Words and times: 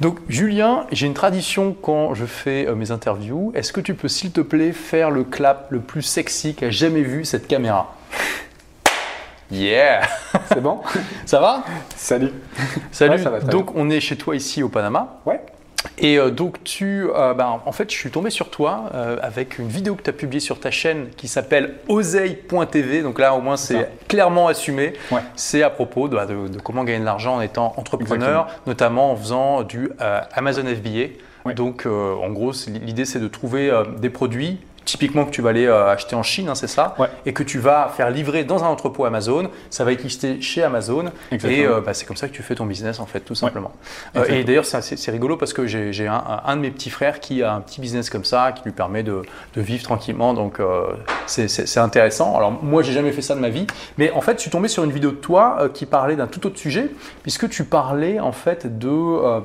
Donc 0.00 0.18
Julien, 0.28 0.86
j'ai 0.92 1.06
une 1.06 1.14
tradition 1.14 1.74
quand 1.80 2.14
je 2.14 2.24
fais 2.24 2.68
euh, 2.68 2.76
mes 2.76 2.92
interviews. 2.92 3.50
Est-ce 3.56 3.72
que 3.72 3.80
tu 3.80 3.94
peux 3.94 4.06
s'il 4.06 4.30
te 4.30 4.40
plaît 4.40 4.72
faire 4.72 5.10
le 5.10 5.24
clap 5.24 5.70
le 5.70 5.80
plus 5.80 6.02
sexy 6.02 6.54
qu'a 6.54 6.70
jamais 6.70 7.02
vu 7.02 7.24
cette 7.24 7.48
caméra? 7.48 7.96
Yeah! 9.50 10.02
C'est 10.48 10.60
bon? 10.60 10.80
Ça 11.26 11.40
va? 11.40 11.64
Salut. 11.96 12.30
Salut. 12.92 13.12
Ouais, 13.12 13.18
ça 13.18 13.30
va 13.30 13.40
Donc 13.40 13.74
on 13.74 13.90
est 13.90 14.00
chez 14.00 14.16
toi 14.16 14.36
ici 14.36 14.62
au 14.62 14.68
Panama. 14.68 15.20
Ouais 15.26 15.40
Et 15.98 16.18
euh, 16.18 16.30
donc 16.30 16.62
tu, 16.64 17.06
euh, 17.14 17.34
ben, 17.34 17.60
en 17.64 17.72
fait, 17.72 17.90
je 17.90 17.96
suis 17.96 18.10
tombé 18.10 18.30
sur 18.30 18.50
toi 18.50 18.90
euh, 18.94 19.16
avec 19.22 19.58
une 19.58 19.68
vidéo 19.68 19.94
que 19.94 20.02
tu 20.02 20.10
as 20.10 20.12
publiée 20.12 20.40
sur 20.40 20.58
ta 20.60 20.70
chaîne 20.70 21.08
qui 21.16 21.28
s'appelle 21.28 21.74
oseille.tv. 21.88 23.02
Donc 23.02 23.18
là, 23.18 23.34
au 23.34 23.40
moins, 23.40 23.56
c'est 23.56 23.88
clairement 24.08 24.48
assumé. 24.48 24.94
Ouais. 25.10 25.20
C'est 25.36 25.62
à 25.62 25.70
propos 25.70 26.08
de, 26.08 26.16
de- 26.16 26.48
de 26.48 26.60
comment 26.60 26.84
gagner 26.84 27.00
de 27.00 27.04
l'argent 27.04 27.36
en 27.36 27.40
étant 27.40 27.74
entrepreneur, 27.76 28.42
Exactement. 28.42 28.62
notamment 28.66 29.12
en 29.12 29.16
faisant 29.16 29.62
du 29.62 29.90
euh, 30.00 30.20
Amazon 30.32 30.64
FBA. 30.64 31.14
Ouais. 31.44 31.54
Donc, 31.54 31.86
en 31.86 32.28
gros, 32.30 32.52
l'idée, 32.82 33.04
c'est 33.04 33.20
de 33.20 33.28
trouver 33.28 33.72
des 33.98 34.10
produits. 34.10 34.58
Typiquement 34.88 35.26
que 35.26 35.30
tu 35.30 35.42
vas 35.42 35.50
aller 35.50 35.66
euh, 35.66 35.86
acheter 35.92 36.16
en 36.16 36.22
Chine, 36.22 36.48
hein, 36.48 36.54
c'est 36.54 36.66
ça, 36.66 36.94
Ouais. 36.98 37.08
et 37.26 37.34
que 37.34 37.42
tu 37.42 37.58
vas 37.58 37.92
faire 37.94 38.08
livrer 38.10 38.44
dans 38.44 38.64
un 38.64 38.68
entrepôt 38.68 39.04
Amazon. 39.04 39.50
Ça 39.68 39.84
va 39.84 39.92
être 39.92 40.02
listé 40.02 40.40
chez 40.40 40.62
Amazon, 40.62 41.12
Exactement. 41.30 41.62
et 41.62 41.66
euh, 41.66 41.80
bah, 41.82 41.92
c'est 41.92 42.06
comme 42.06 42.16
ça 42.16 42.26
que 42.26 42.32
tu 42.32 42.42
fais 42.42 42.54
ton 42.54 42.64
business 42.64 42.98
en 42.98 43.04
fait, 43.04 43.20
tout 43.20 43.34
simplement. 43.34 43.70
Euh, 44.16 44.24
et 44.28 44.44
d'ailleurs, 44.44 44.64
c'est 44.64 45.10
rigolo 45.10 45.36
parce 45.36 45.52
que 45.52 45.66
j'ai 45.66 46.06
un, 46.08 46.24
un 46.42 46.56
de 46.56 46.62
mes 46.62 46.70
petits 46.70 46.88
frères 46.88 47.20
qui 47.20 47.42
a 47.42 47.52
un 47.52 47.60
petit 47.60 47.82
business 47.82 48.08
comme 48.08 48.24
ça, 48.24 48.52
qui 48.52 48.64
lui 48.64 48.72
permet 48.72 49.02
de, 49.02 49.20
de 49.54 49.60
vivre 49.60 49.82
tranquillement. 49.82 50.32
Donc, 50.32 50.58
c'est- 51.26 51.76
intéressant. 51.78 52.34
Alors, 52.38 52.50
moi, 52.50 52.82
j'ai 52.82 52.94
jamais 52.94 53.12
fait 53.12 53.20
ça 53.20 53.34
de 53.34 53.40
ma 53.40 53.50
vie, 53.50 53.66
mais 53.98 54.10
en 54.12 54.22
fait, 54.22 54.38
je 54.38 54.40
suis 54.40 54.50
tombé 54.50 54.68
sur 54.68 54.84
une 54.84 54.90
vidéo 54.92 55.10
de 55.10 55.16
toi 55.16 55.68
qui 55.74 55.84
parlait 55.84 56.16
d'un 56.16 56.28
tout 56.28 56.46
autre 56.46 56.56
sujet, 56.58 56.90
puisque 57.22 57.46
tu 57.50 57.64
parlais 57.64 58.20
en 58.20 58.32
fait 58.32 58.78
de 58.78 59.42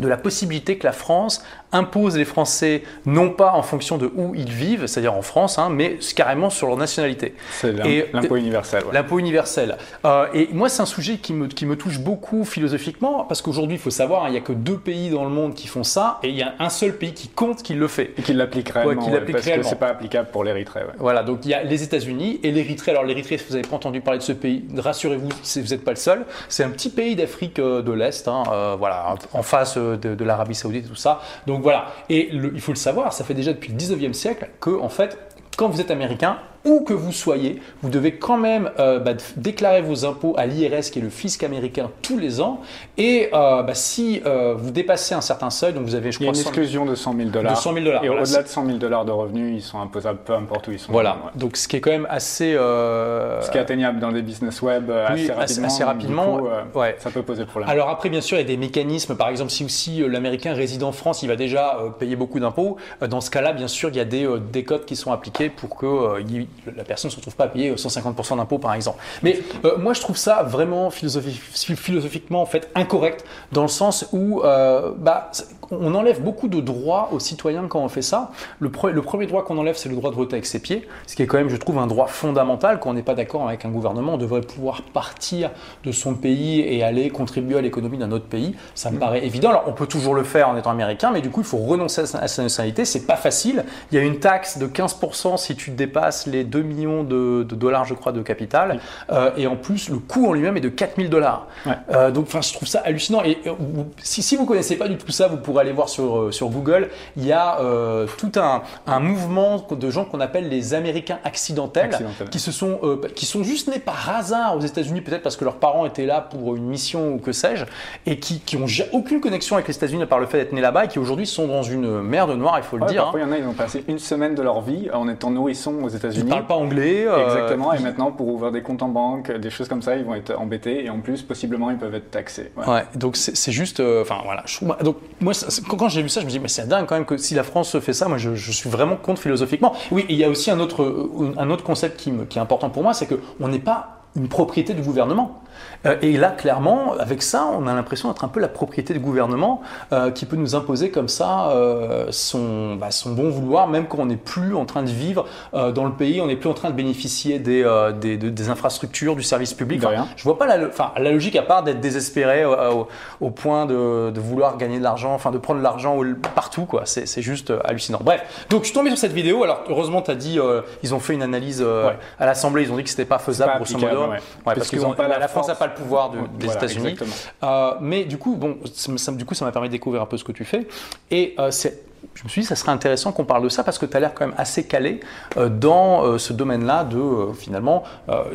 de 0.00 0.08
la 0.08 0.16
possibilité 0.16 0.78
que 0.78 0.86
la 0.86 0.92
France 0.92 1.42
impose 1.72 2.16
les 2.16 2.24
Français 2.24 2.82
non 3.04 3.30
pas 3.30 3.52
en 3.52 3.62
fonction 3.62 3.98
de 3.98 4.10
où 4.16 4.34
ils 4.34 4.50
vivent, 4.50 4.86
c'est-à-dire 4.86 5.14
en 5.14 5.22
France, 5.22 5.58
hein, 5.58 5.68
mais 5.70 5.98
carrément 6.16 6.48
sur 6.50 6.66
leur 6.66 6.76
nationalité. 6.76 7.34
C'est 7.52 7.74
Et- 7.86 8.06
l'impôt 8.12 8.36
universel. 8.36 8.84
ouais. 8.84 8.92
L'impôt 8.94 9.18
universel. 9.18 9.76
Euh, 10.04 10.26
et 10.32 10.48
moi, 10.52 10.68
c'est 10.68 10.80
un 10.82 10.86
sujet 10.86 11.18
qui 11.18 11.32
me, 11.34 11.46
qui 11.46 11.66
me 11.66 11.76
touche 11.76 11.98
beaucoup 11.98 12.44
philosophiquement, 12.44 13.24
parce 13.24 13.42
qu'aujourd'hui, 13.42 13.76
il 13.76 13.80
faut 13.80 13.90
savoir, 13.90 14.24
hein, 14.24 14.28
il 14.28 14.32
n'y 14.32 14.38
a 14.38 14.42
que 14.42 14.52
deux 14.52 14.78
pays 14.78 15.10
dans 15.10 15.24
le 15.24 15.30
monde 15.30 15.54
qui 15.54 15.66
font 15.68 15.84
ça, 15.84 16.18
et 16.22 16.28
il 16.30 16.36
y 16.36 16.42
a 16.42 16.54
un 16.58 16.70
seul 16.70 16.94
pays 16.96 17.12
qui 17.12 17.28
compte 17.28 17.62
qui 17.62 17.74
le 17.74 17.86
fait. 17.88 18.12
Et 18.16 18.22
qu'il 18.22 18.38
l'applique 18.38 18.70
réellement. 18.70 19.06
ouais, 19.06 19.20
parce 19.30 19.44
réellement. 19.44 19.62
que 19.64 19.68
c'est 19.68 19.76
pas 19.78 19.88
applicable 19.88 20.28
pour 20.32 20.44
l'Érythrée. 20.44 20.84
Voilà, 20.98 21.22
donc 21.22 21.40
il 21.44 21.50
y 21.50 21.54
a 21.54 21.62
les 21.62 21.82
États-Unis 21.82 22.40
et 22.42 22.50
l'Érythrée. 22.50 22.92
Alors 22.92 23.04
l'Érythrée, 23.04 23.36
si 23.38 23.44
vous 23.48 23.54
n'avez 23.56 23.68
pas 23.68 23.76
entendu 23.76 24.00
parler 24.00 24.18
de 24.18 24.24
ce 24.24 24.32
pays, 24.32 24.64
rassurez-vous, 24.76 25.28
vous 25.28 25.60
n'êtes 25.68 25.84
pas 25.84 25.90
le 25.90 25.96
seul. 25.96 26.24
C'est 26.48 26.64
un 26.64 26.70
petit 26.70 26.90
pays 26.90 27.14
d'Afrique 27.14 27.58
euh, 27.58 27.82
de 27.82 27.92
l'Est, 27.92 28.26
hein, 28.28 28.42
euh, 28.52 28.76
voilà, 28.78 29.14
en 29.32 29.42
face 29.42 29.76
euh, 29.76 29.87
de, 29.96 30.24
l'Arabie 30.24 30.54
Saoudite 30.54 30.86
et 30.86 30.88
tout 30.88 30.94
ça. 30.94 31.20
Donc 31.46 31.62
voilà, 31.62 31.86
et 32.08 32.30
il 32.32 32.60
faut 32.60 32.72
le 32.72 32.76
savoir, 32.76 33.12
ça 33.12 33.24
fait 33.24 33.34
déjà 33.34 33.52
depuis 33.52 33.72
le 33.72 33.78
19e 33.78 34.12
siècle 34.12 34.48
que, 34.60 34.70
en 34.80 34.88
fait, 34.88 35.18
quand 35.56 35.68
vous 35.68 35.80
êtes 35.80 35.90
américain, 35.90 36.38
où 36.64 36.80
que 36.80 36.92
vous 36.92 37.12
soyez, 37.12 37.60
vous 37.82 37.90
devez 37.90 38.12
quand 38.16 38.36
même 38.36 38.70
euh, 38.78 38.98
bah, 38.98 39.12
déclarer 39.36 39.80
vos 39.80 40.04
impôts 40.04 40.34
à 40.36 40.46
l'IRS, 40.46 40.90
qui 40.90 40.98
est 40.98 41.02
le 41.02 41.08
fisc 41.10 41.42
américain, 41.42 41.90
tous 42.02 42.18
les 42.18 42.40
ans. 42.40 42.60
Et 42.96 43.28
euh, 43.32 43.62
bah, 43.62 43.74
si 43.74 44.20
euh, 44.26 44.54
vous 44.56 44.70
dépassez 44.70 45.14
un 45.14 45.20
certain 45.20 45.50
seuil, 45.50 45.72
donc 45.72 45.84
vous 45.84 45.94
avez, 45.94 46.12
je 46.12 46.18
Il 46.20 46.26
y 46.26 46.28
a 46.28 46.32
crois, 46.32 46.38
une 46.38 46.44
100 46.44 46.50
exclusion 46.50 46.84
de 46.84 46.94
100 46.94 47.16
000 47.16 47.28
dollars. 47.30 47.52
de 47.52 47.58
100 47.58 47.72
000 47.74 47.84
dollars. 47.84 48.04
Et 48.04 48.08
Voilà, 48.08 48.22
au-delà 48.22 48.42
de 48.42 48.48
100 48.48 48.66
000 48.66 48.78
dollars 48.78 49.04
de 49.04 49.12
revenus, 49.12 49.54
ils 49.56 49.62
sont 49.66 49.80
imposables 49.80 50.18
peu 50.24 50.34
importe 50.34 50.68
où 50.68 50.72
ils 50.72 50.78
sont. 50.78 50.92
Voilà, 50.92 51.12
Ouais. 51.24 51.30
donc 51.36 51.56
ce 51.56 51.68
qui 51.68 51.76
est 51.76 51.80
quand 51.80 51.90
même 51.90 52.06
assez. 52.10 52.52
Ce 52.54 53.50
qui 53.50 53.56
est 53.56 53.60
atteignable 53.60 54.00
dans 54.00 54.12
des 54.12 54.22
business 54.22 54.60
web 54.62 54.90
Oui, 54.90 54.94
assez 55.30 55.30
assez- 55.30 55.32
rapidement. 55.32 55.66
assez 55.66 55.78
donc, 55.80 55.88
rapidement, 55.88 56.36
du 56.36 56.42
coup, 56.72 56.78
ouais. 56.80 56.96
Ça 56.98 57.10
peut 57.10 57.22
poser 57.22 57.44
problème. 57.44 57.70
Alors 57.70 57.88
après, 57.88 58.08
bien 58.08 58.20
sûr, 58.20 58.36
il 58.36 58.40
y 58.40 58.44
a 58.44 58.46
des 58.46 58.56
mécanismes. 58.56 59.16
Par 59.16 59.28
exemple, 59.28 59.50
si 59.50 59.64
aussi 59.64 60.02
l'Américain 60.06 60.52
réside 60.54 60.82
en 60.82 60.92
France, 60.92 61.22
il 61.22 61.28
va 61.28 61.36
déjà 61.36 61.78
payer 61.98 62.16
beaucoup 62.16 62.40
d'impôts. 62.40 62.76
Dans 63.08 63.20
ce 63.20 63.30
cas-là, 63.30 63.52
bien 63.52 63.68
sûr, 63.68 63.88
il 63.90 63.96
y 63.96 64.00
a 64.00 64.04
des, 64.04 64.26
des 64.52 64.64
codes 64.64 64.84
qui 64.84 64.96
sont 64.96 65.12
appliqués 65.12 65.48
pour 65.50 65.76
que 65.76 66.20
euh, 66.66 66.70
la 66.76 66.84
personne 66.84 67.08
ne 67.08 67.12
se 67.12 67.16
retrouve 67.16 67.36
pas 67.36 67.44
à 67.44 67.48
payer 67.48 67.70
euh, 67.70 67.74
150% 67.76 68.36
d'impôts, 68.36 68.58
par 68.58 68.74
exemple. 68.74 68.98
Mais 69.22 69.40
euh, 69.64 69.76
moi, 69.78 69.92
je 69.94 70.00
trouve 70.00 70.16
ça 70.16 70.42
vraiment 70.42 70.88
philosophi- 70.90 71.76
philosophiquement 71.76 72.42
en 72.42 72.46
fait 72.46 72.70
incorrect, 72.74 73.24
dans 73.52 73.62
le 73.62 73.68
sens 73.68 74.06
où 74.12 74.42
euh, 74.42 74.92
bah, 74.96 75.30
on 75.70 75.94
enlève 75.94 76.22
beaucoup 76.22 76.48
de 76.48 76.60
droits 76.60 77.08
aux 77.12 77.18
citoyens 77.18 77.66
quand 77.68 77.80
on 77.80 77.88
fait 77.88 78.02
ça. 78.02 78.30
Le, 78.60 78.68
pre- 78.68 78.90
le 78.90 79.02
premier 79.02 79.26
droit 79.26 79.44
qu'on 79.44 79.58
enlève, 79.58 79.76
c'est 79.76 79.88
le 79.88 79.94
droit 79.96 80.10
de 80.10 80.16
voter 80.16 80.34
avec 80.34 80.46
ses 80.46 80.60
pieds, 80.60 80.88
ce 81.06 81.14
qui 81.16 81.22
est 81.22 81.26
quand 81.26 81.38
même, 81.38 81.48
je 81.50 81.56
trouve, 81.56 81.78
un 81.78 81.86
droit 81.86 82.06
fondamental. 82.06 82.80
Quand 82.80 82.90
on 82.90 82.94
n'est 82.94 83.02
pas 83.02 83.14
d'accord 83.14 83.46
avec 83.48 83.64
un 83.64 83.68
gouvernement, 83.70 84.14
on 84.14 84.18
devrait 84.18 84.40
pouvoir 84.40 84.82
partir 84.82 85.50
de 85.84 85.92
son 85.92 86.14
pays 86.14 86.60
et 86.60 86.82
aller 86.82 87.10
contribuer 87.10 87.58
à 87.58 87.60
l'économie 87.60 87.98
d'un 87.98 88.12
autre 88.12 88.26
pays. 88.26 88.54
Ça 88.74 88.90
me 88.90 88.98
paraît 88.98 89.24
évident. 89.24 89.50
Alors, 89.50 89.64
on 89.66 89.72
peut 89.72 89.86
toujours 89.86 90.14
le 90.14 90.24
faire 90.24 90.48
en 90.48 90.56
étant 90.56 90.70
américain, 90.70 91.10
mais 91.12 91.20
du 91.20 91.30
coup, 91.30 91.40
il 91.40 91.46
faut 91.46 91.58
renoncer 91.58 92.02
à 92.02 92.06
sa, 92.06 92.18
à 92.18 92.28
sa 92.28 92.42
nationalité. 92.42 92.84
C'est 92.84 93.06
pas 93.06 93.16
facile. 93.16 93.64
Il 93.92 93.96
y 93.96 93.98
a 94.00 94.04
une 94.04 94.18
taxe 94.20 94.58
de 94.58 94.66
15% 94.66 95.36
si 95.36 95.56
tu 95.56 95.70
dépasses 95.70 96.26
les 96.26 96.44
2 96.44 96.62
millions 96.62 97.02
de, 97.04 97.42
de 97.42 97.54
dollars, 97.54 97.84
je 97.84 97.94
crois, 97.94 98.12
de 98.12 98.22
capital. 98.22 98.80
Euh, 99.10 99.30
et 99.36 99.46
en 99.46 99.56
plus, 99.56 99.88
le 99.90 99.98
coût 99.98 100.26
en 100.28 100.32
lui-même 100.32 100.56
est 100.56 100.60
de 100.60 100.68
4000 100.68 101.10
dollars. 101.10 101.46
Ouais. 101.66 101.72
Euh, 101.92 102.10
donc, 102.10 102.26
enfin, 102.28 102.40
je 102.40 102.52
trouve 102.52 102.68
ça 102.68 102.80
hallucinant. 102.84 103.22
Et 103.24 103.38
euh, 103.46 103.52
vous- 103.58 103.86
si, 104.02 104.22
si 104.22 104.36
vous 104.36 104.46
connaissez 104.46 104.76
pas 104.76 104.88
du 104.88 104.96
tout 104.96 105.10
ça, 105.12 105.28
vous 105.28 105.36
pourrez 105.36 105.57
aller 105.60 105.72
voir 105.72 105.88
sur, 105.88 106.18
euh, 106.18 106.32
sur 106.32 106.48
Google. 106.48 106.88
Il 107.16 107.26
y 107.26 107.32
a 107.32 107.60
euh, 107.60 108.06
tout 108.18 108.32
un, 108.36 108.62
un 108.86 109.00
mouvement 109.00 109.64
de 109.70 109.90
gens 109.90 110.04
qu'on 110.04 110.20
appelle 110.20 110.48
les 110.48 110.74
Américains 110.74 111.18
accidentels, 111.24 111.86
Accidentels. 111.86 112.28
qui 112.30 112.38
se 112.38 112.52
sont, 112.52 112.78
euh, 112.82 113.00
qui 113.14 113.26
sont 113.26 113.42
juste 113.42 113.68
nés 113.68 113.78
par 113.78 114.10
hasard 114.10 114.56
aux 114.56 114.60
États-Unis, 114.60 115.00
peut-être 115.00 115.22
parce 115.22 115.36
que 115.36 115.44
leurs 115.44 115.56
parents 115.56 115.86
étaient 115.86 116.06
là 116.06 116.20
pour 116.20 116.56
une 116.56 116.64
mission 116.66 117.14
ou 117.14 117.18
que 117.18 117.32
sais-je, 117.32 117.64
et 118.06 118.18
qui, 118.18 118.40
qui 118.40 118.56
ont 118.56 118.66
aucune 118.92 119.20
connexion 119.20 119.56
avec 119.56 119.68
les 119.68 119.74
États-Unis 119.76 120.02
à 120.02 120.06
part 120.06 120.18
le 120.20 120.26
fait 120.26 120.38
d'être 120.38 120.52
nés 120.52 120.60
là-bas, 120.60 120.84
et 120.84 120.88
qui 120.88 120.98
aujourd'hui 120.98 121.26
sont 121.26 121.46
dans 121.48 121.62
une 121.62 122.00
merde 122.02 122.30
noire, 122.32 122.54
il 122.58 122.62
faut 122.64 122.76
le 122.76 122.82
Ouais, 122.84 122.88
dire. 122.90 123.02
parfois, 123.04 123.20
hein. 123.20 123.24
il 123.26 123.28
y 123.28 123.30
en 123.30 123.32
a, 123.34 123.38
ils 123.38 123.46
ont 123.46 123.52
passé 123.54 123.84
une 123.88 123.98
semaine 123.98 124.34
de 124.34 124.42
leur 124.42 124.60
vie 124.60 124.88
en 124.92 125.08
étant 125.08 125.30
nourrissons 125.30 125.74
aux 125.82 125.88
Ils 125.88 125.96
États-Unis. 125.96 126.24
ne 126.24 126.30
parlent 126.30 126.46
pas 126.46 126.54
anglais. 126.54 127.06
euh, 127.06 127.24
Exactement, 127.24 127.72
et 127.72 127.76
ils- 127.78 127.82
maintenant 127.82 128.10
pour 128.12 128.28
ouvrir 128.28 128.52
des 128.52 128.62
comptes 128.62 128.82
en 128.82 128.88
banque, 128.88 129.30
des 129.32 129.50
choses 129.50 129.68
comme 129.68 129.82
ça, 129.82 129.96
ils 129.96 130.04
vont 130.04 130.14
être 130.14 130.34
embêtés 130.38 130.84
et 130.84 130.90
en 130.90 131.00
plus, 131.00 131.22
possiblement, 131.22 131.70
ils 131.70 131.76
peuvent 131.78 131.94
être 131.94 132.10
taxés. 132.10 132.50
Ouais. 132.56 132.66
Ouais, 132.68 132.84
donc 132.94 133.16
c'est 133.16 133.52
juste, 133.52 133.80
enfin 133.80 134.16
voilà. 134.24 134.42
trouve- 134.42 134.76
donc 134.82 134.96
moi, 135.20 135.32
quand, 135.68 135.88
j'ai 135.88 136.02
vu 136.02 136.08
ça, 136.08 136.20
je 136.20 136.26
me 136.26 136.30
dis 136.30 136.40
mais 136.40 136.48
c'est 136.48 136.66
dingue 136.66 136.86
quand 136.86 136.94
même 136.94 137.06
que 137.06 137.16
si 137.16 137.34
la 137.34 137.42
France 137.42 137.78
fait 137.78 137.92
ça, 137.92 138.08
moi 138.08 138.18
je, 138.18 138.34
suis 138.34 138.70
vraiment 138.70 138.96
contre 138.96 139.20
philosophiquement. 139.22 139.74
Oui, 139.90 140.04
il 140.08 140.16
y 140.16 140.24
a 140.24 140.28
aussi 140.28 140.50
un 140.50 140.60
autre, 140.60 140.82
euh, 140.82 141.34
un 141.36 141.50
autre 141.50 141.64
concept 141.64 141.98
qui, 141.98 142.12
qui 142.28 142.38
est 142.38 142.40
important 142.40 142.70
pour 142.70 142.82
moi, 142.82 142.94
c'est 142.94 143.06
que 143.06 143.20
on 143.40 143.48
n'est 143.48 143.58
pas 143.58 143.97
une 144.16 144.28
propriété 144.28 144.74
du 144.74 144.82
gouvernement. 144.82 145.40
Euh, 145.86 145.96
et 146.02 146.16
là, 146.16 146.30
clairement, 146.30 146.92
avec 146.98 147.20
ça, 147.22 147.46
on 147.52 147.66
a 147.66 147.74
l'impression 147.74 148.08
d'être 148.08 148.24
un 148.24 148.28
peu 148.28 148.38
la 148.40 148.48
propriété 148.48 148.94
du 148.94 149.00
gouvernement 149.00 149.60
euh, 149.92 150.10
qui 150.12 150.24
peut 150.24 150.36
nous 150.36 150.54
imposer 150.54 150.90
comme 150.90 151.08
ça 151.08 151.50
euh, 151.50 152.06
son, 152.10 152.74
bah, 152.76 152.90
son 152.92 153.12
bon 153.12 153.28
vouloir, 153.30 153.66
même 153.68 153.86
quand 153.86 153.98
on 153.98 154.06
n'est 154.06 154.16
plus 154.16 154.54
en 154.54 154.64
train 154.64 154.82
de 154.84 154.88
vivre 154.90 155.26
euh, 155.54 155.72
dans 155.72 155.84
le 155.84 155.92
pays, 155.92 156.20
on 156.20 156.26
n'est 156.26 156.36
plus 156.36 156.48
en 156.48 156.54
train 156.54 156.70
de 156.70 156.74
bénéficier 156.74 157.38
des, 157.40 157.62
euh, 157.64 157.92
des, 157.92 158.16
de- 158.16 158.28
des 158.30 158.50
infrastructures, 158.50 159.14
du 159.16 159.22
service 159.24 159.52
public. 159.54 159.80
Enfin, 159.82 159.90
rien. 159.94 160.08
je 160.16 160.22
vois 160.24 160.38
pas 160.38 160.46
la, 160.46 160.66
enfin, 160.66 160.92
la 160.96 161.10
logique 161.12 161.36
à 161.36 161.42
part 161.42 161.62
d'être 161.64 161.80
désespéré 161.80 162.42
euh, 162.42 162.72
au, 162.72 162.88
au 163.20 163.30
point 163.30 163.66
de, 163.66 164.10
de 164.10 164.20
vouloir 164.20 164.56
gagner 164.58 164.78
de 164.78 164.84
l'argent, 164.84 165.12
enfin 165.12 165.30
de 165.32 165.38
prendre 165.38 165.58
de 165.58 165.64
l'argent 165.64 165.96
partout, 166.36 166.66
quoi. 166.66 166.82
C'est 166.84 167.06
c'est 167.06 167.22
juste 167.22 167.52
hallucinant. 167.64 168.00
Bref, 168.02 168.46
donc 168.50 168.60
je 168.62 168.66
suis 168.66 168.74
tombé 168.74 168.90
sur 168.90 168.98
cette 168.98 169.12
vidéo. 169.12 169.42
Alors 169.44 169.62
heureusement, 169.68 170.02
tu 170.02 170.10
as 170.10 170.14
dit, 170.16 170.38
euh, 170.38 170.62
ils 170.84 170.94
ont 170.94 171.00
fait 171.00 171.14
une 171.14 171.22
analyse 171.22 171.62
euh, 171.64 171.88
Ouais. 171.88 171.96
à 172.18 172.26
l'Assemblée, 172.26 172.62
ils 172.64 172.72
ont 172.72 172.76
dit 172.76 172.84
que 172.84 172.90
c'était 172.90 173.04
pas 173.04 173.18
faisable, 173.18 173.52
grosso 173.56 173.74
modo. 173.78 174.07
Ouais. 174.10 174.16
Ouais, 174.46 174.54
Parce 174.54 174.70
pas 174.94 175.08
la, 175.08 175.18
la 175.18 175.28
France 175.28 175.48
n'a 175.48 175.54
pas 175.54 175.66
le 175.66 175.74
pouvoir 175.74 176.10
de- 176.10 176.18
des 176.38 176.46
Voilà, 176.46 176.64
États-Unis. 176.64 176.96
Euh, 177.42 177.72
mais 177.80 178.04
du 178.04 178.18
coup, 178.18 178.36
bon, 178.36 178.58
ça, 178.74 179.12
du 179.12 179.24
coup, 179.24 179.34
ça 179.34 179.44
m'a 179.44 179.52
permis 179.52 179.68
de 179.68 179.72
découvrir 179.72 180.02
un 180.02 180.06
peu 180.06 180.16
ce 180.16 180.24
que 180.24 180.32
tu 180.32 180.44
fais. 180.44 180.66
Et 181.10 181.34
euh, 181.38 181.50
c'est 181.50 181.82
je 182.14 182.24
me 182.24 182.28
suis 182.28 182.40
dit, 182.42 182.46
ça 182.46 182.56
serait 182.56 182.72
intéressant 182.72 183.12
qu'on 183.12 183.24
parle 183.24 183.44
de 183.44 183.48
ça 183.48 183.62
parce 183.64 183.78
que 183.78 183.86
tu 183.86 183.96
as 183.96 184.00
l'air 184.00 184.12
quand 184.14 184.26
même 184.26 184.34
assez 184.38 184.64
calé 184.66 185.00
euh, 185.36 185.48
dans 185.48 186.04
euh, 186.04 186.18
ce 186.18 186.32
domaine-là 186.32 186.84
de 186.84 186.96
euh, 186.98 187.32
finalement. 187.32 187.82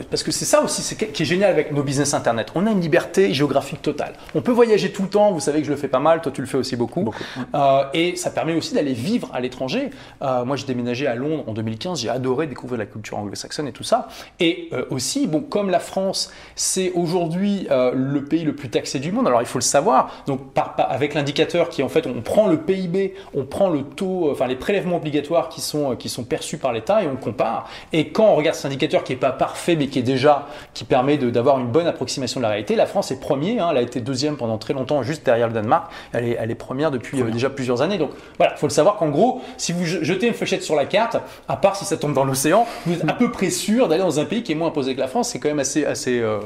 parce 0.09 0.23
que 0.23 0.31
c'est 0.31 0.45
ça 0.45 0.61
aussi 0.61 0.81
c'est, 0.81 0.95
qui 0.95 1.23
est 1.23 1.25
génial 1.25 1.51
avec 1.51 1.71
nos 1.71 1.83
business 1.83 2.13
internet. 2.13 2.47
On 2.55 2.65
a 2.67 2.71
une 2.71 2.81
liberté 2.81 3.33
géographique 3.33 3.81
totale. 3.81 4.13
On 4.35 4.41
peut 4.41 4.51
voyager 4.51 4.91
tout 4.91 5.03
le 5.03 5.09
temps. 5.09 5.31
Vous 5.31 5.39
savez 5.39 5.59
que 5.59 5.65
je 5.67 5.71
le 5.71 5.77
fais 5.77 5.87
pas 5.87 5.99
mal. 5.99 6.21
Toi, 6.21 6.31
tu 6.31 6.41
le 6.41 6.47
fais 6.47 6.57
aussi 6.57 6.75
beaucoup. 6.75 7.01
Beaucoup. 7.03 7.23
Euh, 7.55 7.83
et 7.93 8.15
ça 8.15 8.29
permet 8.29 8.53
aussi 8.55 8.73
d'aller 8.73 8.93
vivre 8.93 9.29
à 9.33 9.39
l'étranger. 9.39 9.89
Euh, 10.21 10.45
moi, 10.45 10.55
j'ai 10.55 10.65
déménagé 10.65 11.07
à 11.07 11.15
Londres 11.15 11.43
en 11.47 11.53
2015. 11.53 11.99
J'ai 12.01 12.09
adoré 12.09 12.47
découvrir 12.47 12.79
la 12.79 12.85
culture 12.85 13.17
anglo-saxonne 13.17 13.67
et 13.67 13.71
tout 13.73 13.83
ça. 13.83 14.07
Et 14.39 14.69
euh, 14.73 14.85
aussi, 14.89 15.27
bon, 15.27 15.41
comme 15.41 15.69
la 15.69 15.79
France, 15.79 16.31
c'est 16.55 16.91
aujourd'hui 16.95 17.67
le 17.69 18.19
pays 18.23 18.43
le 18.43 18.55
plus 18.55 18.69
taxé 18.69 18.99
du 18.99 19.11
monde. 19.11 19.27
Alors, 19.27 19.41
il 19.41 19.47
faut 19.47 19.59
le 19.59 19.63
savoir. 19.63 20.09
Donc, 20.27 20.53
par- 20.53 20.75
par- 20.75 20.91
avec 20.91 21.13
l'indicateur 21.13 21.69
qui, 21.69 21.83
en 21.83 21.89
fait, 21.89 22.07
on 22.07 22.21
prend 22.21 22.47
le 22.47 22.57
PIB, 22.57 23.13
on 23.35 23.45
prend 23.53 23.69
le 23.69 23.83
taux, 23.83 24.27
euh, 24.27 24.31
enfin 24.31 24.47
les 24.47 24.55
prélèvements 24.55 24.95
obligatoires 24.97 25.47
qui 25.47 25.61
sont, 25.61 25.91
euh, 25.91 25.95
qui 25.95 26.09
sont 26.09 26.23
perçus 26.23 26.57
par 26.57 26.73
l'État 26.73 27.03
et 27.03 27.07
on 27.07 27.15
compare. 27.15 27.69
Et 27.93 28.09
quand 28.09 28.25
on 28.25 28.35
regarde 28.35 28.55
cet 28.55 28.65
indicateur 28.65 29.03
qui 29.03 29.13
n'est 29.13 29.19
pas 29.19 29.31
parfait, 29.31 29.75
mais 29.75 29.87
qui 29.87 29.99
est 29.99 30.03
déjà, 30.03 30.47
qui 30.73 30.83
permet 30.85 31.17
d'avoir 31.17 31.59
une 31.59 31.67
bonne 31.67 31.85
approximation 31.85 32.39
de 32.39 32.43
la 32.43 32.49
réalité, 32.49 32.75
la 32.75 32.87
France 32.87 33.11
est 33.11 33.19
premier. 33.19 33.59
hein. 33.59 33.67
elle 33.71 33.77
a 33.77 33.81
été 33.81 34.01
deuxième 34.01 34.37
pendant 34.37 34.57
très 34.57 34.73
longtemps, 34.73 35.03
juste 35.03 35.23
derrière 35.23 35.47
le 35.49 35.53
Danemark. 35.53 35.91
Elle 36.13 36.25
est, 36.29 36.37
elle 36.39 36.49
est 36.49 36.55
première 36.55 36.89
depuis 36.89 37.21
euh, 37.21 37.29
déjà 37.29 37.49
plusieurs 37.51 37.81
années. 37.83 37.99
Donc 37.99 38.09
voilà, 38.37 38.53
il 38.55 38.59
faut 38.59 38.65
le 38.67 38.71
savoir 38.73 38.95
qu'en 38.97 39.09
gros, 39.09 39.41
si 39.57 39.71
vous 39.71 39.85
je- 39.85 40.03
jetez 40.03 40.25
une 40.27 40.33
fléchette 40.33 40.63
sur 40.63 40.75
la 40.75 40.85
carte, 40.85 41.17
à 41.47 41.55
part 41.55 41.75
si 41.75 41.85
ça 41.85 41.95
tombe 41.97 42.13
dans 42.13 42.25
l'océan, 42.25 42.65
vous 42.87 42.93
êtes 42.95 43.07
à 43.09 43.13
peu 43.13 43.29
près 43.31 43.51
sûr 43.51 43.87
d'aller 43.87 44.01
dans 44.01 44.19
un 44.19 44.25
pays 44.25 44.41
qui 44.41 44.51
est 44.51 44.55
moins 44.55 44.69
imposé 44.69 44.95
que 44.95 44.99
la 44.99 45.07
France. 45.07 45.29
C'est 45.29 45.39
quand 45.39 45.49
même 45.49 45.59
assez, 45.59 45.85
assez, 45.85 46.19
euh, 46.19 46.39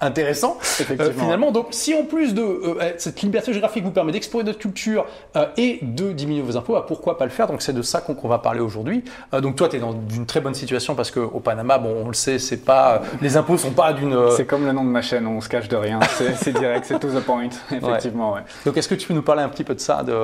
intéressant. 0.00 0.56
Effectivement. 0.80 1.22
finalement, 1.24 1.50
donc 1.52 1.68
si 1.70 1.94
en 1.94 2.04
plus 2.04 2.34
de 2.34 2.42
euh, 2.42 2.92
cette 2.98 3.20
liberté 3.22 3.52
géographique 3.52 3.84
vous 3.84 3.90
permet 3.90 4.12
d'explorer 4.12 4.44
notre 4.44 4.58
culture 4.58 5.06
euh, 5.36 5.46
et 5.56 5.78
de 5.82 6.12
diminuer 6.12 6.42
vos 6.42 6.56
impôts, 6.56 6.74
bah, 6.74 6.84
pourquoi 6.86 7.18
pas 7.18 7.24
le 7.24 7.30
faire? 7.30 7.46
Donc 7.46 7.62
c'est 7.62 7.72
de 7.72 7.82
ça 7.82 8.00
qu'on 8.00 8.28
va 8.28 8.38
parler 8.38 8.60
aujourd'hui. 8.60 9.04
Euh, 9.34 9.40
donc 9.40 9.56
toi, 9.56 9.68
tu 9.68 9.76
es 9.76 9.80
dans 9.80 9.92
une 10.14 10.26
très 10.26 10.40
bonne 10.40 10.54
situation 10.54 10.94
parce 10.94 11.10
qu'au 11.10 11.40
Panama, 11.40 11.78
bon, 11.78 12.02
on 12.04 12.08
le 12.08 12.14
sait, 12.14 12.38
c'est 12.38 12.64
pas 12.64 13.02
les 13.20 13.36
impôts 13.36 13.56
sont 13.56 13.70
pas 13.72 13.92
d'une. 13.92 14.12
euh, 14.12 14.30
C'est 14.30 14.46
comme 14.46 14.64
le 14.66 14.72
nom 14.72 14.84
de 14.84 14.90
ma 14.90 15.02
chaîne, 15.02 15.26
on 15.26 15.40
se 15.40 15.48
cache 15.48 15.68
de 15.68 15.76
rien, 15.76 16.00
c'est 16.36 16.52
direct, 16.52 16.84
c'est 16.86 16.98
to 16.98 17.08
the 17.08 17.20
point, 17.20 17.48
effectivement. 17.70 18.34
Ouais. 18.34 18.40
Donc 18.64 18.76
est-ce 18.76 18.88
que 18.88 18.94
tu 18.94 19.08
peux 19.08 19.14
nous 19.14 19.22
parler 19.22 19.42
un 19.42 19.48
petit 19.48 19.64
peu 19.64 19.74
de 19.74 19.80
ça 19.80 20.02
de... 20.02 20.14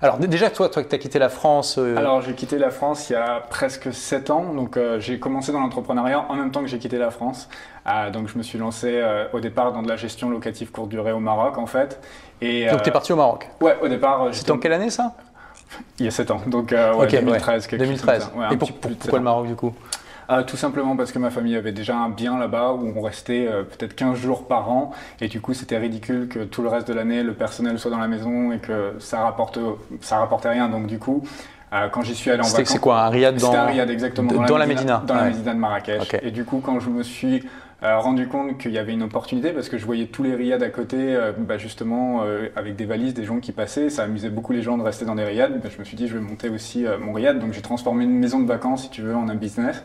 Alors 0.00 0.18
déjà, 0.18 0.50
toi, 0.50 0.68
toi, 0.68 0.82
tu 0.82 0.94
as 0.94 0.98
quitté 0.98 1.18
la 1.18 1.28
France. 1.28 1.76
euh, 1.78 1.96
Alors 1.96 2.22
j'ai 2.22 2.34
quitté 2.34 2.58
la 2.58 2.70
France 2.70 3.08
il 3.10 3.14
y 3.14 3.16
a 3.16 3.40
presque 3.50 3.92
7 3.92 4.30
ans, 4.30 4.52
donc 4.54 4.76
euh, 4.76 4.98
j'ai 5.00 5.18
commencé 5.18 5.52
dans 5.52 5.60
l'entrepreneuriat 5.60 6.24
en 6.28 6.34
même 6.34 6.50
temps 6.50 6.60
que 6.60 6.66
j'ai 6.68 6.78
quitté 6.78 6.98
la 6.98 7.10
France. 7.10 7.48
Ah, 7.84 8.10
donc 8.10 8.28
je 8.28 8.38
me 8.38 8.42
suis 8.42 8.58
lancé 8.58 8.88
euh, 8.92 9.24
au 9.32 9.40
départ 9.40 9.72
dans 9.72 9.82
de 9.82 9.88
la 9.88 9.96
gestion 9.96 10.30
locative 10.30 10.70
courte 10.70 10.88
durée 10.88 11.12
au 11.12 11.20
Maroc 11.20 11.58
en 11.58 11.66
fait. 11.66 12.00
Et, 12.40 12.66
donc 12.66 12.74
euh, 12.74 12.82
tu 12.82 12.88
es 12.88 12.92
parti 12.92 13.12
au 13.12 13.16
Maroc. 13.16 13.48
Ouais, 13.60 13.76
au 13.82 13.88
départ, 13.88 14.22
euh, 14.24 14.32
C'était 14.32 14.52
en 14.52 14.58
quelle 14.58 14.72
année 14.72 14.90
ça? 14.90 15.14
Il 15.98 16.04
y 16.04 16.08
a 16.08 16.10
7 16.12 16.30
ans, 16.30 16.40
donc 16.46 16.72
euh, 16.72 16.92
ouais, 16.94 17.06
Ok, 17.06 17.12
ouais. 17.12 17.20
2013. 17.22 17.66
quelque 17.66 17.80
chose 17.84 17.88
2013. 18.02 18.24
comme 18.24 18.32
ça. 18.34 18.38
Ouais, 18.38 18.44
un 18.46 18.50
et 18.50 18.56
pour- 18.56 18.72
pour- 18.72 18.90
pourquoi 18.92 19.18
le. 19.18 19.24
Maroc 19.24 19.46
du 19.46 19.54
coup? 19.56 19.72
Ah, 20.28 20.44
tout 20.44 20.56
simplement 20.56 20.96
parce 20.96 21.10
que 21.12 21.18
ma 21.18 21.30
famille 21.30 21.56
avait 21.56 21.72
déjà 21.72 21.96
un 21.96 22.08
bien 22.08 22.38
là-bas 22.38 22.72
où 22.72 22.92
on 22.96 23.00
restait 23.02 23.46
euh, 23.48 23.64
peut-être 23.64 23.94
15 23.94 24.16
jours 24.16 24.46
par 24.46 24.70
an 24.70 24.92
et 25.20 25.28
du 25.28 25.40
coup 25.40 25.52
c'était 25.52 25.76
ridicule 25.76 26.28
que 26.28 26.38
tout 26.44 26.62
le 26.62 26.68
reste 26.68 26.86
de 26.88 26.94
l'année 26.94 27.22
le 27.22 27.34
personnel 27.34 27.78
soit 27.78 27.90
dans 27.90 27.98
la 27.98 28.06
maison 28.06 28.52
et 28.52 28.58
que 28.58 28.94
ça 29.00 29.20
rapporte 29.22 29.58
ça 30.00 30.18
rapportait 30.18 30.48
rien 30.50 30.68
donc 30.68 30.86
du 30.86 30.98
coup 30.98 31.22
euh, 31.72 31.88
quand 31.88 32.02
j'y 32.02 32.14
suis 32.14 32.30
allé 32.30 32.40
en 32.40 32.44
vacances 32.48 32.68
c'est 32.68 32.78
quoi 32.78 33.02
un 33.02 33.08
riad 33.10 33.36
dans 33.36 33.52
à 33.52 33.64
Riyad 33.66 33.90
exactement 33.90 34.30
de- 34.32 34.46
dans 34.46 34.56
la 34.58 34.66
Médina, 34.66 35.02
dans 35.06 35.14
la. 35.16 35.24
Médina 35.24 35.52
de 35.54 35.58
Marrakech 35.58 36.14
et 36.22 36.30
du 36.30 36.44
coup 36.44 36.62
quand 36.64 36.78
je 36.80 36.88
me 36.88 37.02
suis 37.02 37.42
euh, 37.84 37.98
rendu 37.98 38.28
compte 38.28 38.58
qu'il 38.58 38.70
y 38.72 38.78
avait 38.78 38.92
une 38.92 39.02
opportunité 39.02 39.50
parce 39.52 39.68
que 39.68 39.78
je 39.78 39.84
voyais 39.84 40.06
tous 40.06 40.22
les 40.22 40.34
riads 40.34 40.62
à 40.62 40.68
côté, 40.68 40.96
euh, 41.16 41.32
bah, 41.36 41.58
justement 41.58 42.22
euh, 42.24 42.48
avec 42.56 42.76
des 42.76 42.84
valises, 42.84 43.14
des 43.14 43.24
gens 43.24 43.40
qui 43.40 43.52
passaient, 43.52 43.90
ça 43.90 44.04
amusait 44.04 44.30
beaucoup 44.30 44.52
les 44.52 44.62
gens 44.62 44.78
de 44.78 44.82
rester 44.82 45.04
dans 45.04 45.14
des 45.14 45.24
riads. 45.24 45.48
Bah, 45.48 45.68
je 45.74 45.78
me 45.78 45.84
suis 45.84 45.96
dit 45.96 46.06
je 46.08 46.14
vais 46.14 46.20
monter 46.20 46.48
aussi 46.48 46.86
euh, 46.86 46.98
mon 46.98 47.12
riad, 47.12 47.38
donc 47.38 47.52
j'ai 47.52 47.62
transformé 47.62 48.04
une 48.04 48.18
maison 48.18 48.40
de 48.40 48.46
vacances 48.46 48.84
si 48.84 48.90
tu 48.90 49.02
veux 49.02 49.16
en 49.16 49.28
un 49.28 49.34
business. 49.34 49.84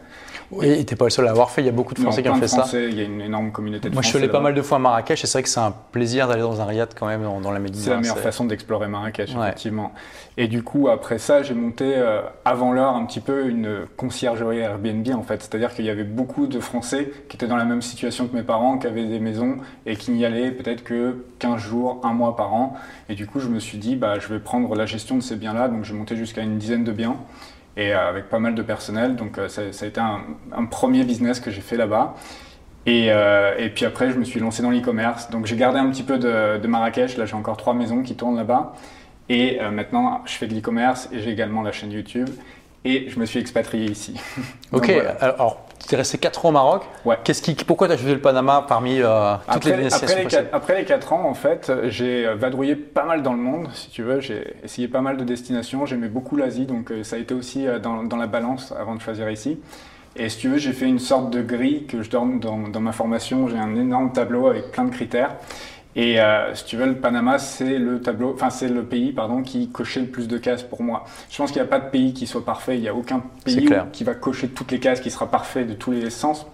Et 0.61 0.85
t'es 0.85 0.95
pas 0.95 1.05
le 1.05 1.09
seul 1.11 1.25
à 1.25 1.29
l'avoir 1.29 1.51
fait, 1.51 1.61
il 1.61 1.65
y 1.65 1.69
a 1.69 1.73
beaucoup 1.73 1.93
de 1.93 1.99
Français 1.99 2.23
qui 2.23 2.29
ont 2.29 2.35
fait 2.35 2.41
de 2.41 2.47
ça. 2.47 2.57
Français, 2.59 2.87
Il 2.89 2.97
y 2.97 3.01
a 3.01 3.03
une 3.03 3.19
énorme 3.21 3.51
communauté 3.51 3.89
de 3.89 3.93
Moi 3.93 4.01
je 4.01 4.07
suis 4.07 4.13
Français 4.13 4.23
allé 4.25 4.31
pas 4.31 4.39
mal 4.39 4.53
de 4.53 4.61
fois 4.61 4.77
à 4.77 4.79
Marrakech 4.79 5.23
et 5.23 5.27
c'est 5.27 5.33
vrai 5.39 5.43
que 5.43 5.49
c'est 5.49 5.59
un 5.59 5.73
plaisir 5.91 6.27
d'aller 6.27 6.41
dans 6.41 6.61
un 6.61 6.65
riad 6.65 6.89
quand 6.97 7.07
même 7.07 7.23
dans, 7.23 7.41
dans 7.41 7.51
la 7.51 7.59
Médina. 7.59 7.83
C'est 7.83 7.89
la 7.89 7.97
meilleure 7.97 8.19
façon 8.19 8.45
d'explorer 8.45 8.87
Marrakech, 8.87 9.35
Ouais. 9.35 9.47
effectivement. 9.47 9.91
Et 10.37 10.47
du 10.47 10.63
coup, 10.63 10.87
après 10.87 11.17
ça, 11.17 11.41
j'ai 11.41 11.53
monté 11.55 11.95
avant 12.45 12.71
l'heure 12.71 12.95
un 12.95 13.05
petit 13.05 13.19
peu 13.19 13.47
une 13.49 13.87
conciergerie 13.97 14.59
Airbnb, 14.59 15.07
en 15.15 15.23
fait. 15.23 15.41
C'est-à-dire 15.41 15.73
qu'il 15.73 15.83
y 15.85 15.89
avait 15.89 16.03
beaucoup 16.03 16.47
de 16.47 16.59
Français 16.59 17.11
qui 17.27 17.35
étaient 17.37 17.47
dans 17.47 17.57
la 17.57 17.65
même 17.65 17.81
situation 17.87 18.27
que 18.27 18.35
mes 18.35 18.43
parents, 18.43 18.77
qui 18.77 18.87
avaient 18.87 19.05
des 19.05 19.19
maisons 19.19 19.57
et 19.85 19.95
qui 19.95 20.11
n'y 20.11 20.25
allaient 20.25 20.51
peut-être 20.51 20.83
que 20.83 21.25
15 21.39 21.59
jours, 21.61 21.99
un 22.03 22.13
mois 22.13 22.35
par 22.35 22.53
an. 22.53 22.75
Et 23.09 23.15
du 23.15 23.25
coup, 23.27 23.39
je 23.39 23.47
me 23.47 23.59
suis 23.59 23.77
dit, 23.77 23.95
bah, 23.95 24.19
je 24.19 24.27
vais 24.27 24.39
prendre 24.39 24.75
la 24.75 24.85
gestion 24.85 25.15
de 25.15 25.21
ces 25.21 25.35
biens-là. 25.35 25.67
Donc, 25.69 25.83
j'ai 25.85 25.93
monté 25.93 26.15
jusqu'à 26.15 26.41
une 26.41 26.57
dizaine 26.57 26.83
de 26.83 26.91
biens 26.91 27.15
et 27.77 27.93
euh, 27.93 28.09
avec 28.09 28.29
pas 28.29 28.39
mal 28.39 28.55
de 28.55 28.61
personnel. 28.61 29.15
Donc, 29.15 29.37
euh, 29.37 29.47
ça, 29.47 29.71
ça 29.71 29.85
a 29.85 29.87
été 29.87 29.99
un, 29.99 30.19
un 30.55 30.65
premier 30.65 31.03
business 31.03 31.39
que 31.39 31.51
j'ai 31.51 31.61
fait 31.61 31.77
là-bas. 31.77 32.15
Et, 32.85 33.07
euh, 33.11 33.55
et 33.57 33.69
puis 33.69 33.85
après, 33.85 34.11
je 34.11 34.17
me 34.17 34.23
suis 34.23 34.39
lancé 34.39 34.61
dans 34.63 34.71
l'e-commerce. 34.71 35.29
Donc 35.29 35.45
j'ai 35.45 35.57
gardé 35.57 35.77
un 35.77 35.89
petit 35.89 36.03
peu 36.03 36.17
de, 36.17 36.57
de 36.57 36.67
Marrakech. 36.67 37.17
Là, 37.17 37.25
j'ai 37.25 37.35
encore 37.35 37.57
trois 37.57 37.73
maisons 37.73 38.01
qui 38.01 38.15
tournent 38.15 38.37
là-bas. 38.37 38.73
Et 39.29 39.59
euh, 39.61 39.71
maintenant, 39.71 40.21
je 40.25 40.31
fais 40.33 40.47
de 40.47 40.55
l'e-commerce 40.55 41.09
et 41.11 41.19
j'ai 41.19 41.31
également 41.31 41.61
la 41.63 41.73
chaîne 41.73 41.91
YouTube. 41.91 42.29
Et 42.85 43.09
je 43.09 43.19
me 43.19 43.25
suis 43.25 43.39
expatrié 43.39 43.85
ici. 43.91 44.13
Donc, 44.71 44.83
Ok, 44.83 44.89
voilà. 44.93 45.11
alors 45.19 45.66
tu 45.87 45.95
es 45.95 45.97
resté 45.97 46.17
4 46.17 46.45
ans 46.45 46.49
au 46.49 46.51
Maroc. 46.51 46.83
Ouais. 47.05 47.17
Qu'est-ce 47.23 47.41
qui, 47.41 47.55
pourquoi 47.55 47.87
tu 47.87 47.93
as 47.93 47.97
choisi 47.97 48.13
le 48.13 48.21
Panama 48.21 48.65
parmi 48.67 49.01
euh, 49.01 49.35
toutes 49.51 49.65
les 49.65 49.77
destinations 49.77 50.05
après, 50.05 50.15
les 50.17 50.23
possibles? 50.23 50.43
quatre, 50.43 50.55
après 50.55 50.77
les 50.77 50.85
quatre 50.85 51.13
ans, 51.13 51.29
en 51.29 51.33
fait, 51.33 51.71
j'ai 51.85 52.27
euh, 52.27 52.35
vadrouillé 52.35 52.75
pas 52.75 53.05
mal 53.05 53.23
dans 53.23 53.33
le 53.33 53.39
monde, 53.39 53.69
si 53.73 53.89
tu 53.89 54.03
veux. 54.03 54.19
J'ai 54.19 54.55
essayé 54.63 54.87
pas 54.87 55.01
mal 55.01 55.17
de 55.17 55.23
destinations. 55.23 55.85
J'aimais 55.85 56.09
beaucoup 56.09 56.35
l'Asie, 56.35 56.65
donc 56.65 56.91
euh, 56.91 57.03
ça 57.03 57.15
a 57.15 57.19
été 57.19 57.33
aussi 57.33 57.65
dans, 57.81 58.03
dans 58.03 58.17
la 58.17 58.27
balance 58.27 58.73
avant 58.77 58.95
de 58.95 59.01
choisir 59.01 59.29
ici. 59.29 59.59
Et 60.15 60.29
si 60.29 60.39
tu 60.39 60.49
veux, 60.49 60.57
j'ai 60.57 60.73
fait 60.73 60.87
une 60.87 60.99
sorte 60.99 61.29
de 61.29 61.41
grille 61.41 61.85
que 61.85 62.01
je 62.01 62.09
donne 62.09 62.39
dans, 62.39 62.57
dans 62.57 62.79
ma 62.79 62.91
formation. 62.91 63.47
J'ai 63.47 63.57
un 63.57 63.75
énorme 63.75 64.11
tableau 64.11 64.47
avec 64.47 64.71
plein 64.71 64.85
de 64.85 64.91
critères. 64.91 65.35
Et 65.97 66.21
euh, 66.21 66.53
si 66.53 66.63
tu 66.63 66.77
veux, 66.77 66.85
le 66.85 66.95
Panama, 66.95 67.39
c'est 67.39 67.79
le 67.79 67.99
tableau, 67.99 68.31
enfin 68.31 68.51
c'est 68.51 68.69
le 68.69 68.83
pays, 68.83 69.11
pardon, 69.11 69.41
qui 69.41 69.69
cochait 69.69 70.01
le 70.01 70.05
plus 70.05 70.27
de 70.27 70.37
cases 70.37 70.61
pour 70.61 70.83
moi. 70.83 71.05
Je 71.31 71.37
pense 71.37 71.51
qu'il 71.51 71.59
n'y 71.59 71.67
a 71.67 71.69
pas 71.69 71.79
de 71.79 71.89
pays 71.89 72.13
qui 72.13 72.27
soit 72.27 72.45
parfait. 72.45 72.75
Il 72.77 72.81
n'y 72.81 72.87
a 72.87 72.93
aucun 72.93 73.23
pays 73.43 73.67
qui 73.91 74.03
va 74.03 74.13
cocher 74.13 74.47
toutes 74.47 74.71
les 74.71 74.79
cases, 74.79 75.01
qui 75.01 75.09
sera 75.09 75.25
parfait 75.25 75.65
de 75.65 75.73
tous 75.73 75.91
les 75.91 76.11
sens. 76.11 76.45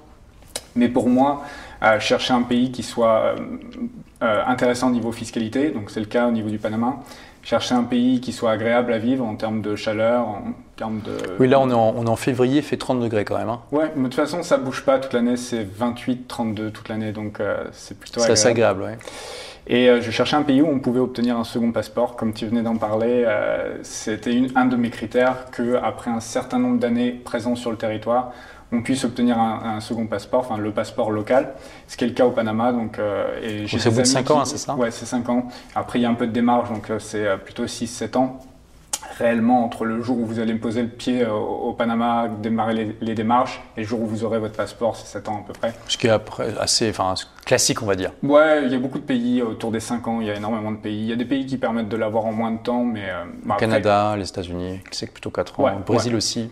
Mais 0.77 0.87
pour 0.87 1.09
moi, 1.09 1.43
euh, 1.83 1.99
chercher 1.99 2.33
un 2.33 2.43
pays 2.43 2.71
qui 2.71 2.83
soit 2.83 3.35
euh, 4.23 4.43
intéressant 4.47 4.87
au 4.87 4.93
niveau 4.93 5.11
fiscalité, 5.11 5.71
donc 5.71 5.91
c'est 5.91 5.99
le 5.99 6.05
cas 6.05 6.25
au 6.25 6.31
niveau 6.31 6.49
du 6.49 6.57
Panama. 6.57 7.03
Chercher 7.43 7.75
un 7.75 7.83
pays 7.83 8.21
qui 8.21 8.31
soit 8.31 8.51
agréable 8.51 8.93
à 8.93 8.97
vivre 8.99 9.25
en 9.25 9.35
termes 9.35 9.61
de 9.61 9.75
chaleur, 9.75 10.27
en 10.27 10.53
termes 10.77 11.01
de. 11.01 11.11
Oui, 11.39 11.47
là 11.49 11.59
on 11.59 11.69
est, 11.69 11.73
en, 11.73 11.93
on 11.97 12.05
est 12.05 12.09
en 12.09 12.15
février, 12.15 12.57
il 12.57 12.63
fait 12.63 12.77
30 12.77 13.01
degrés 13.01 13.25
quand 13.25 13.37
même. 13.37 13.49
hein. 13.49 13.59
Ouais, 13.73 13.91
mais 13.97 14.03
de 14.03 14.07
toute 14.07 14.15
façon, 14.15 14.43
ça 14.43 14.55
bouge 14.57 14.83
pas 14.85 14.97
toute 14.97 15.11
l'année, 15.11 15.35
c'est 15.35 15.63
28, 15.63 16.27
32 16.27 16.71
toute 16.71 16.87
l'année, 16.87 17.11
donc 17.11 17.41
euh, 17.41 17.65
c'est 17.73 17.99
plutôt 17.99 18.21
C'est 18.21 18.31
assez 18.31 18.47
agréable. 18.47 18.83
agréable. 18.83 19.01
ouais. 19.01 19.07
Et 19.67 19.89
euh, 19.89 20.01
je 20.01 20.09
cherchais 20.11 20.35
un 20.37 20.41
pays 20.43 20.61
où 20.61 20.67
on 20.67 20.79
pouvait 20.79 20.99
obtenir 21.01 21.37
un 21.37 21.43
second 21.43 21.71
passeport, 21.73 22.15
comme 22.15 22.33
tu 22.33 22.45
venais 22.45 22.61
d'en 22.63 22.77
parler. 22.77 23.23
euh, 23.27 23.77
C'était 23.83 24.41
un 24.55 24.65
de 24.65 24.75
mes 24.77 24.89
critères 24.89 25.45
que 25.51 25.75
après 25.83 26.11
un 26.11 26.19
certain 26.21 26.59
nombre 26.59 26.79
d'années 26.79 27.11
présents 27.11 27.55
sur 27.55 27.71
le 27.71 27.77
territoire, 27.77 28.31
on 28.71 28.81
puisse 28.81 29.03
obtenir 29.05 29.37
un, 29.37 29.75
un 29.75 29.79
second 29.81 30.07
passeport, 30.07 30.39
enfin 30.41 30.57
le 30.57 30.71
passeport 30.71 31.11
local, 31.11 31.53
ce 31.87 31.97
qui 31.97 32.03
est 32.05 32.07
le 32.07 32.13
cas 32.13 32.25
au 32.25 32.31
Panama. 32.31 32.71
Donc, 32.71 32.97
euh, 32.99 33.65
c'est 33.67 33.75
au 33.75 33.79
des 33.79 33.89
bout 33.89 33.95
de 33.95 33.99
amis 34.01 34.07
cinq 34.07 34.25
qui- 34.25 34.31
ans, 34.31 34.39
hein, 34.41 34.45
c'est 34.45 34.57
ça? 34.57 34.75
Ouais, 34.75 34.91
c'est 34.91 35.05
5 35.05 35.27
ans. 35.29 35.47
Après, 35.75 35.99
il 35.99 36.03
y 36.03 36.05
a 36.05 36.09
un 36.09 36.13
peu 36.15 36.27
de 36.27 36.31
démarche, 36.31 36.69
donc 36.69 36.89
euh, 36.89 36.99
c'est 36.99 37.25
euh, 37.27 37.37
plutôt 37.37 37.65
6-7 37.65 38.15
ans. 38.17 38.39
Réellement, 39.17 39.63
entre 39.65 39.85
le 39.85 40.01
jour 40.01 40.17
où 40.17 40.25
vous 40.25 40.39
allez 40.39 40.53
me 40.53 40.59
poser 40.59 40.81
le 40.81 40.87
pied 40.87 41.21
euh, 41.23 41.31
au, 41.31 41.69
au 41.69 41.73
Panama, 41.73 42.27
démarrer 42.41 42.73
les, 42.73 42.95
les 42.99 43.13
démarches, 43.13 43.61
et 43.77 43.81
le 43.81 43.85
jour 43.87 44.01
où 44.01 44.07
vous 44.07 44.23
aurez 44.23 44.39
votre 44.39 44.55
passeport, 44.55 44.95
c'est 44.95 45.05
7 45.05 45.29
ans 45.29 45.43
à 45.43 45.47
peu 45.47 45.53
près. 45.53 45.73
Ce 45.87 45.97
qui 45.97 46.07
est 46.07 46.09
après 46.09 46.57
assez 46.57 46.89
enfin, 46.89 47.13
classique, 47.45 47.81
on 47.81 47.85
va 47.85 47.95
dire. 47.95 48.11
Ouais, 48.23 48.63
il 48.65 48.71
y 48.71 48.75
a 48.75 48.79
beaucoup 48.79 48.99
de 48.99 49.03
pays 49.03 49.41
autour 49.41 49.71
des 49.71 49.79
5 49.79 50.07
ans, 50.07 50.21
il 50.21 50.27
y 50.27 50.31
a 50.31 50.35
énormément 50.35 50.71
de 50.71 50.77
pays. 50.77 50.99
Il 51.01 51.05
y 51.09 51.13
a 51.13 51.15
des 51.15 51.25
pays 51.25 51.45
qui 51.45 51.57
permettent 51.57 51.89
de 51.89 51.97
l'avoir 51.97 52.25
en 52.25 52.31
moins 52.31 52.51
de 52.51 52.59
temps, 52.59 52.83
mais... 52.83 53.03
euh, 53.09 53.25
Le 53.45 53.51
après- 53.51 53.65
Canada, 53.67 54.15
les 54.17 54.27
États-Unis, 54.27 54.79
c'est 54.91 55.11
plutôt 55.11 55.29
4 55.29 55.59
ans. 55.59 55.63
Ouais, 55.63 55.71
le 55.77 55.83
Brésil 55.83 56.15
aussi. 56.15 56.49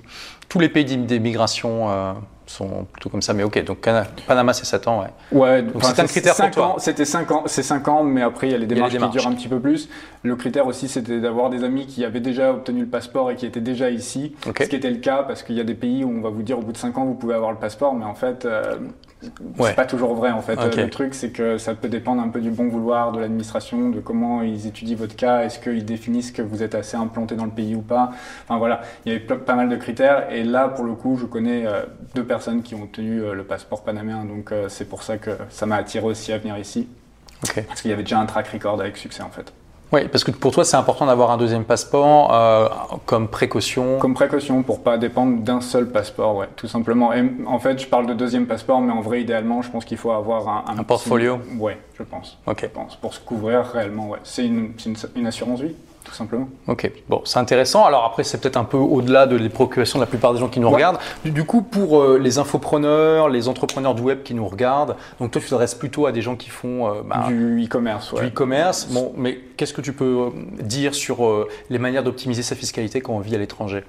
Tous 0.50 0.60
les 0.60 0.68
pays 0.70 0.84
d'im- 0.84 1.06
d'immigration 1.06 1.90
euh, 1.90 2.12
sont 2.46 2.86
plutôt 2.92 3.08
comme 3.10 3.22
ça. 3.22 3.34
Mais 3.34 3.44
ok, 3.44 3.64
donc 3.64 3.80
Cana- 3.80 4.06
Panama, 4.28 4.52
c'est 4.52 4.66
7 4.66 4.86
ans, 4.90 5.02
ouais. 5.02 5.08
Ouais, 5.32 5.62
Donc 5.62 5.82
c'est 5.84 5.98
un 6.02 6.06
critère 6.06 6.36
pour 6.36 6.52
toi. 6.52 6.76
C'était 6.80 7.06
5 7.06 7.32
ans, 7.32 7.44
c'est 7.46 7.64
5 7.64 7.88
ans, 7.88 8.04
mais 8.04 8.22
après 8.22 8.48
il 8.48 8.52
y 8.52 8.56
a 8.56 8.58
les 8.58 8.66
les 8.66 8.76
démarches, 8.76 8.94
qui 8.98 9.10
durent 9.10 9.28
un 9.28 9.34
petit 9.34 9.48
peu 9.48 9.62
plus. 9.62 9.88
Le 10.24 10.36
critère 10.36 10.68
aussi, 10.68 10.90
c'était 10.90 11.22
d'avoir 11.22 11.50
des 11.50 11.64
amis 11.64 11.88
qui 11.88 12.04
avaient 12.04 12.20
déjà 12.20 12.52
obtenu 12.52 12.82
le 12.82 12.88
passeport 12.88 13.32
et 13.32 13.36
qui 13.38 13.46
étaient 13.46 13.62
déjà 13.62 13.90
ici. 13.90 14.36
Ce 14.46 14.52
qui 14.66 14.76
était 14.76 14.90
le 14.92 14.98
cas, 14.98 15.24
parce 15.24 15.42
qu'il 15.44 15.56
y 15.56 15.62
a 15.62 15.64
des 15.64 15.74
pays 15.74 16.04
où 16.04 16.10
on 16.10 16.22
va 16.22 16.30
vous 16.30 16.44
dire 16.44 16.60
au 16.60 16.62
bout 16.62 16.74
de 16.74 16.78
5 16.78 16.98
ans 16.98 17.06
vous 17.06 17.16
pouvez 17.16 17.34
avoir 17.36 17.52
le 17.52 17.58
passeport, 17.58 17.94
mais 17.96 18.04
en 18.06 18.16
fait, 18.16 18.44
euh, 18.44 18.76
Ouais. 19.24 19.70
c'est 19.70 19.76
pas 19.76 19.86
toujours 19.86 20.16
vrai. 20.16 20.32
En 20.32 20.42
fait, 20.42 20.56
le 20.76 20.90
truc 20.90 21.14
c'est 21.14 21.30
que 21.30 21.58
ça 21.58 21.76
peut 21.76 21.90
dépendre 21.90 22.22
un 22.22 22.30
peu 22.30 22.42
du 22.42 22.50
bon 22.50 22.68
vouloir 22.68 23.12
de 23.12 23.20
l'administration, 23.20 23.90
de 23.90 24.00
comment 24.00 24.42
ils 24.42 24.68
étudient 24.68 24.96
votre 24.96 25.16
cas, 25.16 25.44
est-ce 25.44 25.60
qu'ils 25.60 25.86
définissent 25.86 26.32
que 26.32 26.42
vous 26.42 26.64
êtes 26.64 26.76
assez 26.76 26.98
implanté 26.98 27.36
dans 27.36 27.46
le 27.46 27.52
pays 27.52 27.76
ou 27.76 27.82
pas? 27.82 28.12
Enfin 28.44 28.58
voilà, 28.58 28.82
il 29.06 29.12
y 29.12 29.16
avait 29.16 29.24
pas 29.24 29.56
mal 29.56 29.70
de 29.70 29.76
critères. 29.76 30.32
Et 30.32 30.44
là, 30.44 30.68
pour 30.68 30.86
le 30.86 30.94
coup, 30.94 31.18
je 31.18 31.26
connais 31.26 31.66
euh, 31.66 31.84
deux 32.16 32.24
personnes 32.24 32.62
qui 32.64 32.76
ont 32.76 32.84
obtenu 32.84 33.22
euh, 33.22 33.34
le 33.34 33.44
passeport 33.44 33.84
panaméen, 33.84 34.26
donc 34.26 34.52
euh, 34.52 34.70
c'est 34.70 34.86
pour 34.86 35.04
ça 35.04 35.18
que 35.18 35.32
ça 35.50 35.66
m'a 35.66 35.76
attiré 35.76 36.06
aussi 36.06 36.32
à 36.34 36.38
venir 36.38 36.58
ici. 36.58 36.88
Parce 37.68 37.82
qu'il 37.82 37.90
y 37.90 37.94
avait 37.94 38.04
déjà 38.04 38.20
un 38.20 38.26
track 38.26 38.48
record 38.50 38.80
avec 38.80 38.98
succès 38.98 39.24
en 39.24 39.30
fait. 39.30 39.52
Oui, 39.92 40.08
parce 40.08 40.24
que 40.24 40.32
pour 40.32 40.54
toi, 40.54 40.64
c'est 40.64 40.78
important 40.78 41.06
d'avoir 41.06 41.32
un 41.32 41.38
deuxième 41.38 41.66
passeport 41.66 42.34
euh, 42.34 42.68
comme 43.06 43.28
précaution. 43.28 43.98
Comme 44.00 44.14
précaution 44.14 44.64
pour 44.64 44.84
pas 44.84 44.98
dépendre 44.98 45.42
d'un 45.42 45.60
seul 45.60 45.90
passeport, 45.90 46.38
ouais, 46.38 46.48
tout 46.56 46.68
simplement. 46.68 47.12
Et 47.14 47.24
en 47.46 47.60
fait, 47.60 47.78
je 47.80 47.88
parle 47.88 48.08
de 48.08 48.14
deuxième 48.14 48.48
passeport, 48.48 48.80
mais 48.80 48.94
en 48.94 49.02
vrai, 49.02 49.22
idéalement, 49.22 49.62
je 49.62 49.70
pense 49.70 49.84
qu'il 49.84 49.98
faut 49.98 50.12
avoir 50.12 50.48
un, 50.48 50.78
Un 50.78 50.84
portfolio 50.84 51.40
Ouais, 51.60 51.78
je 51.98 52.04
pense. 52.04 52.38
Ok. 52.48 52.62
Je 52.64 52.68
pense. 52.68 52.96
Pour 52.96 53.14
se 53.14 53.20
couvrir 53.20 53.64
réellement, 53.66 54.10
ouais. 54.10 54.20
C'est 54.24 54.46
une, 54.46 54.72
une, 54.86 54.96
une 55.18 55.28
assurance 55.28 55.60
vie, 55.60 55.76
tout 56.04 56.14
simplement. 56.14 56.50
Ok, 56.68 56.92
bon, 57.10 57.22
c'est 57.26 57.40
intéressant. 57.40 57.86
Alors 57.86 58.06
après, 58.06 58.24
c'est 58.24 58.40
peut-être 58.40 58.58
un 58.58 58.64
peu 58.64 58.78
au-delà 58.78 59.28
de 59.28 59.36
les 59.36 59.50
préoccupations 59.50 60.00
de 60.00 60.04
la 60.04 60.08
plupart 60.08 60.34
des 60.34 60.40
gens 60.40 60.48
qui 60.50 60.60
nous 60.60 60.68
Ouais. 60.68 60.74
regardent. 60.76 60.98
Du, 61.24 61.32
du 61.32 61.44
coup, 61.44 61.62
pour 61.62 62.02
euh, 62.02 62.18
les 62.18 62.38
infopreneurs, 62.38 63.30
les 63.30 63.48
entrepreneurs 63.48 63.96
du 63.96 64.02
web 64.02 64.24
qui 64.24 64.34
nous 64.34 64.48
regardent, 64.48 64.96
donc 65.20 65.32
toi, 65.32 65.42
tu 65.42 65.48
t'adresses 65.50 65.76
plutôt 65.76 66.06
à 66.06 66.12
des 66.12 66.22
gens 66.22 66.36
qui 66.36 66.50
font 66.50 66.88
euh, 66.88 67.02
bah, 67.06 67.26
du 67.28 67.64
e-commerce, 67.66 68.12
ouais. 68.14 68.22
du 68.22 68.28
e-commerce. 68.28 68.88
Bon, 68.92 69.14
mais 69.18 69.40
qu'est-ce 69.58 69.74
que 69.74 69.82
tu 69.82 69.94
peux 69.94 70.28
euh, 70.28 70.30
dire 70.62 70.96
sur 70.96 71.26
euh, 71.26 71.48
les 71.70 71.78
manières 71.80 72.04
d'optimiser 72.04 72.42
sa 72.44 72.56
fiscalité 72.56 73.02
quand 73.02 73.14
on 73.14 73.20
vit 73.20 73.36
à 73.36 73.38
l'étranger? 73.38 73.84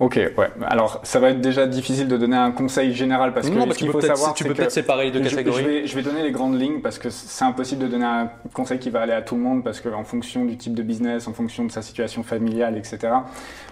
Ok, 0.00 0.16
ouais. 0.16 0.50
Alors, 0.66 1.00
ça 1.04 1.20
va 1.20 1.30
être 1.30 1.40
déjà 1.40 1.66
difficile 1.66 2.08
de 2.08 2.16
donner 2.16 2.36
un 2.36 2.50
conseil 2.50 2.92
général 2.92 3.32
parce 3.32 3.48
que 3.48 3.54
non, 3.54 3.66
parce 3.66 3.76
qu'il 3.76 3.88
faut 3.88 3.98
peut-être 3.98 4.16
savoir, 4.16 4.34
tu 4.34 4.44
peux 4.44 4.54
peut-être 4.54 4.72
séparer 4.72 5.04
les 5.04 5.10
deux 5.12 5.20
catégories. 5.20 5.62
je 5.62 5.68
vais, 5.68 5.86
je 5.86 5.94
vais 5.94 6.02
donner 6.02 6.22
les 6.22 6.32
grandes 6.32 6.60
lignes 6.60 6.80
parce 6.80 6.98
que 6.98 7.08
c'est 7.10 7.44
impossible 7.44 7.82
de 7.82 7.88
donner 7.88 8.04
un 8.04 8.30
conseil 8.52 8.78
qui 8.78 8.90
va 8.90 9.00
aller 9.00 9.12
à 9.12 9.22
tout 9.22 9.36
le 9.36 9.42
monde 9.42 9.62
parce 9.62 9.80
qu'en 9.80 10.04
fonction 10.04 10.44
du 10.44 10.56
type 10.56 10.74
de 10.74 10.82
business, 10.82 11.28
en 11.28 11.32
fonction 11.32 11.64
de 11.64 11.70
sa 11.70 11.82
situation 11.82 12.22
familiale, 12.22 12.76
etc. 12.76 13.12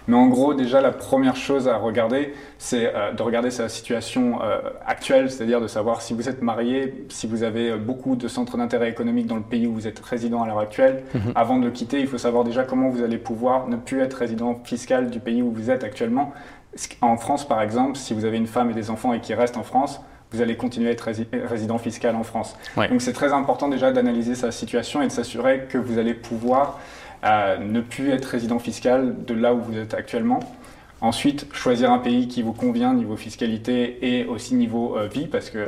Mais 0.07 0.15
en 0.15 0.27
gros, 0.27 0.53
déjà, 0.53 0.81
la 0.81 0.91
première 0.91 1.35
chose 1.35 1.67
à 1.67 1.77
regarder, 1.77 2.33
c'est 2.57 2.91
euh, 2.95 3.11
de 3.11 3.21
regarder 3.21 3.51
sa 3.51 3.69
situation 3.69 4.41
euh, 4.41 4.59
actuelle, 4.85 5.29
c'est-à-dire 5.29 5.61
de 5.61 5.67
savoir 5.67 6.01
si 6.01 6.13
vous 6.13 6.27
êtes 6.27 6.41
marié, 6.41 7.05
si 7.09 7.27
vous 7.27 7.43
avez 7.43 7.71
euh, 7.71 7.77
beaucoup 7.77 8.15
de 8.15 8.27
centres 8.27 8.57
d'intérêt 8.57 8.89
économique 8.89 9.27
dans 9.27 9.35
le 9.35 9.41
pays 9.41 9.67
où 9.67 9.73
vous 9.73 9.87
êtes 9.87 9.99
résident 9.99 10.43
à 10.43 10.47
l'heure 10.47 10.59
actuelle. 10.59 11.03
Mhm. 11.13 11.33
Avant 11.35 11.57
de 11.59 11.65
le 11.65 11.71
quitter, 11.71 11.99
il 11.99 12.07
faut 12.07 12.17
savoir 12.17 12.43
déjà 12.43 12.63
comment 12.63 12.89
vous 12.89 13.03
allez 13.03 13.17
pouvoir 13.17 13.67
ne 13.67 13.75
plus 13.75 14.01
être 14.01 14.15
résident 14.15 14.59
fiscal 14.63 15.09
du 15.09 15.19
pays 15.19 15.41
où 15.41 15.51
vous 15.51 15.69
êtes 15.69 15.83
actuellement. 15.83 16.20
En 17.01 17.17
France, 17.17 17.47
par 17.47 17.61
exemple, 17.61 17.97
si 17.97 18.13
vous 18.13 18.23
avez 18.25 18.37
une 18.37 18.47
femme 18.47 18.69
et 18.69 18.73
des 18.73 18.89
enfants 18.89 19.13
et 19.13 19.19
qui 19.19 19.33
restent 19.33 19.57
en 19.57 19.63
France, 19.63 19.99
vous 20.31 20.41
allez 20.41 20.55
continuer 20.55 20.87
à 20.89 20.91
être 20.93 21.07
rési- 21.09 21.27
résident 21.45 21.77
fiscal 21.77 22.15
en 22.15 22.23
France. 22.23 22.55
Ouais. 22.77 22.87
Donc 22.87 23.01
c'est 23.01 23.11
très 23.13 23.33
important 23.33 23.67
déjà 23.67 23.91
d'analyser 23.91 24.35
sa 24.35 24.51
situation 24.51 25.01
et 25.01 25.07
de 25.07 25.11
s'assurer 25.11 25.65
que 25.69 25.77
vous 25.77 25.97
allez 25.99 26.13
pouvoir 26.13 26.79
euh, 27.25 27.57
ne 27.57 27.81
plus 27.81 28.11
être 28.11 28.25
résident 28.25 28.57
fiscal 28.59 29.15
de 29.25 29.33
là 29.33 29.53
où 29.53 29.59
vous 29.61 29.77
êtes 29.77 29.93
actuellement. 29.93 30.39
Ensuite, 31.01 31.47
choisir 31.53 31.91
un 31.91 31.97
pays 31.99 32.27
qui 32.29 32.43
vous 32.43 32.53
convient 32.53 32.93
niveau 32.93 33.17
fiscalité 33.17 33.97
et 34.19 34.25
aussi 34.25 34.55
niveau 34.55 34.95
euh, 34.97 35.07
vie, 35.07 35.27
parce 35.27 35.49
que 35.49 35.57
euh, 35.57 35.67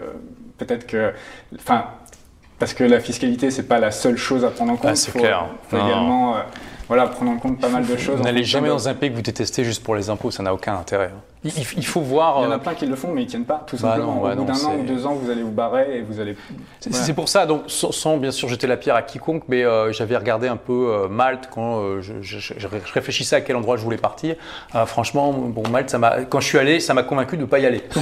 peut-être 0.58 0.88
que, 0.88 1.12
enfin, 1.56 1.86
parce 2.60 2.74
que 2.74 2.84
la 2.86 3.00
fiscalité 3.02 3.52
c'est 3.52 3.68
pas 3.68 3.80
la 3.80 3.92
seule 3.92 4.16
chose 4.18 4.46
à 4.46 4.50
prendre 4.50 4.72
en 4.72 4.78
compte. 4.78 4.92
Ah, 4.92 4.96
c'est 4.96 5.12
faut, 5.12 5.20
clair. 5.20 5.48
faut 5.68 5.78
Non. 5.78 5.88
également, 5.88 6.36
euh, 6.38 6.42
voilà, 6.88 7.08
prendre 7.08 7.32
en 7.32 7.38
compte 7.38 7.60
pas 7.60 7.70
mal 7.70 7.86
de 7.86 7.98
choses. 7.98 8.20
N'allez 8.22 8.44
jamais 8.44 8.70
dans 8.70 8.88
un 8.88 8.94
pays 8.94 9.10
que 9.10 9.16
vous 9.16 9.22
détestez 9.22 9.64
juste 9.64 9.84
pour 9.84 9.96
les 9.96 10.10
impôts, 10.10 10.32
ça 10.32 10.44
n'a 10.44 10.54
aucun 10.54 10.76
intérêt. 10.76 11.12
Il, 11.12 11.33
il- 11.44 11.52
il 11.78 11.86
faut 11.86 12.02
voir. 12.02 12.38
Il 12.40 12.44
y 12.44 12.48
en 12.48 12.52
euh, 12.52 12.56
a 12.56 12.60
plein 12.60 12.74
qui 12.74 12.86
le 12.86 12.96
font, 12.96 13.12
mais 13.14 13.24
ils 13.24 13.28
tiennent 13.28 13.46
pas, 13.46 13.64
tout 13.68 13.76
Bah 13.78 13.90
simplement. 13.94 14.16
non, 14.16 14.22
ouais, 14.22 14.32
Au 14.34 14.36
bout 14.36 14.42
non, 14.42 14.54
d'un 14.54 14.66
an 14.66 14.76
ou 14.80 14.84
deux 14.84 15.06
ans, 15.06 15.14
vous 15.14 15.30
allez 15.30 15.44
vous 15.44 15.52
barrer 15.52 15.98
et 15.98 16.02
vous 16.02 16.20
allez. 16.20 16.36
C'est 16.80 17.14
pour 17.14 17.30
ça, 17.30 17.46
donc 17.46 17.64
sans, 17.68 17.92
sans, 17.92 18.18
bien 18.18 18.32
sûr 18.32 18.48
jeter 18.50 18.68
la 18.68 18.78
pierre 18.78 18.96
à 18.96 19.02
quiconque, 19.02 19.44
mais 19.48 19.64
euh, 19.64 19.92
j'avais 19.92 20.18
regardé 20.18 20.48
un 20.48 20.58
peu 20.58 20.90
euh, 20.90 21.08
Malte 21.08 21.50
quand 21.52 21.80
euh, 21.82 22.02
je, 22.02 22.14
je- 22.22 22.40
je- 22.40 22.54
je 22.58 22.68
réfléchissais 22.94 23.36
à 23.36 23.42
quel 23.42 23.56
endroit 23.56 23.78
je 23.78 23.84
voulais 23.84 23.98
partir. 23.98 24.36
Euh, 24.76 24.86
franchement, 24.86 25.32
bon 25.34 25.64
Malte, 25.70 25.90
ça 25.90 25.98
m'a, 25.98 26.22
quand 26.26 26.40
je 26.40 26.48
suis 26.48 26.58
allé, 26.58 26.80
ça 26.80 26.94
m'a 26.94 27.04
convaincu 27.04 27.36
de 27.38 27.42
ne 27.42 27.46
pas 27.48 27.60
y 27.60 27.66
aller. 27.66 27.82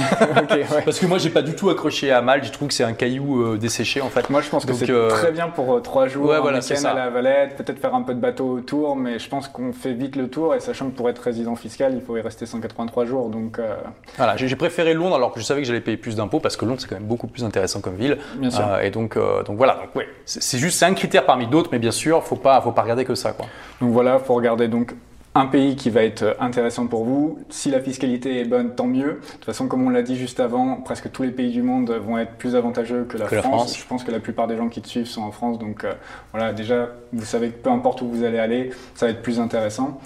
Ouais. 0.52 0.82
Parce 0.84 0.98
que 0.98 1.06
moi, 1.06 1.18
j'ai 1.18 1.30
pas 1.30 1.42
du 1.42 1.54
tout 1.54 1.70
accroché 1.70 2.10
à 2.12 2.20
Malte. 2.20 2.44
Je 2.44 2.50
trouve 2.52 2.68
que 2.68 2.74
c'est 2.74 2.84
un 2.84 2.92
caillou 2.92 3.42
euh, 3.42 3.56
desséché 3.58 4.00
en 4.00 4.08
fait. 4.08 4.28
Moi, 4.30 4.40
je 4.42 4.48
pense 4.50 4.64
que 4.66 4.72
c'est 4.72 4.90
euh, 4.90 5.08
très 5.08 5.32
bien 5.32 5.48
pour 5.48 5.74
euh, 5.74 5.80
trois 5.80 6.06
jours, 6.08 6.26
ouais, 6.28 6.36
un 6.36 6.40
voilà, 6.40 6.58
week-end 6.58 6.84
à 6.84 6.94
la 6.94 7.10
Valette, 7.10 7.56
peut-être 7.56 7.78
faire 7.78 7.94
un 7.94 8.02
peu 8.02 8.14
de 8.14 8.20
bateau 8.20 8.46
autour, 8.48 8.96
mais 8.96 9.18
je 9.18 9.28
pense 9.28 9.48
qu'on 9.48 9.72
fait 9.72 9.92
vite 9.92 10.16
le 10.16 10.28
tour 10.28 10.54
et 10.54 10.60
sachant 10.60 10.86
que 10.90 10.96
pour 10.96 11.08
être 11.08 11.18
résident 11.20 11.56
fiscal, 11.56 11.92
il 11.94 12.02
faut 12.02 12.16
y 12.16 12.20
rester 12.20 12.46
183 12.46 13.04
jours. 13.06 13.28
Donc, 13.32 13.58
euh, 13.58 13.74
Voilà, 14.16 14.36
j'ai 14.36 14.54
préféré 14.54 14.94
Londres 14.94 15.16
alors 15.16 15.32
que 15.32 15.40
je 15.40 15.44
savais 15.44 15.62
que 15.62 15.66
j'allais 15.66 15.80
payer 15.80 15.96
plus 15.96 16.14
d'impôts 16.14 16.38
parce 16.38 16.56
que 16.56 16.64
Londres 16.64 16.80
c'est 16.80 16.88
quand 16.88 16.94
même 16.94 17.08
beaucoup 17.08 17.26
plus 17.26 17.42
intéressant 17.44 17.80
comme 17.80 17.96
ville. 17.96 18.18
Bien 18.36 18.50
sûr. 18.50 18.64
Euh, 18.64 18.80
et 18.82 18.90
donc, 18.90 19.16
euh, 19.16 19.42
donc 19.42 19.56
voilà, 19.56 19.74
donc 19.74 19.96
ouais, 19.96 20.06
c'est 20.24 20.58
juste 20.58 20.80
un 20.82 20.94
critère 20.94 21.26
parmi 21.26 21.46
d'autres, 21.48 21.70
mais 21.72 21.78
bien 21.80 21.90
sûr, 21.90 22.22
faut 22.22 22.36
pas, 22.36 22.60
faut 22.60 22.72
pas 22.72 22.82
regarder 22.82 23.04
que 23.04 23.14
ça 23.16 23.32
quoi. 23.32 23.46
donc 23.80 23.90
voilà, 23.90 24.18
faut 24.20 24.34
regarder 24.34 24.68
donc 24.68 24.94
un 25.34 25.46
pays 25.46 25.76
qui 25.76 25.88
va 25.88 26.02
être 26.02 26.36
intéressant 26.40 26.86
pour 26.86 27.04
vous. 27.04 27.38
Si 27.48 27.70
la 27.70 27.80
fiscalité 27.80 28.40
est 28.40 28.44
bonne, 28.44 28.74
tant 28.74 28.86
mieux. 28.86 29.12
De 29.14 29.32
toute 29.32 29.44
façon, 29.46 29.66
comme 29.66 29.86
on 29.86 29.88
l'a 29.88 30.02
dit 30.02 30.16
juste 30.16 30.40
avant, 30.40 30.76
presque 30.76 31.10
tous 31.10 31.22
les 31.22 31.30
pays 31.30 31.50
du 31.50 31.62
monde 31.62 31.90
vont 31.90 32.18
être 32.18 32.32
plus 32.32 32.54
avantageux 32.54 33.04
que 33.04 33.16
la, 33.16 33.26
Que 33.26 33.36
la 33.36 33.42
France. 33.42 33.54
France. 33.54 33.78
Je 33.78 33.86
pense 33.86 34.04
que 34.04 34.10
la 34.10 34.20
plupart 34.20 34.46
des 34.46 34.56
gens 34.58 34.68
qui 34.68 34.82
te 34.82 34.88
suivent 34.88 35.06
sont 35.06 35.22
en 35.22 35.32
France. 35.32 35.58
Donc 35.58 35.84
euh, 35.84 35.94
voilà, 36.32 36.52
déjà, 36.52 36.90
vous 37.14 37.24
savez 37.24 37.48
que 37.48 37.56
peu 37.62 37.70
importe 37.70 38.02
où 38.02 38.08
vous 38.08 38.24
allez 38.24 38.38
aller, 38.38 38.70
ça 38.94 39.06
va 39.06 39.12
être 39.12 39.22
plus 39.22 39.40
intéressant. 39.40 39.98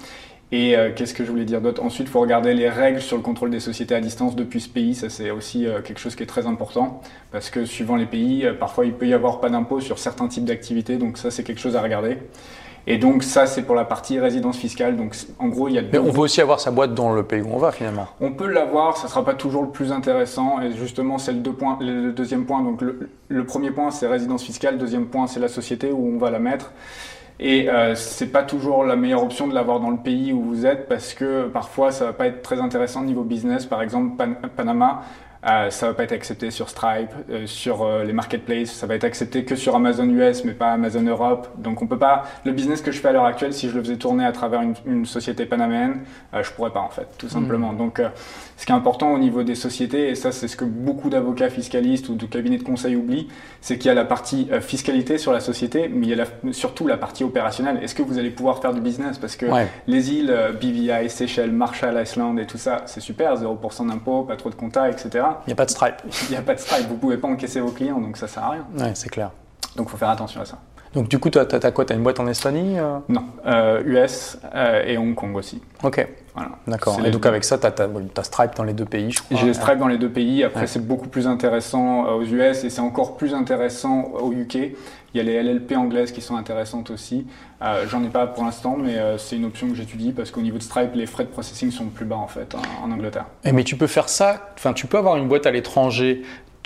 Et 0.53 0.77
euh, 0.77 0.91
qu'est-ce 0.95 1.13
que 1.13 1.25
je 1.25 1.29
voulais 1.31 1.43
dire 1.43 1.59
d'autre? 1.59 1.83
Ensuite, 1.83 2.07
il 2.07 2.09
faut 2.09 2.21
regarder 2.21 2.53
les 2.53 2.69
règles 2.69 3.01
sur 3.01 3.17
le 3.17 3.21
contrôle 3.21 3.49
des 3.49 3.59
sociétés 3.59 3.95
à 3.95 3.99
distance 3.99 4.33
depuis 4.35 4.61
ce 4.61 4.69
pays. 4.69 4.95
Ça, 4.95 5.09
c'est 5.09 5.29
aussi 5.29 5.65
euh, 5.67 5.81
quelque 5.81 5.99
chose 5.99 6.15
qui 6.15 6.23
est 6.23 6.27
très 6.27 6.47
important 6.47 7.01
parce 7.33 7.49
que 7.49 7.65
suivant 7.65 7.97
les 7.97 8.05
pays, 8.05 8.45
euh, 8.45 8.53
parfois 8.53 8.85
il 8.85 8.93
peut 8.93 9.07
y 9.07 9.13
avoir 9.13 9.41
pas 9.41 9.49
d'impôt 9.49 9.81
sur 9.81 9.99
certains 9.99 10.27
types 10.29 10.45
d'activités. 10.45 10.95
Donc 10.95 11.17
ça, 11.17 11.31
c'est 11.31 11.43
quelque 11.43 11.59
chose 11.59 11.75
à 11.75 11.81
regarder. 11.81 12.17
Et 12.89 12.97
donc 12.97 13.23
ça, 13.23 13.45
c'est 13.45 13.63
pour 13.63 13.75
la 13.75 13.83
partie 13.83 14.17
résidence 14.17 14.55
fiscale. 14.57 14.95
Donc 14.95 15.17
en 15.39 15.49
gros, 15.49 15.67
il 15.67 15.73
y 15.73 15.79
a 15.79 15.81
Mais 15.81 15.97
on 15.97 16.13
peut 16.13 16.21
aussi 16.21 16.39
avoir 16.39 16.61
sa 16.61 16.71
boîte 16.71 16.93
dans 16.93 17.11
le 17.11 17.23
pays 17.23 17.41
où 17.41 17.49
on 17.53 17.57
va 17.57 17.73
finalement. 17.73 18.07
on 18.21 18.31
peut 18.31 18.47
l'avoir, 18.47 18.95
ça 18.95 19.09
sera 19.09 19.25
pas 19.25 19.33
toujours 19.33 19.63
le 19.63 19.69
plus 19.71 19.91
intéressant. 19.91 20.61
Et 20.61 20.71
justement, 20.71 21.17
c'est 21.17 21.33
le, 21.33 21.39
deux 21.39 21.51
points- 21.51 21.77
le 21.81 22.13
deuxième 22.13 22.45
point. 22.45 22.61
Donc, 22.63 22.81
le, 22.81 23.09
le 23.27 23.45
premier 23.45 23.71
point, 23.71 23.91
c'est 23.91 24.07
résidence 24.07 24.43
fiscale. 24.43 24.75
Le 24.75 24.79
deuxième 24.79 25.07
point, 25.07 25.27
c'est 25.27 25.41
la 25.41 25.49
société 25.49 25.91
où 25.91 26.07
on 26.15 26.17
va 26.17 26.31
la 26.31 26.39
mettre. 26.39 26.71
Et 27.39 27.69
euh, 27.69 27.93
c'est 27.95 28.31
pas 28.31 28.43
toujours 28.43 28.83
la 28.83 28.95
meilleure 28.95 29.23
option 29.23 29.47
de 29.47 29.53
l'avoir 29.53 29.79
dans 29.79 29.91
le 29.91 29.97
pays 29.97 30.33
où 30.33 30.41
vous 30.41 30.65
êtes 30.65 30.87
parce 30.87 31.13
que 31.13 31.47
parfois, 31.47 31.91
ça 31.91 32.05
va 32.05 32.13
pas 32.13 32.27
être 32.27 32.41
très 32.41 32.59
intéressant 32.59 33.03
niveau 33.03 33.23
business. 33.23 33.65
Par 33.65 33.81
exemple, 33.83 34.15
Pan- 34.17 34.49
Panama. 34.55 35.03
Euh, 35.45 35.69
ça 35.69 35.87
va 35.87 35.93
pas 35.93 36.03
être 36.03 36.11
accepté 36.13 36.51
sur 36.51 36.69
Stripe, 36.69 37.11
euh, 37.29 37.45
sur 37.45 37.83
euh, 37.83 38.03
les 38.03 38.13
marketplaces. 38.13 38.71
Ça 38.71 38.87
va 38.87 38.95
être 38.95 39.03
accepté 39.03 39.45
que 39.45 39.55
sur 39.55 39.75
Amazon 39.75 40.07
US, 40.09 40.43
mais 40.45 40.53
pas 40.53 40.71
Amazon 40.71 41.03
Europe. 41.03 41.47
Donc 41.57 41.81
on 41.81 41.87
peut 41.87 41.97
pas. 41.99 42.23
Le 42.45 42.51
business 42.51 42.81
que 42.81 42.91
je 42.91 42.99
fais 42.99 43.09
à 43.09 43.11
l'heure 43.11 43.25
actuelle, 43.25 43.53
si 43.53 43.69
je 43.69 43.75
le 43.75 43.81
faisais 43.83 43.97
tourner 43.97 44.25
à 44.25 44.31
travers 44.31 44.61
une, 44.61 44.73
une 44.85 45.05
société 45.05 45.45
panaméenne, 45.45 46.01
euh, 46.33 46.43
je 46.43 46.51
pourrais 46.51 46.71
pas 46.71 46.81
en 46.81 46.89
fait, 46.89 47.07
tout 47.17 47.29
simplement. 47.29 47.73
Donc 47.73 48.01
ce 48.57 48.65
qui 48.65 48.71
est 48.71 48.75
important 48.75 49.11
au 49.13 49.19
niveau 49.19 49.43
des 49.43 49.55
sociétés, 49.55 50.09
et 50.09 50.15
ça 50.15 50.31
c'est 50.31 50.47
ce 50.47 50.57
que 50.57 50.65
beaucoup 50.65 51.09
d'avocats 51.09 51.49
fiscalistes 51.49 52.09
ou 52.09 52.15
de 52.15 52.25
cabinets 52.25 52.57
de 52.57 52.63
conseil 52.63 52.95
oublient, 52.95 53.27
c'est 53.61 53.77
qu'il 53.77 53.87
y 53.89 53.91
a 53.91 53.95
la 53.95 54.05
partie 54.05 54.49
fiscalité 54.61 55.17
sur 55.17 55.31
la 55.33 55.39
société, 55.39 55.89
mais 55.93 56.07
il 56.07 56.09
y 56.09 56.13
a 56.13 56.25
la- 56.25 56.53
surtout 56.53 56.87
la 56.87 56.97
partie 56.97 57.23
opérationnelle. 57.23 57.79
Est-ce 57.83 57.93
que 57.95 58.01
vous 58.01 58.17
allez 58.17 58.31
pouvoir 58.31 58.59
faire 58.61 58.73
du 58.73 58.81
business? 58.81 59.17
Parce 59.17 59.35
que 59.35 59.45
Ouais. 59.45 59.67
les 59.87 60.11
îles 60.11 60.35
BVI, 60.59 61.09
Seychelles, 61.09 61.51
Marshall 61.51 61.97
Island 62.01 62.39
et 62.39 62.45
tout 62.45 62.57
ça, 62.57 62.83
c'est 62.85 62.99
super, 63.01 63.35
0% 63.35 63.85
d'impôt, 63.85 64.23
pas 64.23 64.35
trop 64.35 64.49
de 64.49 64.55
compta, 64.55 64.89
etc. 64.89 65.25
Il 65.45 65.49
n'y 65.49 65.53
a 65.53 65.55
pas 65.55 65.65
de 65.65 65.71
Stripe. 65.71 65.95
Il 66.23 66.31
n'y 66.31 66.37
a 66.37 66.41
pas 66.41 66.55
de 66.55 66.59
Stripe, 66.59 66.87
vous 66.87 66.97
pouvez 66.97 67.17
pas 67.17 67.27
encaisser 67.27 67.59
vos 67.59 67.71
clients, 67.71 67.99
donc 67.99 68.17
ça 68.17 68.27
sert 68.27 68.43
à 68.43 68.51
rien. 68.51 68.65
Ouais, 68.77 68.91
c'est 68.93 69.09
clair. 69.09 69.31
Donc 69.75 69.89
faut 69.89 69.97
faire 69.97 70.09
attention 70.09 70.41
à 70.41 70.45
ça. 70.45 70.57
Donc 70.93 71.09
du 71.09 71.19
coup, 71.19 71.29
tu 71.29 71.37
as, 71.37 71.45
quoi? 71.71 71.85
Tu 71.85 71.93
as 71.93 71.95
une 71.95 72.03
boîte 72.03 72.19
en 72.19 72.27
Estonie 72.27 72.79
euh? 72.79 72.97
Non, 73.09 73.25
euh, 73.45 73.83
US 73.85 74.37
euh, 74.55 74.83
et 74.85 74.97
Hong 74.97 75.13
Kong 75.13 75.35
aussi. 75.35 75.61
Ok, 75.83 76.07
Voilà. 76.37 76.51
d'accord. 76.67 76.99
Et 76.99 77.03
les 77.03 77.11
donc 77.11 77.25
avec 77.25 77.43
ça, 77.43 77.57
tu 77.57 77.65
as, 77.67 78.23
Stripe 78.23 78.55
dans 78.55 78.63
les 78.63 78.73
deux 78.73 78.85
pays, 78.85 79.11
je 79.11 79.21
crois. 79.23 79.37
J'ai 79.37 79.53
Stripe 79.53 79.79
dans 79.79 79.87
les 79.87 79.97
deux 79.97 80.09
pays. 80.09 80.43
Après, 80.43 80.61
Ouais. 80.61 80.67
c'est 80.67 80.85
beaucoup 80.85 81.07
plus 81.07 81.27
intéressant 81.27 82.05
euh, 82.05 82.11
aux 82.11 82.23
US 82.23 82.63
et 82.63 82.69
c'est 82.69 82.81
encore 82.81 83.17
plus 83.17 83.33
intéressant 83.33 84.11
au 84.21 84.31
UK. 84.31 84.55
Il 85.13 85.17
y 85.17 85.19
a 85.19 85.23
les 85.23 85.41
LLP 85.41 85.71
anglaises 85.75 86.11
qui 86.11 86.21
sont 86.21 86.35
intéressantes 86.35 86.91
aussi. 86.91 87.25
Euh, 87.63 87.85
J'en 87.89 88.03
ai 88.03 88.09
pas 88.09 88.27
pour 88.27 88.43
l'instant, 88.43 88.75
mais 88.77 88.97
euh, 88.97 89.17
c'est 89.17 89.35
une 89.37 89.45
option 89.45 89.67
que 89.69 89.73
j'étudie 89.73 90.11
parce 90.11 90.29
qu'au 90.29 90.41
niveau 90.41 90.57
de 90.57 90.63
Stripe, 90.63 90.91
les 90.93 91.07
frais 91.07 91.23
de 91.23 91.29
processing 91.29 91.71
sont 91.71 91.85
plus 91.85 92.05
bas 92.05 92.17
en 92.17 92.27
fait 92.27 92.53
en, 92.53 92.85
en 92.87 92.91
Angleterre. 92.91 93.25
Eh, 93.43 93.51
mais 93.51 93.63
tu 93.63 93.75
peux 93.77 93.87
faire 93.87 94.09
ça, 94.09 94.51
enfin 94.55 94.73
tu 94.73 94.85
peux 94.85 94.97
avoir 94.97 95.17
une 95.17 95.27
boîte 95.27 95.47
à 95.47 95.51
l'étranger 95.51 96.21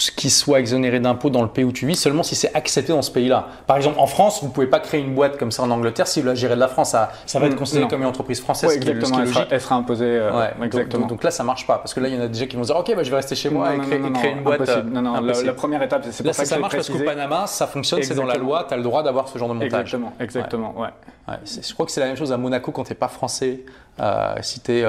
qui 0.10 0.29
soit 0.31 0.60
exonérée 0.60 1.00
d'impôts 1.00 1.29
dans 1.29 1.43
le 1.43 1.50
pays 1.50 1.63
où 1.63 1.72
tu 1.72 1.86
vis 1.86 1.96
seulement 1.96 2.24
si 2.24 2.34
c'est 2.34 2.53
accepté 2.55 2.91
dans 2.93 3.01
ce 3.03 3.12
pays-là. 3.12 3.48
Par 3.67 3.77
exemple, 3.77 4.00
en 4.00 4.08
France, 4.08 4.41
vous 4.41 4.50
pouvez 4.50 4.67
pas 4.67 4.79
créer 4.79 5.01
une 5.01 5.13
boîte 5.13 5.38
comme 5.38 5.51
ça 5.51 5.62
en 5.63 5.70
Angleterre 5.70 6.08
si 6.08 6.22
vous 6.22 6.27
la 6.27 6.34
gérez 6.36 6.55
de 6.55 6.60
la 6.60 6.67
France. 6.70 6.91
Ça, 6.91 7.12
ça 7.25 7.38
va 7.39 7.46
être 7.46 7.53
Mm, 7.53 7.58
considéré 7.58 7.84
non. 7.84 7.89
comme 7.89 8.01
une 8.01 8.08
entreprise 8.08 8.41
française, 8.41 8.70
Ouais, 8.70 8.75
ce 8.75 8.79
qui 8.79 8.88
est- 8.89 8.93
ce 8.93 8.96
qui 8.96 8.98
exactement. 9.01 9.22
Elle 9.22 9.27
sera, 9.29 9.39
logique. 9.41 9.53
elle 9.53 9.62
sera 9.62 9.75
imposée. 9.75 10.05
euh, 10.05 10.31
Ouais, 10.39 10.53
donc- 10.55 10.65
exactement. 10.65 11.01
Donc, 11.01 11.10
donc 11.10 11.24
là, 11.24 11.29
ça 11.31 11.43
marche 11.43 11.67
pas 11.67 11.77
parce 11.77 11.93
que 11.93 12.00
là, 12.00 12.08
il 12.08 12.15
y 12.15 12.17
en 12.17 12.22
a 12.22 12.27
déjà 12.27 12.46
qui 12.48 12.55
vont 12.55 12.63
dire, 12.63 12.75
ok, 12.77 12.96
bah, 12.96 13.03
je 13.03 13.10
vais 13.10 13.15
rester 13.17 13.36
chez 13.36 13.50
moi 13.50 13.67
Non, 13.70 13.74
et 13.74 13.77
non, 13.77 13.84
créer, 13.84 14.29
et 14.29 14.34
une 14.34 14.43
boîte. 14.43 14.67
euh, 14.70 14.81
Non, 14.84 15.01
non, 15.01 15.22
la, 15.22 15.53
première 15.53 15.84
étape, 15.84 16.05
c'est 16.10 16.24
pour 16.24 16.34
ça 16.34 16.38
ça, 16.39 16.43
que 16.43 16.50
ça 16.50 16.58
marche 16.60 16.75
parce 16.75 16.89
qu'au. 16.89 17.00
Panama, 17.00 17.46
ça 17.48 17.67
fonctionne, 17.67 18.01
c'est 18.03 18.15
dans 18.15 18.25
la 18.25 18.36
loi, 18.38 18.65
tu 18.67 18.74
as 18.74 18.77
le 18.77 18.84
droit 18.84 19.03
d'avoir 19.03 19.27
ce 19.27 19.38
genre 19.38 19.50
de 19.50 19.53
montage. 19.55 19.67
Exactement, 19.81 20.13
exactement, 20.20 20.74
ouais. 20.79 20.88
Ouais, 21.27 21.36
c'est- 21.46 21.67
je 21.67 21.74
crois 21.74 21.86
que 21.86 21.91
c'est 21.91 22.00
la 22.00 22.08
même 22.08 22.17
chose 22.17 22.31
à 22.31 22.38
Monaco 22.38 22.72
quand 22.72 22.84
tu 22.84 22.91
n'es 22.91 22.96
pas 22.96 23.08
français. 23.08 23.60
Euh, 24.00 24.33
si 24.41 24.62
tu 24.62 24.71
es 24.79 24.86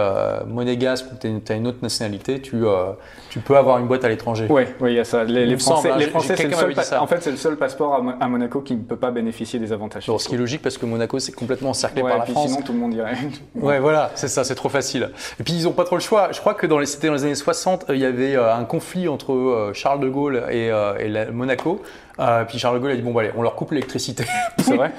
monégasque 0.46 1.06
ou 1.12 1.16
tu 1.20 1.52
as 1.52 1.54
une 1.56 1.66
autre 1.66 1.78
nationalité, 1.82 2.40
tu, 2.40 2.64
euh, 2.64 2.92
tu 3.30 3.40
peux 3.40 3.56
avoir 3.56 3.78
une 3.78 3.86
boîte 3.86 4.04
à 4.04 4.08
l'étranger. 4.08 4.46
Oui, 4.48 4.62
oui, 4.80 4.92
il 4.92 4.96
y 4.96 5.00
a 5.00 5.04
ça. 5.04 5.24
Les, 5.24 5.44
semble, 5.58 5.58
Français, 5.58 5.90
hein, 5.90 5.96
les 5.98 6.06
Français, 6.06 6.34
c'est 6.36 6.44
le 6.44 6.52
seul 6.54 6.74
en 7.00 7.06
fait, 7.06 7.20
c'est 7.20 7.30
le 7.32 7.36
seul 7.36 7.56
passeport 7.56 7.94
à, 7.96 8.00
Mo- 8.00 8.12
à 8.18 8.28
Monaco 8.28 8.60
qui 8.60 8.74
ne 8.74 8.82
peut 8.82 8.96
pas 8.96 9.10
bénéficier 9.10 9.58
des 9.58 9.72
avantages. 9.72 10.04
Genre, 10.06 10.20
ce 10.20 10.28
qui 10.28 10.36
est 10.36 10.38
logique 10.38 10.62
parce 10.62 10.78
que 10.78 10.86
Monaco, 10.86 11.18
c'est 11.18 11.32
complètement 11.32 11.70
encerclé 11.70 12.00
Ouais, 12.02 12.10
par 12.10 12.18
la 12.20 12.24
puis 12.24 12.32
France. 12.32 12.50
sinon, 12.50 12.62
tout 12.62 12.72
le 12.72 12.78
monde 12.78 12.94
irait. 12.94 13.14
Ouais, 13.54 13.80
voilà, 13.80 14.12
c'est 14.14 14.28
ça, 14.28 14.44
c'est 14.44 14.54
trop 14.54 14.68
facile. 14.68 15.10
Et 15.38 15.42
puis 15.42 15.52
ils 15.54 15.64
n'ont 15.64 15.72
pas 15.72 15.84
trop 15.84 15.96
le 15.96 16.00
choix. 16.02 16.28
Je 16.32 16.40
crois 16.40 16.54
que 16.54 16.66
dans 16.66 16.78
les, 16.78 16.86
c'était 16.86 17.08
dans 17.08 17.14
les 17.14 17.24
années 17.24 17.34
60, 17.34 17.86
euh, 17.90 17.94
il 17.96 18.00
y 18.00 18.06
avait 18.06 18.34
euh, 18.36 18.54
un 18.54 18.64
conflit 18.64 19.08
entre 19.08 19.32
euh, 19.32 19.72
Charles 19.74 20.00
de 20.00 20.08
Gaulle 20.08 20.44
et, 20.50 20.70
euh, 20.70 20.96
et 20.98 21.08
la- 21.08 21.30
Monaco. 21.30 21.82
Euh, 22.18 22.44
puis 22.44 22.58
Charles 22.58 22.76
de 22.76 22.80
Gaulle 22.80 22.90
a 22.92 22.96
dit 22.96 23.02
bon, 23.02 23.12
bah, 23.12 23.22
allez, 23.22 23.32
on 23.36 23.42
leur 23.42 23.54
coupe 23.54 23.72
l'électricité. 23.72 24.24
C'est 24.58 24.76
vrai 24.76 24.92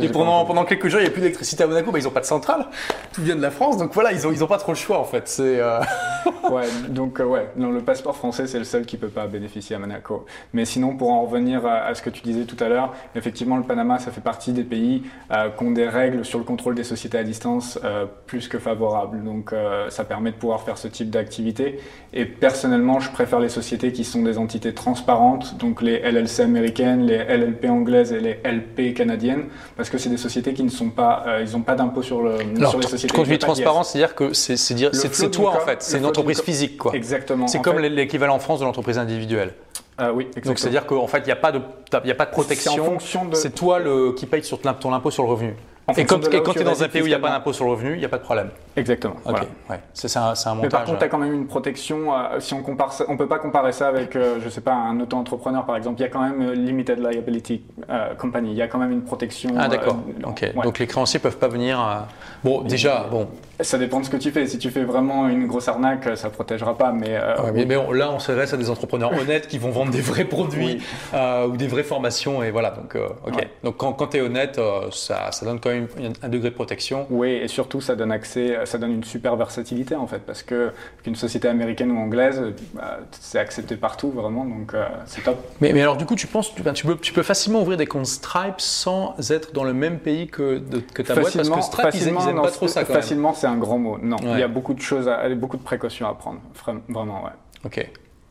Et 0.00 0.08
pendant, 0.08 0.44
pendant 0.44 0.64
quelques 0.64 0.88
jours, 0.88 1.00
il 1.00 1.04
n'y 1.04 1.08
a 1.08 1.12
plus 1.12 1.20
d'électricité 1.20 1.64
à 1.64 1.66
Monaco. 1.66 1.90
Bah, 1.90 1.98
ils 1.98 2.04
n'ont 2.04 2.10
pas 2.10 2.20
de 2.20 2.26
centrale. 2.26 2.66
Tout 3.12 3.22
vient 3.22 3.36
de 3.36 3.42
la 3.42 3.50
France. 3.50 3.76
Donc 3.76 3.92
voilà, 3.92 4.12
ils 4.12 4.22
n'ont 4.22 4.32
ils 4.32 4.44
ont 4.44 4.48
pas 4.48 4.58
trop 4.58 4.72
le 4.72 4.76
choix 4.76 4.98
en 4.98 5.04
fait. 5.04 5.28
C'est, 5.28 5.60
euh, 5.60 5.80
Ouais, 6.50 6.66
donc 6.88 7.20
euh, 7.20 7.24
ouais, 7.24 7.48
non, 7.56 7.70
le 7.70 7.80
passeport 7.80 8.16
français, 8.16 8.46
c'est 8.46 8.58
le 8.58 8.64
seul 8.64 8.84
qui 8.84 8.96
peut 8.96 9.08
pas 9.08 9.26
bénéficier 9.26 9.76
à 9.76 9.78
Monaco. 9.78 10.26
Mais 10.52 10.64
sinon, 10.64 10.96
pour 10.96 11.10
en 11.12 11.22
revenir 11.22 11.64
à, 11.64 11.84
à 11.84 11.94
ce 11.94 12.02
que 12.02 12.10
tu 12.10 12.22
disais 12.22 12.44
tout 12.44 12.56
à 12.62 12.68
l'heure, 12.68 12.92
effectivement, 13.14 13.56
le 13.56 13.62
Panama, 13.62 13.98
ça 13.98 14.10
fait 14.10 14.20
partie 14.20 14.52
des 14.52 14.64
pays 14.64 15.04
qui 15.30 15.64
ont 15.64 15.70
des 15.70 15.88
règles 15.88 16.24
sur 16.24 16.38
le 16.38 16.44
contrôle 16.44 16.74
des 16.74 16.84
sociétés 16.84 17.18
à 17.18 17.22
distance 17.22 17.78
plus 18.26 18.48
que 18.48 18.58
favorables. 18.58 19.22
Donc, 19.22 19.54
ça 19.88 20.04
permet 20.04 20.32
de 20.32 20.36
pouvoir 20.36 20.62
faire 20.62 20.76
ce 20.76 20.88
type 20.88 21.10
d'activité. 21.10 21.78
Et 22.12 22.24
personnellement, 22.24 23.00
je 23.00 23.10
préfère 23.10 23.38
les 23.38 23.48
sociétés 23.48 23.92
qui 23.92 24.04
sont 24.04 24.22
des 24.22 24.38
entités 24.38 24.74
transparentes, 24.74 25.56
donc 25.58 25.82
les 25.82 26.00
LLCM 26.00 26.56
américaines, 26.60 27.06
les 27.06 27.16
LLP 27.18 27.66
anglaises 27.68 28.12
et 28.12 28.20
les 28.20 28.38
LP 28.44 28.94
canadiennes, 28.94 29.44
parce 29.76 29.90
que 29.90 29.98
c'est 29.98 30.08
des 30.10 30.16
sociétés 30.16 30.52
qui 30.52 30.62
ne 30.62 30.68
sont 30.68 30.90
pas, 30.90 31.24
euh, 31.26 31.44
ils 31.46 31.52
n'ont 31.52 31.62
pas 31.62 31.74
d'impôt 31.74 32.02
sur, 32.02 32.22
le, 32.22 32.34
Alors, 32.56 32.70
sur 32.70 32.80
les 32.80 32.86
sociétés. 32.86 33.14
Quand 33.14 33.22
dis 33.22 33.38
pas 33.38 33.46
transparent, 33.46 33.82
c'est-à-dire 33.82 34.14
que 34.14 34.32
c'est 34.32 34.56
c'est 34.56 34.74
dire- 34.74 34.90
c'est- 34.94 35.12
c'est 35.14 35.30
toi 35.30 35.52
en 35.56 35.66
fait, 35.66 35.82
c'est 35.82 35.98
une 35.98 36.06
entreprise 36.06 36.40
physique 36.40 36.76
quoi. 36.78 36.92
Exactement. 36.94 37.46
C'est 37.46 37.60
comme 37.60 37.78
fait- 37.78 37.88
l'équivalent 37.88 38.34
en 38.36 38.38
France 38.38 38.60
de 38.60 38.64
l'entreprise 38.64 38.98
individuelle. 38.98 39.54
Ah 39.98 40.12
oui, 40.12 40.24
exactement. 40.24 40.50
Donc 40.52 40.58
c'est-à-dire 40.58 40.86
qu'en 40.86 41.06
fait, 41.06 41.18
il 41.18 41.26
n'y 41.26 41.32
a, 41.32 41.36
pas 41.36 41.52
de- 41.52 41.58
y 41.58 42.10
a 42.10 42.14
pas 42.14 42.24
de 42.24 42.30
C'est 42.30 42.40
en 42.40 42.42
protection. 42.42 42.84
fonction 42.84 43.24
de- 43.26 43.34
C'est 43.34 43.54
toi 43.54 43.78
le, 43.78 44.12
qui 44.12 44.24
paye 44.26 44.42
sur 44.42 44.58
ton 44.60 44.94
impôt 44.94 45.10
sur 45.10 45.22
le 45.24 45.28
revenu. 45.28 45.54
En 45.90 45.94
Et 45.94 46.04
quand, 46.04 46.18
et 46.18 46.42
tu 46.42 46.58
es 46.60 46.64
dans 46.64 46.82
un 46.82 46.88
pays 46.88 47.02
où 47.02 47.06
il 47.06 47.08
n'y 47.08 47.14
a 47.14 47.18
pas 47.18 47.30
d'impôt 47.30 47.52
sur 47.52 47.64
le 47.64 47.72
revenu, 47.72 47.94
il 47.94 47.98
n'y 47.98 48.04
a 48.04 48.08
pas 48.08 48.18
de 48.18 48.22
problème. 48.22 48.50
Exactement. 48.76 49.14
Ok, 49.24 49.30
voilà. 49.30 49.46
ouais. 49.70 49.80
C'est 49.92 50.16
un, 50.16 50.32
un 50.46 50.54
Mais 50.56 50.68
par 50.68 50.84
contre, 50.84 50.98
tu 50.98 51.04
as 51.04 51.08
quand 51.08 51.18
même 51.18 51.32
une 51.34 51.46
protection. 51.46 52.14
euh, 52.16 52.38
si 52.38 52.54
on 52.54 52.62
compare, 52.62 52.92
ça- 52.92 53.04
on 53.08 53.16
peut 53.16 53.26
pas 53.26 53.38
comparer 53.38 53.72
ça 53.72 53.88
avec, 53.88 54.14
euh, 54.14 54.38
je 54.42 54.48
sais 54.48 54.60
pas, 54.60 54.72
un 54.74 55.00
auto-entrepreneur 55.00 55.64
par 55.66 55.76
exemple. 55.76 55.98
Il 56.00 56.02
y 56.02 56.06
a 56.06 56.08
quand 56.08 56.22
même 56.22 56.40
euh, 56.42 56.54
limited 56.54 56.98
liability 57.00 57.62
euh, 57.90 58.14
company. 58.14 58.50
Il 58.52 58.56
y 58.56 58.62
a 58.62 58.68
quand 58.68 58.78
même 58.78 58.92
une 58.92 59.02
protection. 59.02 59.50
ah 59.58 59.68
d'accord. 59.68 59.96
euh, 60.24 60.28
ok. 60.28 60.40
ouais. 60.54 60.62
Donc 60.62 60.78
les 60.78 60.86
créanciers 60.86 61.18
peuvent 61.20 61.38
pas 61.38 61.48
venir. 61.48 61.80
euh, 61.80 62.00
Bon, 62.44 62.62
déjà, 62.62 63.06
bon. 63.10 63.28
Ça 63.62 63.78
dépend 63.78 64.00
de 64.00 64.04
ce 64.04 64.10
que 64.10 64.16
tu 64.16 64.30
fais. 64.30 64.46
Si 64.46 64.58
tu 64.58 64.70
fais 64.70 64.84
vraiment 64.84 65.28
une 65.28 65.46
grosse 65.46 65.68
arnaque, 65.68 66.08
ça 66.16 66.30
protégera 66.30 66.76
pas. 66.76 66.92
Mais, 66.92 67.10
euh, 67.16 67.36
Ouais, 67.42 67.52
mais, 67.52 67.64
mais 67.64 67.76
on- 67.76 67.92
là, 67.92 68.10
on 68.12 68.18
s'adresse 68.18 68.52
à 68.52 68.56
des 68.56 68.70
entrepreneurs 68.70 69.12
honnêtes 69.12 69.46
qui 69.48 69.58
vont 69.58 69.70
vendre 69.70 69.90
des 69.90 70.00
vrais 70.00 70.24
produits 70.24 70.64
Oui. 70.76 70.82
euh, 71.14 71.46
ou 71.46 71.56
des 71.56 71.66
vraies 71.66 71.82
formations 71.82 72.42
et 72.42 72.50
voilà. 72.50 72.70
Donc, 72.70 72.94
euh, 72.96 73.08
ok. 73.26 73.36
Ouais. 73.36 73.50
Donc 73.64 73.76
quand, 73.76 73.92
quand 73.92 74.08
tu 74.08 74.18
es 74.18 74.20
honnête, 74.20 74.58
euh, 74.58 74.82
ça, 74.92 75.30
ça 75.32 75.44
donne 75.46 75.60
quand 75.60 75.70
même 75.70 75.88
un 76.22 76.28
degré 76.28 76.50
de 76.50 76.54
protection. 76.54 77.06
Oui, 77.10 77.30
et 77.30 77.48
surtout, 77.48 77.80
ça 77.80 77.96
donne 77.96 78.12
accès, 78.12 78.58
ça 78.64 78.78
donne 78.78 78.92
une 78.92 79.04
super 79.04 79.36
versatilité 79.36 79.94
en 79.94 80.06
fait, 80.06 80.20
parce 80.20 80.42
que 80.42 80.72
qu'une 81.02 81.14
société 81.16 81.48
américaine 81.48 81.90
ou 81.92 81.98
anglaise, 81.98 82.42
bah, 82.74 82.98
c'est 83.12 83.38
accepté 83.38 83.76
partout 83.76 84.10
vraiment, 84.10 84.44
donc 84.44 84.72
c'est 85.06 85.22
top. 85.22 85.36
Mais, 85.60 85.72
mais 85.72 85.82
alors 85.82 85.96
du 85.96 86.06
coup, 86.06 86.14
tu 86.16 86.26
penses, 86.26 86.54
tu, 86.54 86.62
ben, 86.62 86.72
tu 86.72 86.86
peux, 86.86 86.96
tu 86.96 87.12
peux 87.12 87.22
facilement 87.22 87.60
ouvrir 87.62 87.76
des 87.76 87.86
comptes 87.86 88.06
Stripe 88.06 88.54
sans 88.60 89.14
être 89.30 89.52
dans 89.52 89.64
le 89.64 89.72
même 89.74 89.98
pays 89.98 90.26
que, 90.28 90.58
de- 90.58 90.80
que 90.80 91.02
ta 91.02 91.14
boîte 91.14 91.34
parce 91.36 91.48
que 91.50 91.60
Stripe, 91.62 91.88
ils, 91.94 92.00
ils 92.02 92.08
aiment 92.08 92.36
non, 92.36 92.42
pas 92.42 92.50
trop 92.50 92.68
ça 92.68 92.84
quand 92.84 92.94
facilement, 92.94 93.32
c'est 93.34 93.46
un 93.50 93.56
grand 93.58 93.78
mot. 93.78 93.98
Non, 93.98 94.16
il 94.22 94.38
y 94.38 94.42
a 94.42 94.48
beaucoup 94.48 94.74
de 94.74 94.80
choses, 94.80 95.08
à- 95.08 95.28
beaucoup 95.34 95.56
de 95.56 95.62
précautions 95.62 96.08
à 96.08 96.14
prendre, 96.14 96.40
Vra- 96.64 96.80
vraiment, 96.88 97.24
ouais. 97.24 97.30
Ok. 97.64 97.90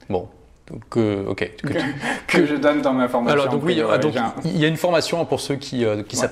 Bon. 0.10 0.28
Euh, 0.98 1.26
ok. 1.28 1.52
Que 1.64 1.74
Que 2.28 2.46
je 2.46 2.56
donne 2.56 2.82
dans 2.82 2.94
ma 2.94 3.08
formation. 3.08 3.40
Alors 3.40 3.52
donc 3.52 3.64
oui, 3.66 3.82
ah, 3.90 3.98
donc, 3.98 4.14
j'ai 4.14 4.20
un- 4.20 4.34
il 4.46 4.58
y 4.58 4.66
a 4.66 4.68
une 4.68 4.78
formation 4.78 5.24
pour 5.26 5.40
ceux 5.40 5.56
qui, 5.56 5.84
euh, 5.86 6.04
qui 6.04 6.18
Ouais. 6.20 6.28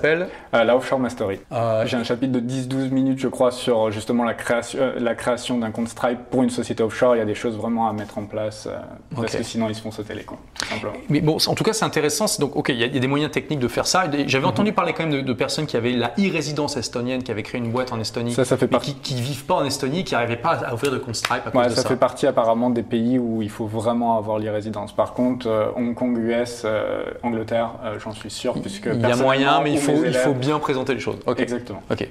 euh, 0.54 0.64
la 0.64 0.76
Offshore 0.76 1.00
Mastery. 1.00 1.40
euh, 1.52 1.84
J'ai 1.86 1.98
un 1.98 2.04
chapitre 2.04 2.34
de 2.34 2.40
10-12 2.40 2.92
minutes, 2.92 3.20
je 3.20 3.28
crois, 3.28 3.52
sur 3.52 3.92
justement 3.92 4.24
la 4.24 4.34
création, 4.34 4.80
euh, 4.82 4.94
la 5.00 5.16
création 5.16 5.58
d'un 5.58 5.72
compte 5.72 5.88
Stripe 5.88 6.20
pour 6.30 6.44
une 6.44 6.50
société 6.50 6.84
offshore. 6.84 7.16
Il 7.16 7.20
y 7.20 7.22
a 7.22 7.26
des 7.26 7.36
choses 7.36 7.58
vraiment 7.58 7.88
à 7.90 7.94
mettre 7.94 8.18
en 8.18 8.26
place, 8.26 8.68
euh, 8.68 8.78
parce 9.16 9.36
que 9.36 9.44
sinon 9.44 9.70
ils 9.70 9.76
se 9.76 9.82
font 9.82 9.92
sauter 9.92 10.14
les 10.14 10.26
simplement. 10.70 10.94
Mais 11.10 11.22
bon, 11.22 11.38
en 11.46 11.56
tout 11.56 11.64
cas, 11.64 11.74
c'est 11.74 11.86
intéressant. 11.86 12.26
Donc, 12.40 12.56
ok, 12.56 12.70
il 12.70 12.76
y, 12.78 12.84
a 12.84 12.88
il 12.88 12.94
y 12.94 12.98
a 12.98 13.00
des 13.00 13.08
moyens 13.08 13.32
techniques 13.32 13.60
de 13.60 13.68
faire 13.68 13.88
ça. 13.88 14.06
Et 14.06 14.10
Mhm. 14.24 14.30
J'avais 14.30 14.46
entendu 14.46 14.74
parler 14.74 14.94
quand 14.94 15.04
même 15.04 15.14
de, 15.14 15.22
de 15.22 15.34
personnes 15.34 15.66
qui 15.66 15.78
avaient 15.78 15.94
la 15.94 16.10
e-résidence 16.20 16.76
estonienne, 16.78 17.24
qui 17.24 17.32
avaient 17.32 17.44
créé 17.44 17.60
une 17.62 17.72
boîte 17.72 17.92
en 17.94 18.00
Estonie, 18.00 18.34
Ça, 18.34 18.44
ça 18.46 18.58
fait 18.58 18.66
mais 18.66 18.72
partie. 18.72 18.94
qui, 18.96 19.16
qui 19.16 19.22
vivent 19.22 19.46
pas 19.46 19.56
en 19.56 19.66
Estonie, 19.66 20.04
qui 20.04 20.14
n'arrivaient 20.14 20.36
pas 20.36 20.60
à 20.66 20.74
ouvrir 20.74 20.92
de 20.92 20.98
compte 20.98 21.16
Stripe 21.16 21.42
à 21.46 21.52
cause 21.52 21.62
Ouais, 21.62 21.70
de 21.70 21.74
ça, 21.76 21.84
ça. 21.84 21.88
fait 21.90 21.96
partie 21.96 22.28
apparemment 22.28 22.70
des 22.70 22.84
pays 22.84 23.18
où 23.18 23.42
il 23.42 23.50
faut 23.50 23.66
vraiment 23.66 24.18
avoir 24.18 24.27
l'e-résidence. 24.38 24.94
Par 24.94 25.14
contre, 25.14 25.48
euh, 25.48 25.68
Hong 25.78 25.96
Kong, 25.96 26.18
US, 26.18 26.64
euh, 26.66 27.06
Angleterre, 27.24 27.72
euh, 27.86 27.98
j'en 28.00 28.12
suis 28.12 28.30
sûr, 28.30 28.54
puisque 28.62 28.90
Il 28.94 29.00
y 29.02 29.06
a 29.06 29.16
moyen, 29.16 29.62
mais 29.62 29.72
il 29.72 29.80
faut, 29.80 30.04
il 30.06 30.14
faut 30.14 30.34
bien 30.34 30.60
présenter 30.60 30.94
les 30.94 31.00
choses. 31.00 31.20
Ok. 31.26 31.40
Exactement. 31.40 31.82
Ok. 31.90 32.08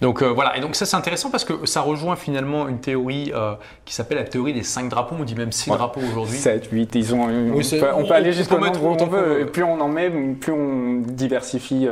Donc 0.00 0.22
voilà. 0.22 0.56
Et 0.56 0.60
donc 0.60 0.74
ça 0.74 0.86
c'est 0.86 0.96
intéressant 0.96 1.30
parce 1.30 1.44
que 1.44 1.66
ça 1.66 1.80
rejoint 1.82 2.16
finalement 2.16 2.66
une 2.68 2.80
théorie 2.80 3.32
qui 3.84 3.94
s'appelle 3.94 4.18
la 4.18 4.24
théorie 4.24 4.52
des 4.52 4.64
cinq 4.64 4.88
drapeaux. 4.88 5.14
On 5.18 5.24
dit 5.24 5.34
même 5.36 5.52
six 5.52 5.70
Ouais. 5.70 5.76
drapeaux 5.76 6.00
aujourd'hui. 6.00 6.36
7, 6.36 6.68
8, 6.72 6.94
ils 6.96 7.14
ont, 7.14 7.22
on, 7.22 7.52
Oui, 7.54 7.66
peut, 7.70 7.86
on 7.94 8.00
on- 8.02 8.06
peut 8.08 8.14
aller 8.14 8.30
on 8.30 8.32
jusqu'au 8.32 8.58
nombre 8.58 8.82
on 8.84 8.96
qu'on 8.96 9.06
veut. 9.06 9.40
Et 9.40 9.44
plus 9.44 9.62
on 9.62 9.80
en 9.80 9.88
met, 9.88 10.10
plus 10.10 10.52
on 10.52 11.02
diversifie 11.06 11.86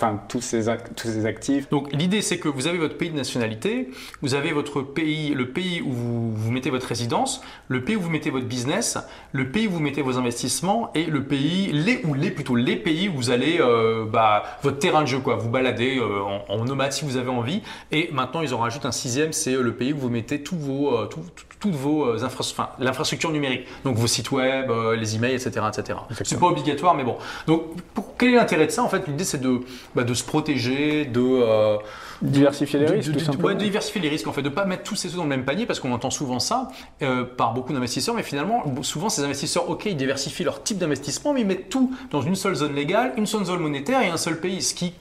enfin, 0.00 0.20
tous, 0.28 0.40
ces, 0.40 0.68
ac- 0.68 0.94
tous 0.96 1.08
ces 1.08 1.26
actifs. 1.26 1.68
Donc 1.70 1.92
l'idée 1.92 2.22
c'est 2.22 2.38
que 2.38 2.48
vous 2.48 2.66
avez 2.66 2.78
votre 2.78 2.96
pays 2.96 3.10
de 3.10 3.16
nationalité, 3.16 3.90
vous 4.22 4.34
avez 4.34 4.52
votre 4.52 4.82
pays, 4.82 5.34
le 5.34 5.48
pays 5.50 5.82
où 5.82 5.92
vous, 5.92 6.32
vous 6.34 6.50
mettez 6.50 6.70
votre 6.70 6.86
résidence, 6.86 7.40
le 7.68 7.82
pays 7.84 7.96
où 7.96 8.00
vous 8.00 8.10
mettez 8.10 8.30
votre 8.30 8.46
business, 8.46 8.98
le 9.32 9.50
pays 9.50 9.66
où 9.66 9.70
vous 9.72 9.80
mettez 9.80 10.02
vos 10.02 10.16
investissements 10.18 10.90
et 10.94 11.04
le 11.04 11.24
pays, 11.24 11.70
les 11.72 12.00
ou 12.04 12.14
les 12.14 12.30
plutôt 12.30 12.54
les 12.56 12.76
pays 12.76 13.08
où 13.08 13.14
vous 13.14 13.30
allez 13.30 13.58
euh, 13.60 14.04
bah, 14.06 14.44
votre 14.62 14.78
terrain 14.78 15.02
de 15.02 15.06
jeu 15.06 15.18
quoi, 15.18 15.36
vous 15.36 15.50
balader 15.50 15.98
euh, 15.98 16.20
en, 16.22 16.44
en 16.48 16.64
nomade 16.64 16.92
si 16.92 17.04
vous 17.04 17.16
avez 17.16 17.30
envie. 17.30 17.62
Et 17.92 18.10
maintenant 18.12 18.40
ils 18.42 18.54
en 18.54 18.58
rajoutent 18.58 18.86
un 18.86 18.92
sixième, 18.92 19.32
c'est 19.32 19.54
euh, 19.54 19.62
le 19.62 19.74
pays 19.74 19.92
où 19.92 19.98
vous 19.98 20.10
mettez 20.10 20.42
tous 20.42 20.56
vos 20.56 20.94
euh, 20.96 21.06
tout- 21.06 21.20
tout- 21.34 21.44
toutes 21.60 21.74
vos 21.74 22.04
euh, 22.04 22.22
infra- 22.22 22.44
enfin, 22.48 22.68
l'infrastructure 22.78 23.32
numérique, 23.32 23.66
donc 23.84 23.96
vos 23.96 24.06
sites 24.06 24.30
web, 24.30 24.70
les 24.96 25.16
emails, 25.16 25.34
etc., 25.34 25.50
etc. 25.68 25.98
C'est 26.22 26.38
pas 26.38 26.46
obligatoire, 26.46 26.94
mais 26.94 27.02
bon. 27.02 27.16
Donc 27.48 27.62
pour, 27.94 28.16
quel 28.16 28.28
est 28.34 28.36
l'intérêt 28.36 28.66
de 28.66 28.70
ça? 28.70 28.84
En 28.84 28.88
fait, 28.88 29.08
l'idée 29.08 29.24
c'est 29.24 29.40
de 29.40 29.62
bah, 29.94 30.04
de 30.04 30.14
se 30.14 30.24
protéger, 30.24 31.04
de 31.04 31.20
euh, 31.20 31.76
Diversifier 32.20 32.80
les 32.80 32.86
de- 32.86 32.92
risques, 32.92 33.08
de- 33.08 33.12
tout 33.14 33.18
de- 33.20 33.24
simplement. 33.24 33.48
ouais, 33.48 33.54
de 33.54 33.60
diversifier 33.60 34.00
les 34.00 34.08
risques, 34.08 34.26
en 34.26 34.32
fait, 34.32 34.42
de 34.42 34.48
ne 34.48 34.54
pas 34.54 34.64
mettre 34.64 34.82
tous 34.82 34.96
ses 34.96 35.08
œufs 35.10 35.16
dans 35.16 35.22
le 35.22 35.28
même 35.28 35.44
panier, 35.44 35.66
parce 35.66 35.78
qu'on 35.80 35.92
entend 35.92 36.10
souvent 36.10 36.40
ça 36.40 36.68
euh, 37.02 37.24
par 37.24 37.54
beaucoup 37.54 37.72
d'investisseurs, 37.72 38.14
mais 38.14 38.22
finalement, 38.24 38.64
souvent 38.82 39.08
ces 39.08 39.22
investisseurs, 39.22 39.70
ok, 39.70 39.86
ils 39.86 39.96
diversifient 39.96 40.44
leur 40.44 40.62
type 40.62 40.78
d'investissement, 40.78 41.32
mais 41.32 41.42
ils 41.42 41.46
mettent 41.46 41.68
tout 41.68 41.92
dans 42.10 42.20
une 42.22 42.34
seule 42.34 42.54
zone 42.56 42.74
légale, 42.74 43.12
une 43.16 43.26
seule 43.26 43.44
zone 43.44 43.60
monétaire 43.60 44.02
et 44.02 44.08
un 44.08 44.16
seul 44.16 44.40
pays, 44.40 44.62
ce 44.62 44.74
qui 44.74 44.92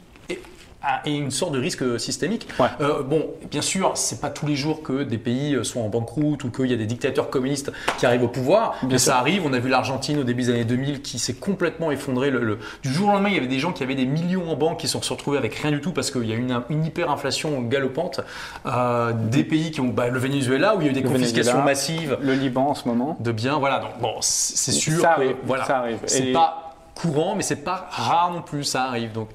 est 1.05 1.15
une 1.15 1.31
sorte 1.31 1.51
de 1.53 1.59
risque 1.59 1.99
systémique. 1.99 2.47
Ouais. 2.59 2.67
Euh, 2.81 3.01
bon, 3.03 3.25
bien 3.51 3.61
sûr, 3.61 3.91
c'est 3.95 4.21
pas 4.21 4.29
tous 4.29 4.45
les 4.45 4.55
jours 4.55 4.83
que 4.83 5.03
des 5.03 5.17
pays 5.17 5.57
sont 5.63 5.81
en 5.81 5.89
banqueroute 5.89 6.43
ou 6.43 6.51
qu'il 6.51 6.67
y 6.67 6.73
a 6.73 6.77
des 6.77 6.85
dictateurs 6.85 7.29
communistes 7.29 7.71
qui 7.97 8.05
arrivent 8.05 8.23
au 8.23 8.27
pouvoir, 8.27 8.75
mais 8.87 8.97
ça 8.97 9.17
arrive. 9.17 9.43
On 9.45 9.53
a 9.53 9.59
vu 9.59 9.69
l'Argentine 9.69 10.19
au 10.19 10.23
début 10.23 10.43
des 10.43 10.49
années 10.49 10.65
2000 10.65 11.01
qui 11.01 11.19
s'est 11.19 11.33
complètement 11.33 11.91
effondrée. 11.91 12.29
Le, 12.29 12.43
le- 12.43 12.59
Du 12.83 12.93
jour 12.93 13.09
au 13.09 13.11
lendemain, 13.11 13.29
il 13.29 13.35
y 13.35 13.37
avait 13.37 13.47
des 13.47 13.59
gens 13.59 13.73
qui 13.73 13.83
avaient 13.83 13.95
des 13.95 14.05
millions 14.05 14.49
en 14.51 14.55
banque 14.55 14.79
qui 14.79 14.87
se 14.87 14.99
sont 14.99 15.15
retrouvés 15.15 15.37
avec 15.37 15.55
rien 15.55 15.71
du 15.71 15.81
tout 15.81 15.91
parce 15.91 16.11
qu'il 16.11 16.25
y 16.25 16.31
a 16.31 16.35
eu 16.35 16.39
une, 16.39 16.61
une 16.69 16.85
hyperinflation 16.85 17.59
galopante. 17.61 18.21
Euh, 18.65 19.13
des 19.13 19.43
pays 19.43 19.71
qui 19.71 19.81
ont 19.81 19.87
bah, 19.87 20.07
le 20.09 20.19
Venezuela 20.19 20.75
où 20.75 20.81
il 20.81 20.85
y 20.85 20.87
a 20.87 20.91
eu 20.91 20.93
des 20.93 21.01
Le 21.01 21.09
confiscations 21.09 21.53
Venezuela. 21.63 21.65
massive 21.65 22.17
Le 22.21 22.33
Liban 22.33 22.69
en 22.69 22.75
ce 22.75 22.87
moment. 22.87 23.17
de 23.19 23.31
biens. 23.31 23.57
Voilà, 23.59 23.79
donc 23.79 23.99
bon, 23.99 24.13
c'est 24.21 24.71
sûr 24.71 25.01
Ça 25.01 25.07
que 25.15 25.21
arrive, 25.21 25.35
voilà, 25.43 25.65
ça 25.65 25.77
arrive. 25.79 25.97
c'est 26.05 26.27
Et- 26.27 26.33
pas 26.33 26.63
courant, 26.95 27.35
mais 27.35 27.43
c'est 27.43 27.57
pas 27.63 27.87
rare 27.91 28.31
non 28.33 28.41
plus. 28.41 28.63
Ça 28.63 28.83
arrive. 28.85 29.11
Donc 29.11 29.29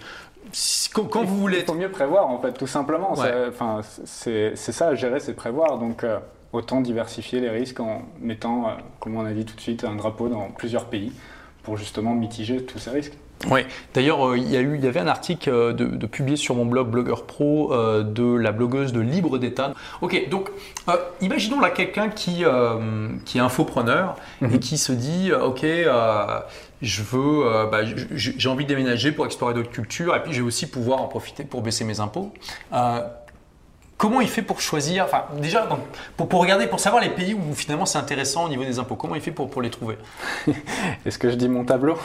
quand, 0.92 1.04
quand 1.04 1.24
vous 1.24 1.38
voulez 1.38 1.60
Il 1.60 1.64
faut 1.64 1.74
mieux 1.74 1.90
prévoir, 1.90 2.28
en 2.28 2.38
fait, 2.40 2.52
tout 2.52 2.66
simplement. 2.66 3.14
Ouais. 3.14 3.46
Enfin, 3.48 3.80
c'est 4.04 4.54
ça, 4.56 4.94
gérer, 4.94 5.20
c'est 5.20 5.34
prévoir. 5.34 5.78
Donc, 5.78 6.04
euh, 6.04 6.18
autant 6.52 6.80
diversifier 6.80 7.40
les 7.40 7.50
risques 7.50 7.80
en 7.80 8.02
mettant, 8.20 8.68
euh, 8.68 8.72
comme 9.00 9.16
on 9.16 9.24
a 9.24 9.32
dit 9.32 9.44
tout 9.44 9.56
de 9.56 9.60
suite, 9.60 9.84
un 9.84 9.96
drapeau 9.96 10.28
dans 10.28 10.50
plusieurs 10.50 10.86
pays 10.86 11.12
pour 11.62 11.76
justement 11.76 12.14
mitiger 12.14 12.64
tous 12.64 12.78
ces 12.78 12.90
risques. 12.90 13.16
Oui, 13.50 13.60
d'ailleurs, 13.94 14.28
euh, 14.28 14.38
il 14.38 14.48
y, 14.50 14.56
a 14.56 14.60
eu, 14.60 14.76
il 14.76 14.84
y 14.84 14.88
avait 14.88 15.00
un 15.00 15.08
article 15.08 15.50
euh, 15.50 15.72
de, 15.72 15.86
de 15.86 16.06
publié 16.06 16.36
sur 16.36 16.54
mon 16.54 16.64
blog 16.64 16.88
Blogueur 16.88 17.26
Pro 17.26 17.72
euh, 17.72 18.02
de 18.02 18.36
la 18.36 18.52
blogueuse 18.52 18.92
de 18.92 19.00
Libre 19.00 19.38
d'État. 19.38 19.72
Ok, 20.00 20.28
donc 20.28 20.50
euh, 20.88 20.96
imaginons 21.20 21.60
là 21.60 21.70
quelqu'un 21.70 22.08
qui, 22.08 22.44
euh, 22.44 23.08
qui 23.24 23.38
est 23.38 23.40
infopreneur 23.40 24.16
et 24.52 24.58
qui 24.58 24.78
se 24.78 24.92
dit 24.92 25.30
euh, 25.32 25.44
Ok, 25.46 25.64
euh, 25.64 26.40
je 26.82 27.02
veux, 27.02 27.46
euh, 27.46 27.66
bah, 27.66 27.80
j'ai 28.14 28.48
envie 28.48 28.64
de 28.64 28.68
déménager 28.68 29.12
pour 29.12 29.26
explorer 29.26 29.54
d'autres 29.54 29.70
cultures 29.70 30.14
et 30.14 30.22
puis 30.22 30.32
je 30.32 30.40
vais 30.40 30.46
aussi 30.46 30.68
pouvoir 30.68 31.00
en 31.00 31.06
profiter 31.08 31.44
pour 31.44 31.62
baisser 31.62 31.84
mes 31.84 32.00
impôts. 32.00 32.32
Euh, 34.02 34.08
Comment 34.08 34.20
il 34.20 34.28
fait 34.28 34.42
pour 34.42 34.60
choisir 34.60 35.04
Enfin, 35.04 35.24
déjà, 35.40 35.66
donc, 35.66 35.78
pour, 36.16 36.28
pour 36.28 36.40
regarder, 36.40 36.66
pour 36.66 36.80
savoir 36.80 37.00
les 37.02 37.10
pays 37.10 37.34
où 37.34 37.54
finalement 37.54 37.86
c'est 37.86 37.98
intéressant 37.98 38.44
au 38.46 38.48
niveau 38.48 38.64
des 38.64 38.78
impôts, 38.78 38.96
comment 38.96 39.14
il 39.14 39.20
fait 39.20 39.30
pour, 39.30 39.48
pour 39.48 39.62
les 39.62 39.70
trouver 39.70 39.96
Est-ce 41.06 41.18
que 41.18 41.30
je 41.30 41.36
dis 41.36 41.48
mon 41.48 41.64
tableau 41.64 41.96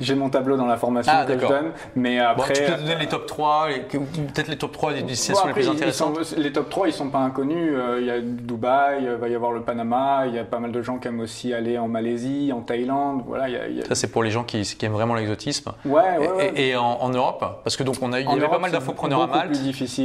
J'ai 0.00 0.14
mon 0.14 0.28
tableau 0.30 0.56
dans 0.56 0.66
la 0.66 0.76
formation 0.76 1.12
Ah, 1.14 1.24
que 1.24 1.38
je 1.38 1.46
donne, 1.46 1.72
mais 1.96 2.18
Bon, 2.18 2.42
après. 2.42 2.52
tu 2.52 2.62
peux 2.62 2.76
donner 2.76 2.96
les 2.96 3.06
top 3.06 3.26
3, 3.26 3.68
les- 3.70 3.80
que- 3.82 3.96
ou 3.98 4.04
peut-être 4.34 4.48
les 4.48 4.56
top 4.58 4.72
3 4.72 4.92
des 4.92 5.00
Bon, 5.00 5.06
destinations 5.06 5.46
les 5.46 5.52
plus 5.54 5.68
intéressantes. 5.68 6.22
sont- 6.24 6.36
les 6.38 6.52
top 6.52 6.68
3, 6.68 6.88
ils 6.88 6.92
sont 6.92 7.08
pas 7.08 7.18
inconnus. 7.20 7.72
Euh, 7.74 7.98
Il 8.00 8.06
y 8.06 8.10
a 8.10 8.20
Dubaï, 8.20 9.04
il 9.04 9.08
va 9.10 9.28
y 9.28 9.34
avoir 9.34 9.52
le 9.52 9.62
Panama, 9.62 10.24
il 10.26 10.34
y 10.34 10.38
a 10.38 10.44
pas 10.44 10.58
mal 10.58 10.72
de 10.72 10.82
gens 10.82 10.98
qui 10.98 11.08
aiment 11.08 11.20
aussi 11.20 11.54
aller 11.54 11.78
en 11.78 11.88
Malaisie, 11.88 12.52
en 12.52 12.60
Thaïlande. 12.60 13.22
Voilà, 13.26 13.48
il 13.48 13.54
y 13.54 13.58
a- 13.58 13.68
il 13.68 13.76
y 13.78 13.82
a- 13.82 13.86
Ça, 13.86 13.94
c'est 13.94 14.08
pour 14.08 14.22
les 14.22 14.30
gens 14.30 14.44
qui, 14.44 14.60
qui 14.62 14.84
aiment 14.84 14.92
vraiment 14.92 15.14
l'exotisme. 15.14 15.72
Ouais, 15.86 15.92
ouais, 16.02 16.24
Et- 16.24 16.28
ouais. 16.28 16.52
Et, 16.56 16.68
et 16.70 16.76
en, 16.76 16.84
en 17.00 17.08
Europe, 17.08 17.44
parce 17.64 17.76
que 17.76 17.82
donc 17.82 17.96
on 18.02 18.12
a, 18.12 18.20
il 18.20 18.26
y 18.28 18.30
avait 18.30 18.48
pas 18.48 18.58
mal 18.58 18.70
d'infopreneurs 18.72 19.22
à 19.22 19.26
Malte, 19.26 19.58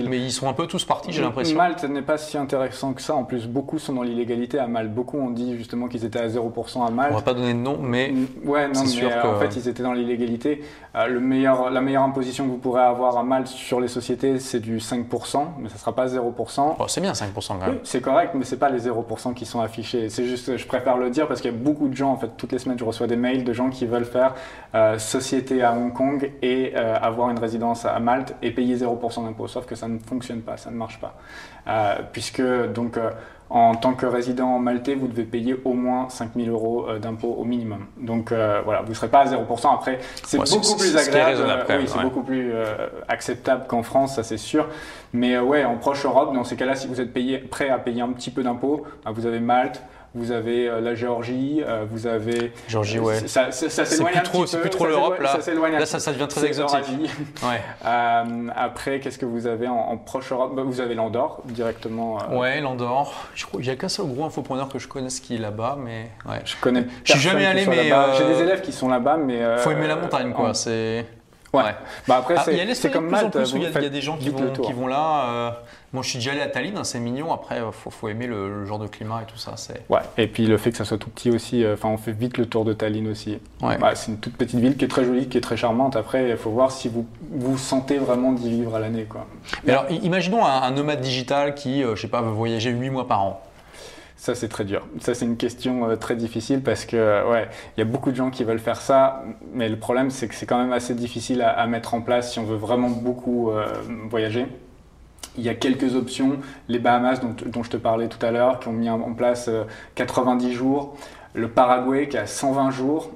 mais 0.07 0.17
ils 0.17 0.31
sont 0.31 0.47
un 0.47 0.53
peu 0.53 0.65
tous 0.67 0.85
partis, 0.85 1.08
j'ai 1.11 1.21
l'impression. 1.21 1.57
Malte 1.57 1.83
n'est 1.83 2.01
pas 2.01 2.17
si 2.17 2.37
intéressant 2.37 2.93
que 2.93 3.01
ça. 3.01 3.15
En 3.15 3.23
plus, 3.23 3.47
beaucoup 3.47 3.79
sont 3.79 3.93
dans 3.93 4.03
l'illégalité 4.03 4.59
à 4.59 4.67
Malte. 4.67 4.91
Beaucoup 4.93 5.17
ont 5.17 5.29
dit 5.31 5.57
justement 5.57 5.87
qu'ils 5.87 6.05
étaient 6.05 6.19
à 6.19 6.27
0% 6.27 6.85
à 6.85 6.89
Malte. 6.91 7.11
On 7.13 7.15
va 7.17 7.21
pas 7.21 7.33
donner 7.33 7.53
de 7.53 7.59
nom, 7.59 7.77
mais 7.81 8.13
Ouais, 8.45 8.67
non, 8.67 8.81
mais 8.81 8.85
sûr 8.87 9.09
euh, 9.11 9.21
que- 9.21 9.27
en 9.27 9.39
fait, 9.39 9.55
ils 9.55 9.67
étaient 9.67 9.83
dans 9.83 9.93
l'illégalité. 9.93 10.63
Euh, 10.95 11.07
le 11.07 11.19
meilleur, 11.19 11.69
la 11.69 11.81
meilleure 11.81 12.03
imposition 12.03 12.45
que 12.45 12.49
vous 12.51 12.57
pourrez 12.57 12.81
avoir 12.81 13.17
à 13.17 13.23
Malte 13.23 13.47
sur 13.47 13.79
les 13.79 13.87
sociétés, 13.87 14.39
c'est 14.39 14.59
du 14.59 14.79
5%, 14.79 15.53
mais 15.59 15.69
ça 15.69 15.75
ne 15.75 15.79
sera 15.79 15.93
pas 15.95 16.07
0%. 16.07 16.75
bon, 16.77 16.87
c'est 16.87 17.01
bien 17.01 17.13
5% 17.13 17.59
quand 17.59 17.65
même. 17.65 17.69
Oui, 17.75 17.79
c'est 17.83 18.01
correct, 18.01 18.31
mais 18.35 18.43
c'est 18.45 18.57
pas 18.57 18.69
les 18.69 18.79
0% 18.87 19.33
qui 19.33 19.45
sont 19.45 19.59
affichés. 19.61 20.09
C'est 20.09 20.25
juste, 20.25 20.57
je 20.57 20.65
préfère 20.67 20.97
le 20.97 21.09
dire 21.09 21.27
parce 21.27 21.41
qu'il 21.41 21.51
y 21.51 21.53
a 21.53 21.57
beaucoup 21.57 21.87
de 21.87 21.95
gens, 21.95 22.11
en 22.11 22.17
fait, 22.17 22.29
toutes 22.37 22.51
les 22.51 22.59
semaines, 22.59 22.79
je 22.79 22.83
reçois 22.85 23.07
des 23.07 23.15
mails 23.15 23.43
de 23.43 23.53
gens 23.53 23.69
qui 23.69 23.85
veulent 23.85 24.05
faire 24.05 24.33
euh, 24.75 24.97
société 24.97 25.61
à 25.63 25.73
Hong 25.73 25.93
Kong 25.93 26.31
et 26.41 26.73
euh, 26.75 26.95
avoir 27.01 27.29
une 27.29 27.39
résidence 27.39 27.85
à 27.85 27.99
Malte 27.99 28.35
et 28.41 28.51
payer 28.51 28.75
0% 28.75 29.23
d'impôt. 29.25 29.47
Sauf 29.47 29.65
que 29.65 29.75
ça 29.75 29.87
ne 29.87 29.99
fonctionne 29.99 30.41
pas, 30.41 30.57
ça 30.57 30.71
ne 30.71 30.75
marche 30.75 30.98
pas. 30.99 31.15
Euh, 31.67 31.95
puisque, 32.11 32.41
donc, 32.73 32.97
euh, 32.97 33.09
En 33.51 33.73
tant 33.73 33.95
que 33.95 34.05
résident 34.05 34.59
maltais, 34.59 34.93
vous 34.93 35.07
devez 35.07 35.23
payer 35.23 35.55
au 35.65 35.73
moins 35.73 36.07
5000 36.09 36.49
euros 36.51 36.85
euh, 36.87 36.99
d'impôts 36.99 37.33
au 37.35 37.45
minimum. 37.45 37.87
Donc 37.97 38.31
voilà, 38.31 38.83
vous 38.83 38.89
ne 38.89 38.93
serez 38.93 39.07
pas 39.07 39.21
à 39.21 39.25
0%. 39.25 39.73
Après, 39.73 39.97
c'est 40.23 40.37
Ouais, 40.37 40.43
beaucoup 40.47 40.77
plus 40.77 40.91
c'est 40.91 40.99
ce 40.99 41.09
agréable. 41.09 41.65
oui, 41.79 41.87
c'est 41.87 41.97
ouais. 41.97 42.03
beaucoup 42.03 42.21
plus 42.21 42.53
acceptable 43.07 43.65
qu'en 43.67 43.81
France, 43.81 44.15
ça 44.17 44.23
c'est 44.23 44.37
sûr. 44.37 44.67
Mais 45.13 45.39
ouais, 45.39 45.65
en 45.65 45.77
proche 45.77 46.05
Europe, 46.05 46.31
dans 46.35 46.43
ces 46.43 46.55
cas-là, 46.55 46.75
si 46.75 46.87
vous 46.87 47.01
êtes 47.01 47.11
payé, 47.11 47.39
prêt 47.39 47.69
à 47.69 47.79
payer 47.79 48.01
un 48.03 48.09
petit 48.11 48.29
peu 48.29 48.43
d'impôts, 48.43 48.83
bah, 49.03 49.11
vous 49.15 49.25
avez 49.25 49.39
Malte, 49.39 49.81
vous 50.15 50.31
avez 50.31 50.67
euh, 50.67 50.81
la 50.81 50.95
Géorgie, 50.95 51.61
euh, 51.65 51.85
vous 51.89 52.07
avez. 52.07 52.51
Géorgie, 52.67 52.99
ouais. 52.99 53.19
Ça, 53.27 53.51
ça, 53.51 53.69
ça 53.69 53.85
C'est 53.85 53.95
s'éloigne 53.97 54.17
un 54.17 54.21
trop, 54.21 54.43
petit 54.43 54.55
peu, 54.55 54.61
plus 54.61 54.69
trop 54.71 54.85
l'Europe 54.87 55.19
là. 55.19 55.39
Ça 55.39 55.53
Là, 55.53 55.85
ça, 55.85 55.99
ça 55.99 56.11
devient 56.11 56.27
très 56.27 56.45
exotique. 56.45 56.87
Ouais. 57.43 57.61
Euh, 57.85 58.47
après, 58.55 58.99
qu'est-ce 58.99 59.17
que 59.17 59.25
vous 59.25 59.45
avez 59.47 59.67
en, 59.67 59.75
en 59.75 59.97
proche 59.97 60.31
Europe 60.31 60.53
Bah, 60.55 60.63
Vous 60.65 60.81
avez 60.81 60.95
l'Andorre 60.95 61.41
directement. 61.45 62.17
euh, 62.31 62.37
Ouais, 62.37 62.59
l'Andorre. 62.61 63.13
Je 63.35 63.45
crois, 63.45 63.59
il 63.61 63.67
y 63.67 63.69
a 63.69 63.75
qu'un 63.75 63.89
seul 63.89 64.07
gros 64.07 64.25
infopreneur 64.25 64.67
que 64.69 64.79
je 64.79 64.87
connaisse 64.87 65.19
qui 65.19 65.35
est 65.35 65.39
là-bas, 65.39 65.77
mais 65.79 66.09
ouais. 66.27 66.39
Je 66.45 66.55
connais. 66.59 66.85
Je 67.03 67.11
suis 67.13 67.21
jamais 67.21 67.45
allé, 67.45 67.65
mais, 67.65 67.91
euh, 67.91 68.13
J'ai 68.17 68.25
des 68.25 68.41
élèves 68.41 68.61
qui 68.61 68.71
sont 68.71 68.89
là-bas, 68.89 69.17
mais. 69.17 69.41
euh, 69.41 69.57
Faut 69.57 69.71
aimer 69.71 69.87
la 69.87 69.95
montagne, 69.95 70.31
quoi. 70.33 70.49
en- 70.49 70.53
C'est. 70.53 71.05
Ouais. 71.53 71.63
Ouais. 71.63 71.75
Bah 72.07 72.17
après, 72.19 72.35
Ah, 72.37 72.43
c'est 72.73 72.91
comme 72.91 73.07
Malte. 73.09 73.35
il 73.55 73.61
y, 73.61 73.63
y 73.63 73.85
a 73.85 73.89
des 73.89 74.01
gens 74.01 74.17
qui 74.17 74.29
vont, 74.29 74.49
tour. 74.53 74.65
qui 74.65 74.73
vont 74.73 74.85
là. 74.87 75.25
euh, 75.29 75.51
Moi, 75.93 76.03
je 76.03 76.09
suis 76.09 76.19
déjà 76.19 76.31
allé 76.31 76.41
à 76.41 76.47
Tallinn, 76.47 76.77
hein, 76.77 76.83
c'est 76.83 76.99
mignon. 76.99 77.33
Après, 77.33 77.57
il 77.57 77.71
faut, 77.71 77.89
faut 77.89 78.07
aimer 78.07 78.27
le, 78.27 78.59
le 78.59 78.65
genre 78.65 78.77
de 78.77 78.85
climat 78.85 79.23
et 79.23 79.25
tout 79.25 79.37
ça. 79.37 79.55
Ouais, 79.89 79.99
et 80.17 80.27
puis 80.27 80.45
le 80.45 80.57
fait 80.57 80.69
que 80.71 80.77
ça 80.77 80.85
soit 80.85 80.99
tout 80.99 81.09
petit 81.09 81.31
aussi, 81.31 81.63
euh, 81.63 81.73
enfin 81.73 81.89
on 81.89 81.97
fait 81.97 82.11
vite 82.11 82.37
le 82.37 82.45
tour 82.45 82.65
de 82.65 82.73
Tallinn 82.73 83.07
aussi. 83.09 83.39
Ouais. 83.63 83.77
Bah, 83.79 83.95
c'est 83.95 84.11
une 84.11 84.19
toute 84.19 84.37
petite 84.37 84.59
ville 84.59 84.77
qui 84.77 84.85
est 84.85 84.89
très 84.89 85.03
jolie, 85.03 85.27
qui 85.27 85.37
est 85.39 85.41
très 85.41 85.57
charmante. 85.57 85.95
Après, 85.95 86.29
il 86.29 86.37
faut 86.37 86.51
voir 86.51 86.71
si 86.71 86.87
vous 86.87 87.07
vous 87.31 87.57
sentez 87.57 87.97
vraiment 87.97 88.31
d'y 88.33 88.49
vivre 88.49 88.75
à 88.75 88.79
l'année. 88.79 89.07
Mais 89.63 89.71
alors, 89.73 89.85
imaginons 89.89 90.45
un, 90.45 90.61
un 90.61 90.71
nomade 90.71 91.01
digital 91.01 91.55
qui, 91.55 91.83
euh, 91.83 91.95
je 91.95 92.01
sais 92.03 92.07
pas, 92.07 92.21
veut 92.21 92.29
voyager 92.29 92.69
8 92.69 92.89
mois 92.91 93.07
par 93.07 93.21
an. 93.23 93.41
Ça, 94.19 94.35
c'est 94.35 94.49
très 94.49 94.65
dur. 94.65 94.85
Ça, 94.99 95.13
c'est 95.13 95.23
une 95.23 95.37
question 95.37 95.89
euh, 95.89 95.95
très 95.95 96.17
difficile 96.17 96.61
parce 96.61 96.83
que, 96.83 96.97
euh, 96.97 97.31
ouais, 97.31 97.47
il 97.77 97.79
y 97.79 97.83
a 97.83 97.85
beaucoup 97.85 98.11
de 98.11 98.17
gens 98.17 98.31
qui 98.31 98.43
veulent 98.43 98.59
faire 98.59 98.81
ça, 98.81 99.23
mais 99.53 99.69
le 99.69 99.77
problème, 99.79 100.09
c'est 100.09 100.27
que 100.27 100.35
c'est 100.35 100.45
quand 100.45 100.57
même 100.57 100.73
assez 100.73 100.93
difficile 100.93 101.41
à, 101.41 101.65
mettre 101.67 101.93
en 101.93 102.01
place 102.01 102.33
si 102.33 102.37
on 102.37 102.43
veut 102.43 102.57
vraiment 102.57 102.89
beaucoup 102.89 103.49
euh, 103.49 103.65
voyager. 104.09 104.45
Il 105.37 105.43
y 105.45 105.47
a 105.47 105.53
quelques 105.53 105.95
options, 105.95 106.39
les 106.67 106.79
Bahamas 106.79 107.21
dont, 107.21 107.33
dont 107.45 107.63
je 107.63 107.69
te 107.69 107.77
parlais 107.77 108.09
tout 108.09 108.23
à 108.25 108.31
l'heure, 108.31 108.59
qui 108.59 108.67
ont 108.67 108.73
mis 108.73 108.89
en 108.89 109.13
place 109.13 109.47
euh, 109.47 109.63
90 109.95 110.51
jours, 110.51 110.97
le 111.33 111.47
Paraguay 111.47 112.09
qui 112.09 112.17
a 112.17 112.27
120 112.27 112.71
jours. 112.71 113.11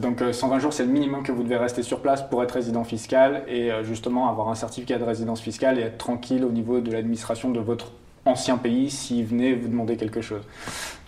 Donc 0.00 0.22
euh, 0.22 0.32
120 0.32 0.58
jours, 0.58 0.72
c'est 0.72 0.86
le 0.86 0.90
minimum 0.90 1.22
que 1.22 1.32
vous 1.32 1.42
devez 1.42 1.58
rester 1.58 1.82
sur 1.82 2.00
place 2.00 2.26
pour 2.26 2.42
être 2.42 2.52
résident 2.52 2.84
fiscal 2.84 3.42
et 3.46 3.70
justement 3.82 4.30
avoir 4.30 4.48
un 4.48 4.54
certificat 4.54 4.96
de 4.96 5.04
résidence 5.04 5.42
fiscale 5.42 5.78
et 5.78 5.82
être 5.82 5.98
tranquille 5.98 6.46
au 6.46 6.50
niveau 6.50 6.80
de 6.80 6.90
l'administration 6.90 7.50
de 7.50 7.60
votre 7.60 7.92
ancien 8.26 8.56
pays 8.58 8.90
s'il 8.90 9.24
venait 9.24 9.54
vous 9.54 9.68
demander 9.68 9.96
quelque 9.96 10.20
chose. 10.20 10.42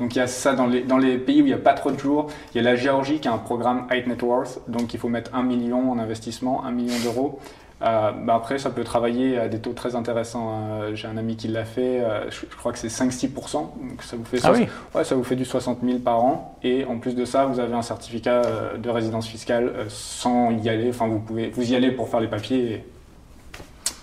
Donc 0.00 0.14
il 0.14 0.18
y 0.18 0.22
a 0.22 0.26
ça 0.26 0.54
dans 0.54 0.66
les, 0.66 0.82
dans 0.82 0.98
les 0.98 1.18
pays 1.18 1.42
où 1.42 1.46
il 1.46 1.48
n'y 1.48 1.52
a 1.52 1.58
pas 1.58 1.74
trop 1.74 1.90
de 1.90 1.98
jours. 1.98 2.28
Il 2.54 2.56
y 2.56 2.60
a 2.60 2.62
la 2.62 2.76
Géorgie 2.76 3.20
qui 3.20 3.28
a 3.28 3.32
un 3.32 3.38
programme 3.38 3.86
High 3.90 4.06
Net 4.06 4.22
Worth, 4.22 4.60
donc 4.68 4.94
il 4.94 5.00
faut 5.00 5.08
mettre 5.08 5.34
1 5.34 5.42
million 5.42 5.90
en 5.90 5.98
investissement, 5.98 6.64
1 6.64 6.70
million 6.70 6.98
d'euros. 7.02 7.38
Euh, 7.80 8.10
bah 8.10 8.34
après, 8.34 8.58
ça 8.58 8.70
peut 8.70 8.82
travailler 8.82 9.38
à 9.38 9.48
des 9.48 9.60
taux 9.60 9.72
très 9.72 9.94
intéressants. 9.94 10.50
Euh, 10.50 10.94
J'ai 10.96 11.06
un 11.06 11.16
ami 11.16 11.36
qui 11.36 11.46
l'a 11.46 11.64
fait, 11.64 12.00
euh, 12.00 12.28
je, 12.28 12.40
je 12.50 12.56
crois 12.56 12.72
que 12.72 12.78
c'est 12.78 12.88
5-6%, 12.88 13.52
donc 13.52 14.02
ça 14.02 14.16
vous 14.16 14.24
fait 14.24 14.38
Ah 14.42 14.50
oui. 14.52 14.66
Ouais, 14.94 15.04
ça 15.04 15.14
vous 15.14 15.22
fait 15.22 15.36
du 15.36 15.44
60 15.44 15.78
000 15.84 16.00
par 16.00 16.24
an. 16.24 16.58
Et 16.64 16.84
en 16.84 16.98
plus 16.98 17.14
de 17.14 17.24
ça, 17.24 17.44
vous 17.46 17.60
avez 17.60 17.74
un 17.74 17.82
certificat 17.82 18.42
euh, 18.44 18.76
de 18.78 18.90
résidence 18.90 19.28
fiscale 19.28 19.72
sans 19.88 20.50
y 20.50 20.68
aller. 20.68 20.88
Enfin, 20.90 21.06
vous 21.06 21.20
pouvez, 21.20 21.50
vous 21.50 21.72
y 21.72 21.76
allez 21.76 21.92
pour 21.92 22.08
faire 22.08 22.18
les 22.20 22.26
papiers. 22.26 22.72
Et... 22.72 22.84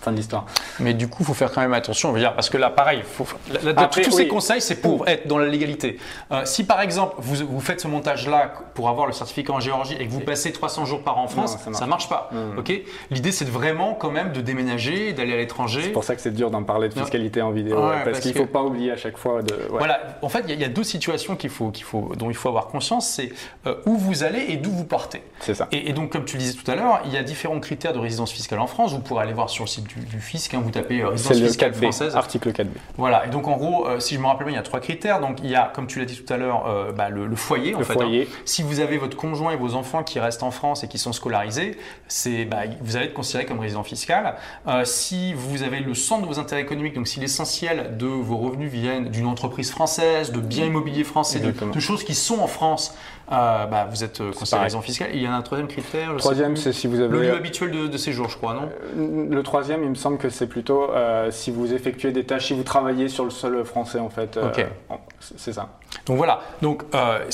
Fin 0.06 0.12
de 0.12 0.18
l'histoire. 0.18 0.44
Mais 0.78 0.94
du 0.94 1.08
coup, 1.08 1.18
il 1.20 1.26
faut 1.26 1.34
faire 1.34 1.50
quand 1.50 1.60
même 1.62 1.72
attention, 1.74 2.12
dire, 2.12 2.32
parce 2.36 2.48
que 2.48 2.56
là, 2.56 2.70
pareil, 2.70 3.02
faut, 3.04 3.26
là, 3.52 3.58
là, 3.64 3.72
Après, 3.82 4.02
tous 4.02 4.12
ces 4.12 4.28
conseils, 4.28 4.60
c'est 4.60 4.76
pour 4.80 5.08
être 5.08 5.26
dans 5.26 5.36
la 5.38 5.48
légalité. 5.48 5.98
Euh, 6.30 6.42
si 6.44 6.62
par 6.62 6.80
exemple, 6.80 7.16
vous, 7.18 7.44
vous 7.44 7.60
faites 7.60 7.80
ce 7.80 7.88
montage-là 7.88 8.52
pour 8.74 8.88
avoir 8.88 9.08
le 9.08 9.12
certificat 9.12 9.52
en 9.52 9.58
Géorgie 9.58 9.96
et 9.98 10.06
que 10.06 10.12
vous 10.12 10.20
passez 10.20 10.52
300 10.52 10.84
jours 10.84 11.02
par 11.02 11.18
an 11.18 11.24
en 11.24 11.26
France, 11.26 11.54
Non, 11.66 11.72
ça 11.72 11.78
ça 11.80 11.86
marche 11.86 12.08
marche 12.08 12.08
pas. 12.08 12.30
Ok? 12.56 12.72
L'idée, 13.10 13.32
c'est 13.32 13.46
de 13.46 13.50
vraiment 13.50 13.94
quand 13.94 14.12
même 14.12 14.30
de 14.30 14.40
déménager, 14.40 15.12
d'aller 15.12 15.32
à 15.32 15.38
l'étranger. 15.38 15.80
C'est 15.82 15.88
pour 15.90 16.04
ça 16.04 16.14
que 16.14 16.20
c'est 16.20 16.30
dur 16.30 16.52
d'en 16.52 16.62
parler 16.62 16.88
de 16.88 16.94
Non. 16.94 17.02
fiscalité 17.02 17.42
en 17.42 17.50
vidéo. 17.50 17.76
Ouais, 17.76 17.94
parce, 17.94 18.04
parce 18.04 18.20
qu'il 18.20 18.32
que- 18.32 18.38
ne 18.38 18.44
faut 18.44 18.52
pas 18.52 18.62
oublier 18.62 18.92
à 18.92 18.96
chaque 18.96 19.16
fois 19.18 19.42
de. 19.42 19.54
ouais. 19.54 19.78
Voilà, 19.78 19.98
en 20.22 20.28
fait, 20.28 20.42
il 20.44 20.50
y, 20.50 20.52
a- 20.52 20.54
il 20.54 20.60
y 20.60 20.64
a 20.64 20.68
deux 20.68 20.84
situations 20.84 21.34
qu'il 21.34 21.50
faut, 21.50 21.70
qu'il 21.72 21.82
faut, 21.84 22.12
dont 22.16 22.30
il 22.30 22.36
faut 22.36 22.48
avoir 22.48 22.68
conscience, 22.68 23.08
c'est 23.08 23.32
euh, 23.66 23.74
où 23.86 23.96
vous 23.96 24.22
allez 24.22 24.44
et 24.50 24.56
d'où 24.56 24.70
vous 24.70 24.84
partez. 24.84 25.22
C'est 25.40 25.54
ça. 25.54 25.66
Et, 25.72 25.90
et 25.90 25.92
donc, 25.92 26.10
comme 26.12 26.24
tu 26.24 26.36
le 26.36 26.42
disais 26.42 26.54
tout 26.56 26.70
à 26.70 26.76
l'heure, 26.76 27.00
il 27.06 27.12
y 27.12 27.16
a 27.16 27.24
différents 27.24 27.58
critères 27.58 27.92
de 27.92 27.98
résidence 27.98 28.30
fiscale 28.30 28.60
en 28.60 28.66
France. 28.68 28.92
Vous 28.92 29.00
pourrez 29.00 29.22
aller 29.24 29.32
voir 29.32 29.48
sur 29.50 29.64
le 29.64 29.68
site 29.68 29.86
du, 29.86 29.95
du 30.04 30.20
fisc, 30.20 30.52
hein, 30.54 30.60
vous 30.62 30.70
tapez 30.70 31.00
euh, 31.00 31.08
résidence 31.08 31.40
le 31.40 31.46
fiscale 31.46 31.72
4B, 31.72 31.80
française. 31.82 32.16
article 32.16 32.50
4B. 32.52 32.66
Voilà, 32.96 33.26
et 33.26 33.30
donc 33.30 33.48
en 33.48 33.56
gros, 33.56 33.86
euh, 33.86 34.00
si 34.00 34.14
je 34.14 34.20
me 34.20 34.26
rappelle 34.26 34.46
bien, 34.46 34.54
il 34.54 34.56
y 34.56 34.60
a 34.60 34.62
trois 34.62 34.80
critères. 34.80 35.20
Donc 35.20 35.38
il 35.42 35.50
y 35.50 35.54
a, 35.54 35.70
comme 35.74 35.86
tu 35.86 35.98
l'as 35.98 36.04
dit 36.04 36.16
tout 36.22 36.32
à 36.32 36.36
l'heure, 36.36 36.66
euh, 36.66 36.92
bah, 36.92 37.08
le, 37.08 37.26
le 37.26 37.36
foyer 37.36 37.74
en 37.74 37.78
Le 37.78 37.84
fait. 37.84 37.92
foyer. 37.94 38.22
hein. 38.30 38.34
Si 38.44 38.62
vous 38.62 38.80
avez 38.80 38.98
votre 38.98 39.16
conjoint 39.16 39.52
et 39.52 39.56
vos 39.56 39.74
enfants 39.74 40.02
qui 40.02 40.18
restent 40.20 40.42
en 40.42 40.50
France 40.50 40.84
et 40.84 40.88
qui 40.88 40.98
sont 40.98 41.12
scolarisés, 41.12 41.78
c'est, 42.08 42.44
bah, 42.44 42.62
vous 42.80 42.96
allez 42.96 43.06
être 43.06 43.14
considéré 43.14 43.46
comme 43.46 43.60
résident 43.60 43.82
fiscal. 43.84 44.36
Euh, 44.66 44.84
si 44.84 45.32
vous 45.34 45.62
avez 45.62 45.80
le 45.80 45.94
centre 45.94 46.22
de 46.22 46.26
vos 46.26 46.38
intérêts 46.38 46.62
économiques, 46.62 46.94
donc 46.94 47.08
si 47.08 47.20
l'essentiel 47.20 47.96
de 47.96 48.06
vos 48.06 48.36
revenus 48.36 48.70
viennent 48.70 49.08
d'une 49.08 49.26
entreprise 49.26 49.70
française, 49.70 50.32
de 50.32 50.40
biens 50.40 50.66
immobiliers 50.66 51.04
français, 51.04 51.40
de 51.40 51.80
choses 51.80 52.04
qui 52.04 52.14
sont 52.14 52.38
en 52.40 52.46
France, 52.46 52.94
euh, 53.32 53.66
bah, 53.66 53.86
vous 53.90 54.04
êtes 54.04 54.20
euh, 54.20 54.26
considéré 54.32 54.50
pareil. 54.50 54.64
résident 54.64 54.80
fiscal. 54.82 55.08
Et 55.12 55.16
il 55.16 55.22
y 55.22 55.26
a 55.26 55.34
un 55.34 55.42
troisième 55.42 55.68
critère. 55.68 56.10
je 56.12 56.14
sais 56.14 56.18
Troisième, 56.20 56.56
c'est 56.56 56.72
si 56.72 56.86
vous 56.86 56.96
le 56.96 57.04
avez. 57.04 57.18
lieu 57.28 57.34
habituel 57.34 57.70
de, 57.70 57.86
de 57.88 57.96
séjour, 57.96 58.28
je 58.28 58.36
crois, 58.36 58.54
non 58.54 58.68
Euh, 58.98 59.26
Le 59.30 59.42
troisième, 59.42 59.82
il 59.82 59.90
me 59.90 59.94
semble 59.96 60.18
que 60.18 60.28
c'est 60.30 60.46
plutôt 60.46 60.90
euh, 60.92 61.30
si 61.30 61.50
vous 61.50 61.72
effectuez 61.72 62.12
des 62.12 62.24
tâches, 62.24 62.46
si 62.46 62.54
vous 62.54 62.62
travaillez 62.62 63.08
sur 63.08 63.24
le 63.24 63.30
sol 63.30 63.64
français 63.64 63.98
en 63.98 64.10
fait. 64.10 64.36
euh, 64.36 64.48
Ok. 64.48 64.66
bon, 64.88 64.98
c'est 65.36 65.52
ça. 65.52 65.68
Donc 66.06 66.16
voilà. 66.16 66.40
Donc 66.62 66.82
euh, 66.94 67.24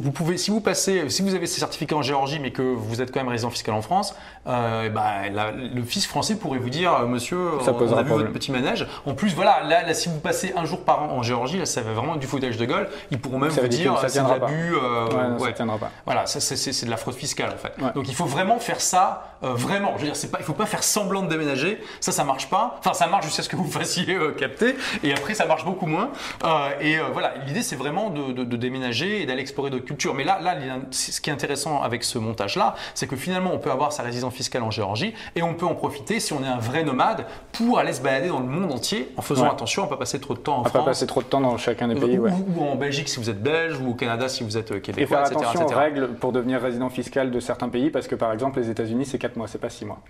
vous 0.00 0.12
pouvez, 0.12 0.36
si 0.38 0.50
vous 0.50 0.60
passez, 0.60 1.08
si 1.10 1.22
vous 1.22 1.34
avez 1.34 1.46
ces 1.46 1.60
certificats 1.60 1.96
en 1.96 2.02
Géorgie, 2.02 2.38
mais 2.40 2.50
que 2.50 2.62
vous 2.62 3.00
êtes 3.02 3.12
quand 3.12 3.20
même 3.20 3.28
résident 3.28 3.50
fiscal 3.50 3.74
en 3.74 3.82
France, 3.82 4.14
euh, 4.46 4.88
bah, 4.90 5.28
la- 5.32 5.50
le 5.52 5.82
fisc 5.82 6.08
français 6.08 6.36
pourrait 6.36 6.58
vous 6.58 6.70
dire, 6.70 6.92
euh, 6.94 7.06
Monsieur, 7.06 7.38
Ça 7.64 7.72
on 7.72 7.78
a 7.80 7.82
vu 7.82 7.86
problème. 7.86 8.08
votre 8.18 8.32
petit 8.32 8.52
manège. 8.52 8.86
En 9.06 9.14
plus, 9.14 9.34
voilà, 9.34 9.62
là, 9.64 9.82
là, 9.82 9.94
si 9.94 10.08
vous 10.08 10.18
passez 10.20 10.52
un 10.56 10.64
jour 10.64 10.80
par 10.84 11.02
an 11.02 11.08
en 11.10 11.22
Géorgie, 11.22 11.58
là, 11.58 11.66
ça 11.66 11.80
va 11.82 11.92
vraiment 11.92 12.16
du 12.16 12.26
foutage 12.26 12.56
de 12.56 12.64
gueule. 12.64 12.88
Ils 13.10 13.18
pourront 13.20 13.38
même 13.38 13.50
vous 13.50 13.68
dire, 13.68 13.94
ça 13.98 14.08
c'est 14.08 14.20
de 14.20 14.24
tiendra 14.26 14.34
pas. 14.40 14.46
l'abus. 14.46 14.74
euh, 14.76 15.06
ouais, 15.08 15.28
non, 15.28 15.38
ouais. 15.38 15.48
ça 15.48 15.52
tiendra 15.54 15.78
pas. 15.78 15.90
Voilà, 16.04 16.26
ça, 16.26 16.40
c'est- 16.40 16.84
de 16.84 16.90
la 16.90 16.96
fraude 16.96 17.14
fiscale 17.14 17.50
en 17.54 17.56
fait. 17.58 17.72
Ouais. 17.82 17.92
Donc 17.94 18.08
il 18.08 18.14
faut 18.14 18.24
vraiment 18.26 18.58
faire 18.58 18.80
ça, 18.80 19.34
euh, 19.42 19.54
vraiment. 19.54 19.92
Je 19.98 20.04
veux 20.06 20.12
dire, 20.12 20.30
pas, 20.30 20.38
il 20.40 20.44
faut 20.44 20.52
pas 20.52 20.66
faire 20.66 20.82
semblant 20.82 21.22
de 21.22 21.28
déménager. 21.28 21.82
Ça, 22.00 22.12
ça 22.12 22.24
marche 22.24 22.48
pas. 22.50 22.76
Enfin, 22.80 22.92
ça 22.92 23.06
marche 23.06 23.24
jusqu'à 23.26 23.42
ce 23.42 23.48
que 23.48 23.56
vous 23.56 23.70
fassiez 23.70 24.14
euh, 24.14 24.32
capter, 24.32 24.76
et 25.02 25.12
après 25.12 25.34
ça 25.34 25.46
marche 25.46 25.64
beaucoup 25.64 25.86
moins. 25.86 26.10
Euh, 26.44 26.68
et 26.80 26.98
euh, 26.98 27.04
voilà, 27.12 27.35
l'idée 27.46 27.62
c'est 27.62 27.76
vraiment 27.76 28.10
de, 28.10 28.32
de- 28.32 28.44
de 28.44 28.56
déménager 28.56 29.22
et 29.22 29.26
d'aller 29.26 29.40
explorer 29.40 29.70
d'autres 29.70 29.84
cultures. 29.84 30.14
Mais 30.14 30.24
là, 30.24 30.40
là, 30.40 30.56
ce 30.90 31.20
qui 31.20 31.30
est 31.30 31.32
intéressant 31.32 31.82
avec 31.82 32.04
ce 32.04 32.18
montage-là, 32.18 32.74
c'est 32.94 33.06
que 33.06 33.16
finalement 33.16 33.50
on 33.52 33.58
peut 33.58 33.70
avoir 33.70 33.92
sa 33.92 34.02
résidence 34.02 34.34
fiscale 34.34 34.62
en 34.62 34.70
Géorgie 34.70 35.14
et 35.34 35.42
on 35.42 35.54
peut 35.54 35.66
en 35.66 35.74
profiter 35.74 36.20
si 36.20 36.32
on 36.32 36.42
est 36.42 36.48
un 36.48 36.58
vrai 36.58 36.84
nomade 36.84 37.26
pour 37.52 37.78
aller 37.78 37.92
se 37.92 38.00
balader 38.00 38.28
dans 38.28 38.40
le 38.40 38.46
monde 38.46 38.72
entier 38.72 39.12
en 39.16 39.22
faisant 39.22 39.44
Ouais. 39.44 39.50
attention 39.50 39.84
à 39.84 39.86
pas 39.88 39.96
passer 39.96 40.18
trop 40.20 40.34
de 40.34 40.38
temps 40.40 40.58
en 40.58 40.62
va 40.62 40.70
France. 40.70 40.82
pas 40.84 40.90
passer 40.90 41.06
trop 41.06 41.22
de 41.22 41.26
temps 41.26 41.40
dans 41.40 41.56
chacun 41.58 41.88
des 41.88 41.94
pays. 41.94 42.18
ou, 42.18 42.22
ouais. 42.24 42.30
ou 42.56 42.62
en 42.64 42.74
Belgique 42.76 43.08
si 43.08 43.18
vous 43.18 43.30
êtes 43.30 43.42
belge, 43.42 43.78
ou 43.80 43.90
au 43.90 43.94
Canada 43.94 44.28
si 44.28 44.42
vous 44.44 44.56
êtes 44.56 44.72
euh, 44.72 44.76
Et 44.76 44.80
québécois, 44.80 45.18
faire 45.18 45.26
etc. 45.26 45.36
attention 45.40 45.60
etc. 45.62 45.74
aux 45.74 45.78
règles 45.80 46.08
pour 46.14 46.32
devenir 46.32 46.60
résident 46.60 46.88
fiscal 46.88 47.30
de 47.30 47.40
certains 47.40 47.68
pays, 47.68 47.90
parce 47.90 48.06
que 48.08 48.14
par 48.14 48.32
exemple, 48.32 48.60
les 48.60 48.70
États-Unis, 48.70 49.04
c'est 49.06 49.18
4 49.18 49.36
mois, 49.36 49.48
c'est 49.48 49.58
pas 49.60 49.70
6 49.70 49.84
mois. 49.84 50.00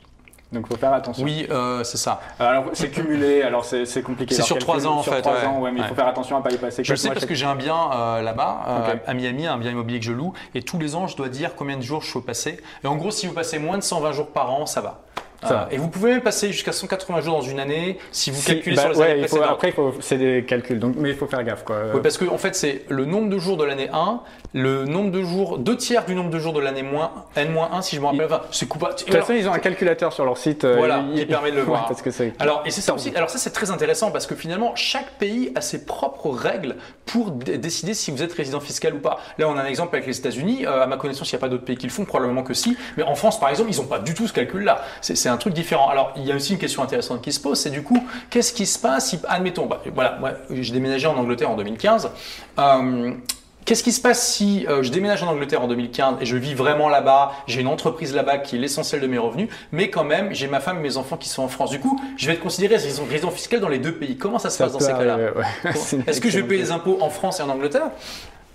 Donc 0.52 0.66
il 0.68 0.72
faut 0.74 0.78
faire 0.80 0.92
attention. 0.92 1.24
Oui, 1.24 1.46
euh, 1.50 1.82
c'est 1.82 1.96
ça. 1.96 2.20
Alors 2.38 2.66
c'est 2.72 2.90
cumulé, 2.90 3.42
alors 3.42 3.64
c'est 3.64 4.02
compliqué. 4.02 4.34
C'est 4.34 4.42
sur 4.42 4.58
trois 4.58 4.86
ans, 4.86 4.98
en 4.98 5.02
sur 5.02 5.12
fait, 5.12 5.20
trois 5.22 5.34
ouais. 5.34 5.44
ans, 5.46 5.60
ouais, 5.60 5.72
mais 5.72 5.80
il 5.80 5.86
faut 5.86 5.94
faire 5.94 6.06
attention 6.06 6.36
à 6.36 6.40
pas 6.40 6.52
y 6.52 6.56
passer. 6.56 6.84
Je 6.84 6.92
le 6.92 6.96
sais 6.96 7.08
mois 7.08 7.14
parce 7.14 7.22
chaque- 7.22 7.28
que 7.30 7.34
j'ai 7.34 7.46
un 7.46 7.56
bien 7.56 7.76
euh, 7.92 8.22
là-bas, 8.22 8.60
euh, 8.68 8.94
à 9.06 9.14
Miami, 9.14 9.46
un 9.46 9.58
bien 9.58 9.72
immobilier 9.72 9.98
que 9.98 10.04
je 10.06 10.12
loue, 10.12 10.32
et 10.54 10.62
tous 10.62 10.78
les 10.78 10.94
ans, 10.94 11.08
je 11.08 11.16
dois 11.16 11.28
dire 11.28 11.56
combien 11.56 11.76
de 11.76 11.82
jours 11.82 12.02
je 12.02 12.12
peux 12.12 12.20
passer. 12.20 12.60
Et 12.84 12.86
en 12.86 12.94
gros, 12.96 13.10
si 13.10 13.26
vous 13.26 13.32
passez 13.34 13.58
moins 13.58 13.76
de 13.76 13.82
120 13.82 14.12
jours 14.12 14.28
par 14.28 14.52
an, 14.52 14.66
ça 14.66 14.80
va. 14.80 15.00
Ça 15.42 15.48
va. 15.54 15.68
et 15.70 15.76
vous 15.76 15.88
pouvez 15.88 16.10
même 16.12 16.20
passer 16.22 16.50
jusqu'à 16.52 16.72
180 16.72 17.20
jours 17.20 17.36
dans 17.36 17.42
une 17.42 17.60
année 17.60 17.98
si 18.10 18.30
vous 18.30 18.40
Si- 18.40 18.46
calculez 18.46 18.76
bah, 18.76 18.82
sur 18.82 18.90
les 18.92 18.98
ouais, 18.98 19.04
années 19.12 19.14
il 19.22 19.28
faut- 19.28 19.36
précédentes. 19.36 19.54
après, 19.54 19.74
il 19.76 20.02
c'est 20.02 20.18
des 20.18 20.44
calculs, 20.44 20.78
donc, 20.78 20.94
mais 20.96 21.10
il 21.10 21.16
faut 21.16 21.26
faire 21.26 21.42
gaffe. 21.44 21.64
Quoi. 21.64 21.76
Oui, 21.94 22.00
parce 22.02 22.16
que 22.18 22.24
en 22.28 22.38
fait, 22.38 22.54
c'est 22.54 22.84
le 22.88 23.04
nombre 23.04 23.28
de 23.28 23.38
jours 23.38 23.56
de 23.56 23.64
l'année 23.64 23.88
1, 23.92 24.20
le 24.54 24.84
nombre 24.84 25.10
de 25.10 25.22
jours, 25.22 25.58
deux 25.58 25.76
tiers 25.76 26.04
du 26.06 26.14
nombre 26.14 26.30
de 26.30 26.38
jours 26.38 26.52
de 26.52 26.60
l'année 26.60 26.82
moins, 26.82 27.10
N-1, 27.36 27.82
si 27.82 27.96
je 27.96 28.00
me 28.00 28.06
rappelle. 28.06 28.24
Enfin, 28.26 28.42
c'est. 28.50 28.66
De 28.68 28.74
toute 29.04 29.14
façon, 29.14 29.32
ils 29.34 29.48
ont 29.48 29.52
un 29.52 29.58
calculateur 29.58 30.12
sur 30.12 30.24
leur 30.24 30.38
site. 30.38 30.64
euh, 30.64 30.76
Voilà, 30.76 31.04
il- 31.12 31.20
qui 31.20 31.26
permet 31.26 31.50
de 31.50 31.56
le 31.56 31.62
Ouais, 31.62 31.68
voir. 31.68 31.86
parce 31.88 32.02
que 32.02 32.10
c'est- 32.10 32.32
Alors, 32.38 32.62
et 32.64 32.70
c'est 32.70 32.80
ça 32.80 32.94
aussi. 32.94 33.12
Alors 33.14 33.28
ça, 33.30 33.38
c'est 33.38 33.50
très 33.50 33.70
intéressant 33.70 34.10
parce 34.10 34.26
que 34.26 34.34
finalement, 34.34 34.74
chaque 34.74 35.10
pays 35.18 35.52
a 35.54 35.60
ses 35.60 35.84
propres 35.84 36.30
règles 36.30 36.76
pour 37.04 37.30
dé- 37.30 37.58
décider 37.58 37.94
si 37.94 38.10
vous 38.10 38.22
êtes 38.22 38.32
résident 38.32 38.60
fiscal 38.60 38.94
ou 38.94 38.98
pas. 38.98 39.18
Là, 39.38 39.48
on 39.48 39.56
a 39.56 39.62
un 39.62 39.66
exemple 39.66 39.94
avec 39.96 40.06
les 40.06 40.18
États-Unis. 40.18 40.64
Euh, 40.66 40.82
à 40.82 40.86
ma 40.86 40.96
connaissance, 40.96 41.30
il 41.30 41.34
n'y 41.34 41.38
a 41.38 41.40
pas 41.40 41.48
d'autres 41.48 41.64
pays 41.64 41.76
qui 41.76 41.86
le 41.86 41.92
font, 41.92 42.04
probablement 42.04 42.42
que 42.42 42.54
si. 42.54 42.76
Mais 42.96 43.02
en 43.02 43.14
France, 43.14 43.38
par 43.38 43.50
exemple, 43.50 43.70
ils 43.72 43.76
n'ont 43.78 43.86
pas 43.86 43.98
du 43.98 44.14
tout 44.14 44.26
ce 44.26 44.32
calcul-là. 44.32 44.82
C'est 45.00 45.16
c'est 45.26 45.32
un 45.32 45.38
truc 45.38 45.54
différent. 45.54 45.88
Alors, 45.88 46.12
il 46.16 46.24
y 46.24 46.30
a 46.30 46.36
aussi 46.36 46.52
une 46.52 46.58
question 46.60 46.84
intéressante 46.84 47.20
qui 47.20 47.32
se 47.32 47.40
pose, 47.40 47.58
c'est 47.58 47.70
du 47.70 47.82
coup, 47.82 48.00
qu'est-ce 48.30 48.52
qui 48.52 48.64
se 48.64 48.78
passe 48.78 49.08
si, 49.08 49.18
admettons, 49.28 49.66
bah, 49.66 49.82
voilà, 49.92 50.18
moi, 50.20 50.30
j'ai 50.50 50.72
déménagé 50.72 51.08
en 51.08 51.16
Angleterre 51.16 51.50
en 51.50 51.56
2015. 51.56 52.10
Euh, 52.60 53.10
Qu'est-ce 53.64 53.82
qui 53.82 53.90
se 53.90 54.00
passe 54.00 54.24
si 54.24 54.64
euh, 54.68 54.84
je 54.84 54.92
déménage 54.92 55.24
en 55.24 55.26
Angleterre 55.26 55.60
en 55.60 55.66
2015 55.66 56.18
et 56.20 56.24
je 56.24 56.36
vis 56.36 56.54
vraiment 56.54 56.88
là-bas, 56.88 57.32
j'ai 57.48 57.62
une 57.62 57.66
entreprise 57.66 58.14
là-bas 58.14 58.38
qui 58.38 58.54
est 58.54 58.60
l'essentiel 58.60 59.00
de 59.00 59.08
mes 59.08 59.18
revenus, 59.18 59.48
mais 59.72 59.90
quand 59.90 60.04
même 60.04 60.32
j'ai 60.32 60.46
ma 60.46 60.60
femme 60.60 60.78
et 60.78 60.82
mes 60.82 60.96
enfants 60.96 61.16
qui 61.16 61.28
sont 61.28 61.42
en 61.42 61.48
France. 61.48 61.70
Du 61.70 61.80
coup, 61.80 62.00
je 62.16 62.28
vais 62.28 62.34
être 62.34 62.40
considéré 62.40 62.76
résident 62.76 63.32
fiscal 63.32 63.58
dans 63.58 63.68
les 63.68 63.80
deux 63.80 63.90
pays. 63.90 64.16
Comment 64.16 64.38
ça 64.38 64.50
se 64.50 64.58
passe 64.58 64.70
dans 64.70 64.78
ces 64.78 64.92
cas-là 64.92 65.18
Est-ce 66.06 66.20
que 66.20 66.30
je 66.30 66.38
vais 66.38 66.46
payer 66.46 66.62
les 66.62 66.70
impôts 66.70 66.98
en 67.00 67.10
France 67.10 67.40
et 67.40 67.42
en 67.42 67.48
Angleterre 67.48 67.90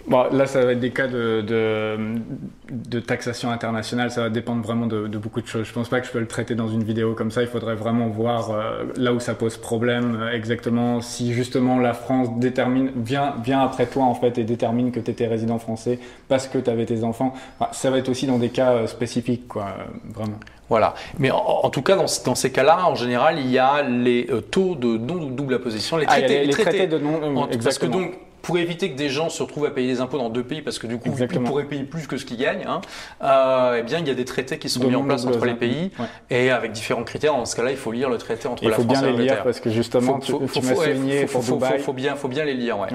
Bon, 0.08 0.26
là, 0.32 0.46
ça 0.46 0.64
va 0.64 0.72
être 0.72 0.80
des 0.80 0.92
cas 0.92 1.08
de, 1.08 1.42
de, 1.42 3.00
taxation 3.00 3.52
internationale. 3.52 4.12
Ça 4.12 4.22
va 4.22 4.30
dépendre 4.30 4.62
vraiment 4.64 4.88
de, 4.88 5.08
beaucoup 5.18 5.42
de 5.42 5.48
choses. 5.48 5.68
Je 5.68 5.74
pense 5.74 5.90
pas 5.90 6.00
que 6.00 6.08
je 6.08 6.12
peux 6.12 6.20
le 6.20 6.28
traiter 6.28 6.56
dans 6.56 6.68
une 6.68 6.84
vidéo 6.84 7.14
comme 7.14 7.32
ça. 7.32 7.42
Il 7.42 7.48
faudrait 7.48 7.76
vraiment 7.76 8.08
voir 8.08 8.52
euh, 8.52 8.84
là 8.98 9.14
où 9.14 9.20
ça 9.20 9.34
pose 9.34 9.58
problème 9.58 10.18
euh, 10.22 10.32
exactement. 10.32 11.02
Si 11.02 11.34
justement 11.34 11.80
la 11.80 11.94
France 11.94 12.30
détermine, 12.38 12.92
vient, 12.96 13.36
vient 13.44 13.62
après 13.62 13.86
toi 13.86 14.04
en 14.04 14.16
fait 14.16 14.38
et 14.38 14.44
détermine 14.44 14.92
que 14.92 15.00
tu 15.00 15.12
étais 15.12 15.28
résident 15.28 15.60
français 15.60 16.00
parce 16.28 16.48
que 16.48 16.58
tu 16.58 16.70
avais 16.70 16.86
tes 16.86 17.04
enfants. 17.04 17.34
ça 17.72 17.90
va 17.90 17.98
être 17.98 18.10
aussi 18.10 18.26
dans 18.26 18.38
des 18.38 18.50
cas 18.50 18.72
euh, 18.72 18.88
spécifiques, 18.88 19.48
quoi, 19.48 19.76
vraiment. 20.14 20.40
Voilà. 20.70 20.94
Mais 21.20 21.32
en, 21.32 21.70
tout 21.70 21.82
cas, 21.82 21.98
dans, 21.98 22.06
dans 22.26 22.36
ces 22.36 22.50
cas-là, 22.50 22.88
en 22.88 22.96
général, 22.96 23.40
il 23.40 23.52
y 23.52 23.60
a 23.60 23.82
les 23.82 24.28
taux 24.52 24.76
de 24.76 24.98
non-double 24.98 25.56
imposition, 25.56 25.98
les 25.98 26.06
traités, 26.06 26.40
ah, 26.44 26.46
les, 26.46 26.54
traités, 26.54 26.88
de 26.88 26.98
non. 26.98 27.50
Exactement. 27.50 27.60
Parce 27.62 27.78
que 27.78 27.86
donc, 27.88 28.14
pour 28.42 28.58
éviter 28.58 28.92
que 28.92 28.98
des 28.98 29.10
gens 29.10 29.30
se 29.30 29.44
retrouvent 29.44 29.66
à 29.66 29.72
payer 29.72 29.88
des 29.88 30.02
impôts 30.02 30.18
dans 30.18 30.30
deux 30.30 30.44
pays, 30.44 30.62
parce 30.62 30.80
que 30.80 30.88
du 30.88 30.98
coup, 30.98 31.10
ils 31.20 31.40
pourraient 31.42 31.66
payer 31.66 31.84
plus 31.84 32.08
que 32.08 32.18
ce 32.18 32.26
qu'ils 32.26 32.38
gagnent, 32.38 32.66
hein, 32.68 32.82
euh, 33.24 33.78
eh 33.80 33.84
bien, 33.84 34.00
il 34.00 34.08
y 34.08 34.12
a 34.12 34.16
des 34.16 34.26
traités 34.26 34.58
qui 34.58 34.70
sont 34.70 34.84
mis 34.84 34.96
en 34.96 35.04
place 35.04 35.26
entre 35.26 35.46
les 35.46 35.56
pays, 35.56 35.92
et 36.30 36.52
avec 36.52 36.72
différents 36.72 37.04
critères. 37.04 37.34
Dans 37.34 37.46
ce 37.46 37.56
cas-là, 37.56 37.72
il 37.72 37.78
faut 37.78 37.92
lire 37.92 38.10
le 38.10 38.18
traité 38.18 38.48
entre 38.48 38.64
la 38.66 38.72
France 38.72 38.86
et 38.86 38.88
l'Angleterre. 38.88 39.04
Il 39.04 39.08
faut 39.08 39.16
bien 39.16 39.18
les 39.18 39.24
lire, 39.36 39.44
parce 39.44 39.60
que 39.60 39.70
justement, 39.70 40.20
faut, 40.22 40.40
tu, 40.40 40.60
tu 40.60 40.62
faut, 40.62 41.40
pour 41.40 41.44
Dubaï. 41.44 41.80
Faut, 41.80 41.94
bien, 41.94 42.16
faut 42.16 42.28
bien 42.28 42.46
les 42.46 42.54
lire, 42.54 42.80
ouais. 42.80 42.90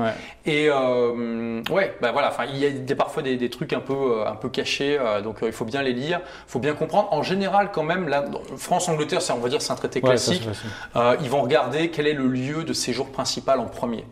Et 0.44 0.68
euh, 0.68 1.62
ouais, 1.70 1.94
bah 2.00 2.12
voilà. 2.12 2.28
Enfin, 2.28 2.44
il 2.52 2.59
y 2.59 2.66
a 2.66 2.70
des, 2.70 2.94
parfois 2.94 3.22
des, 3.22 3.37
des, 3.37 3.50
trucs 3.50 3.72
un 3.72 3.80
peu, 3.80 3.94
euh, 3.94 4.28
un 4.28 4.37
peu 4.37 4.48
cachés, 4.48 4.98
euh, 4.98 5.20
donc 5.20 5.38
il 5.42 5.52
faut 5.52 5.64
bien 5.64 5.82
les 5.82 5.92
lire, 5.92 6.20
il 6.24 6.50
faut 6.50 6.59
bien 6.59 6.74
comprendre. 6.74 7.09
En 7.12 7.22
général, 7.22 7.70
quand 7.72 7.82
même, 7.82 8.11
France-Angleterre, 8.56 9.20
on 9.30 9.40
va 9.40 9.48
dire, 9.48 9.62
c'est 9.62 9.72
un 9.72 9.76
traité 9.76 10.00
classique. 10.00 10.48
ils 11.20 11.30
vont 11.30 11.42
regarder 11.42 11.90
quel 11.90 12.06
est 12.06 12.14
le 12.14 12.28
lieu 12.28 12.64
de 12.64 12.72
séjour 12.72 13.11
principal 13.11 13.61
en 13.61 13.66
premier. 13.66 14.04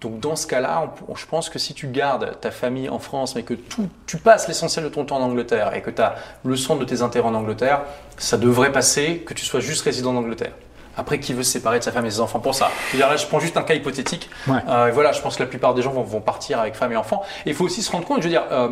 Donc 0.00 0.18
dans 0.18 0.34
ce 0.34 0.46
cas-là, 0.46 0.94
je 1.14 1.26
pense 1.26 1.50
que 1.50 1.58
si 1.58 1.74
tu 1.74 1.86
gardes 1.86 2.38
ta 2.40 2.50
famille 2.50 2.88
en 2.88 2.98
France, 2.98 3.34
mais 3.34 3.42
que 3.42 3.52
tout, 3.52 3.88
tu 4.06 4.16
passes 4.16 4.48
l'essentiel 4.48 4.84
de 4.84 4.88
ton 4.88 5.04
temps 5.04 5.18
en 5.18 5.22
Angleterre 5.22 5.74
et 5.74 5.82
que 5.82 5.90
tu 5.90 6.00
as 6.00 6.14
le 6.44 6.56
centre 6.56 6.80
de 6.80 6.86
tes 6.86 7.02
intérêts 7.02 7.28
en 7.28 7.34
Angleterre, 7.34 7.82
ça 8.16 8.38
devrait 8.38 8.72
passer 8.72 9.18
que 9.18 9.34
tu 9.34 9.44
sois 9.44 9.60
juste 9.60 9.82
résident 9.82 10.14
d'Angleterre. 10.14 10.52
Après, 10.96 11.20
qui 11.20 11.34
veut 11.34 11.42
se 11.42 11.52
séparer 11.52 11.78
de 11.78 11.84
sa 11.84 11.92
femme 11.92 12.06
et 12.06 12.10
ses 12.10 12.20
enfants 12.20 12.40
pour 12.40 12.54
ça? 12.54 12.70
Je, 12.90 12.96
dire, 12.96 13.08
là, 13.08 13.16
je 13.16 13.26
prends 13.26 13.40
juste 13.40 13.56
un 13.56 13.62
cas 13.62 13.74
hypothétique. 13.74 14.28
Euh, 14.48 14.90
voilà, 14.92 15.12
je 15.12 15.20
pense 15.20 15.36
que 15.36 15.42
la 15.42 15.48
plupart 15.48 15.74
des 15.74 15.82
gens 15.82 15.92
vont, 15.92 16.20
partir 16.20 16.58
avec 16.58 16.74
femme 16.74 16.92
et 16.92 16.96
enfants. 16.96 17.22
Et 17.46 17.50
il 17.50 17.54
faut 17.54 17.64
aussi 17.64 17.82
se 17.82 17.92
rendre 17.92 18.06
compte, 18.06 18.18
je 18.18 18.24
veux 18.24 18.30
dire, 18.30 18.44
euh, 18.50 18.70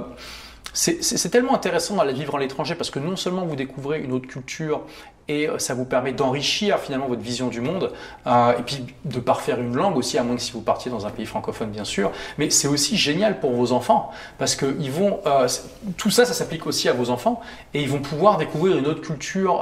c'est 0.79 1.31
tellement 1.31 1.57
intéressant 1.57 1.97
d'aller 1.97 2.13
vivre 2.13 2.37
à 2.37 2.41
l'étranger 2.41 2.77
parce 2.77 2.91
que 2.91 3.01
non 3.01 3.17
seulement 3.17 3.45
vous 3.45 3.57
découvrez 3.57 4.01
une 4.01 4.13
autre 4.13 4.29
culture 4.29 4.83
et 5.27 5.49
euh, 5.49 5.59
ça 5.59 5.75
vous 5.75 5.85
permet 5.85 6.13
d'enrichir 6.13 6.79
finalement 6.79 7.09
votre 7.09 7.21
vision 7.21 7.49
du 7.49 7.61
monde 7.61 7.93
euh, 8.29 8.57
et 8.57 8.63
puis 8.63 8.87
de 9.05 9.19
parfaire 9.19 9.61
une 9.61 9.75
langue 9.75 9.97
aussi, 9.97 10.19
à 10.19 10.23
moins 10.23 10.37
que 10.37 10.43
si 10.43 10.53
vous 10.53 10.61
partiez 10.61 10.89
dans 10.89 11.05
un 11.05 11.11
pays 11.11 11.27
francophone 11.27 11.71
bien 11.71 11.83
sûr, 11.83 12.13
mais 12.39 12.49
c'est 12.51 12.69
aussi 12.69 12.97
génial 12.97 13.41
pour 13.41 13.53
vos 13.55 13.73
enfants 13.73 14.13
parce 14.39 14.55
que 14.55 14.77
ils 14.79 14.93
vont, 14.93 15.19
euh, 15.27 15.49
tout 15.97 16.11
ça, 16.11 16.25
ça 16.25 16.33
s'applique 16.33 16.65
aussi 16.67 16.89
à 16.89 16.93
vos 16.93 17.11
enfants 17.11 17.41
et 17.75 17.83
ils 17.83 17.89
vont 17.89 18.01
pouvoir 18.01 18.39
découvrir 18.39 18.77
une 18.79 18.87
autre 18.87 19.03
culture 19.03 19.59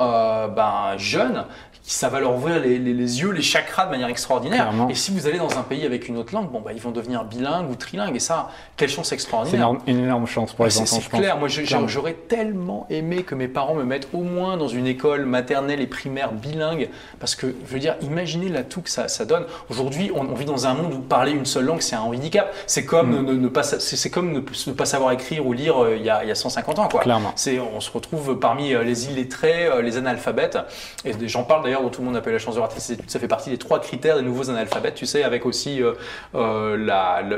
ben, 0.55 0.99
jeune 0.99 1.47
ça 1.87 2.09
va 2.09 2.19
leur 2.19 2.35
ouvrir 2.35 2.59
les, 2.59 2.79
yeux, 2.79 3.31
les 3.31 3.43
chakras 3.43 3.87
de 3.87 3.93
manière 3.93 4.09
extraordinaire. 4.09 4.73
Et 4.91 4.95
si 4.95 5.13
vous 5.13 5.29
allez 5.29 5.39
dans 5.39 5.57
un 5.57 5.63
pays 5.63 5.87
avec 5.87 6.09
une 6.09 6.17
autre 6.17 6.35
langue, 6.35 6.51
bon, 6.51 6.61
bah, 6.61 6.73
ils 6.75 6.81
vont 6.81 6.91
devenir 6.91 7.25
bilingues 7.25 7.71
ou 7.71 7.77
trilingues. 7.77 8.17
Et 8.17 8.21
ça, 8.21 8.49
quelle 8.77 8.89
chance 8.89 9.13
extraordinaire. 9.13 9.73
C'est 9.85 9.93
une, 9.93 10.05
énorme 10.05 10.27
chance 10.27 10.53
pour 10.53 10.65
les 10.65 10.77
enfants. 10.79 10.99
C'est 11.01 11.09
clair. 11.09 11.39
Moi, 11.39 11.49
j'aurais 11.49 12.15
tellement 12.15 12.87
aimé 12.91 13.23
que 13.23 13.37
mes 13.37 13.47
parents 13.47 13.75
me 13.75 13.85
mettent 13.85 14.09
au 14.13 14.23
moins 14.23 14.57
dans 14.57 14.67
une 14.67 14.89
école 14.89 15.27
maternelle 15.27 15.81
et 15.81 15.87
primaire 15.87 16.33
bilingue. 16.33 16.89
Parce 17.21 17.37
que, 17.37 17.47
je 17.47 17.73
veux 17.73 17.79
dire, 17.79 17.95
imaginez 18.03 18.49
l'atout 18.49 18.81
que 18.81 18.91
ça, 18.91 19.07
ça 19.07 19.25
donne. 19.25 19.45
Aujourd'hui, 19.71 20.11
on, 20.13 20.35
vit 20.35 20.45
dans 20.45 20.67
un 20.67 20.75
monde 20.75 20.93
où 20.93 20.99
parler 20.99 21.31
une 21.31 21.47
seule 21.47 21.67
langue, 21.67 21.83
c'est 21.83 21.97
un 21.97 22.01
handicap. 22.01 22.53
C'est 22.67 22.85
comme, 22.85 23.23
mm. 23.23 23.41
ne, 23.41 23.49
pas, 23.49 23.63
c'est 23.63 24.11
comme 24.11 24.33
ne, 24.33 24.73
pas 24.73 24.87
savoir 24.87 25.13
écrire 25.13 25.47
ou 25.47 25.53
lire 25.53 25.85
euh, 25.85 25.97
il, 25.97 26.05
y 26.05 26.11
a, 26.11 26.25
il 26.25 26.29
y 26.29 26.33
a 26.33 26.35
150 26.35 26.81
ans. 26.81 26.89
Quoi. 26.89 27.03
Clairement. 27.03 27.33
On 27.77 27.81
se 27.81 27.91
retrouve 27.93 28.41
parmi 28.41 28.75
euh, 28.75 28.83
les 28.83 29.07
illettrés, 29.07 29.67
euh, 29.67 29.83
les 29.83 29.97
analphabètes. 29.97 30.59
Et 31.05 31.13
j'en 31.29 31.45
parle 31.45 31.63
d'ailleurs 31.63 31.76
dont 31.83 31.89
tout 31.89 32.01
le 32.01 32.07
monde 32.07 32.23
eu 32.27 32.33
la 32.33 32.39
chance 32.39 32.55
de 32.55 32.61
voir. 32.61 32.71
Ça 32.73 33.21
fait 33.21 33.29
partie 33.29 33.51
des 33.51 33.59
trois 33.59 33.81
critères 33.81 34.17
des 34.17 34.23
nouveaux 34.23 34.51
analphabètes, 34.51 34.95
tu 34.95 35.07
sais, 35.07 35.23
avec 35.23 35.47
aussi 35.47 35.83
euh, 35.83 35.93
euh, 36.35 36.77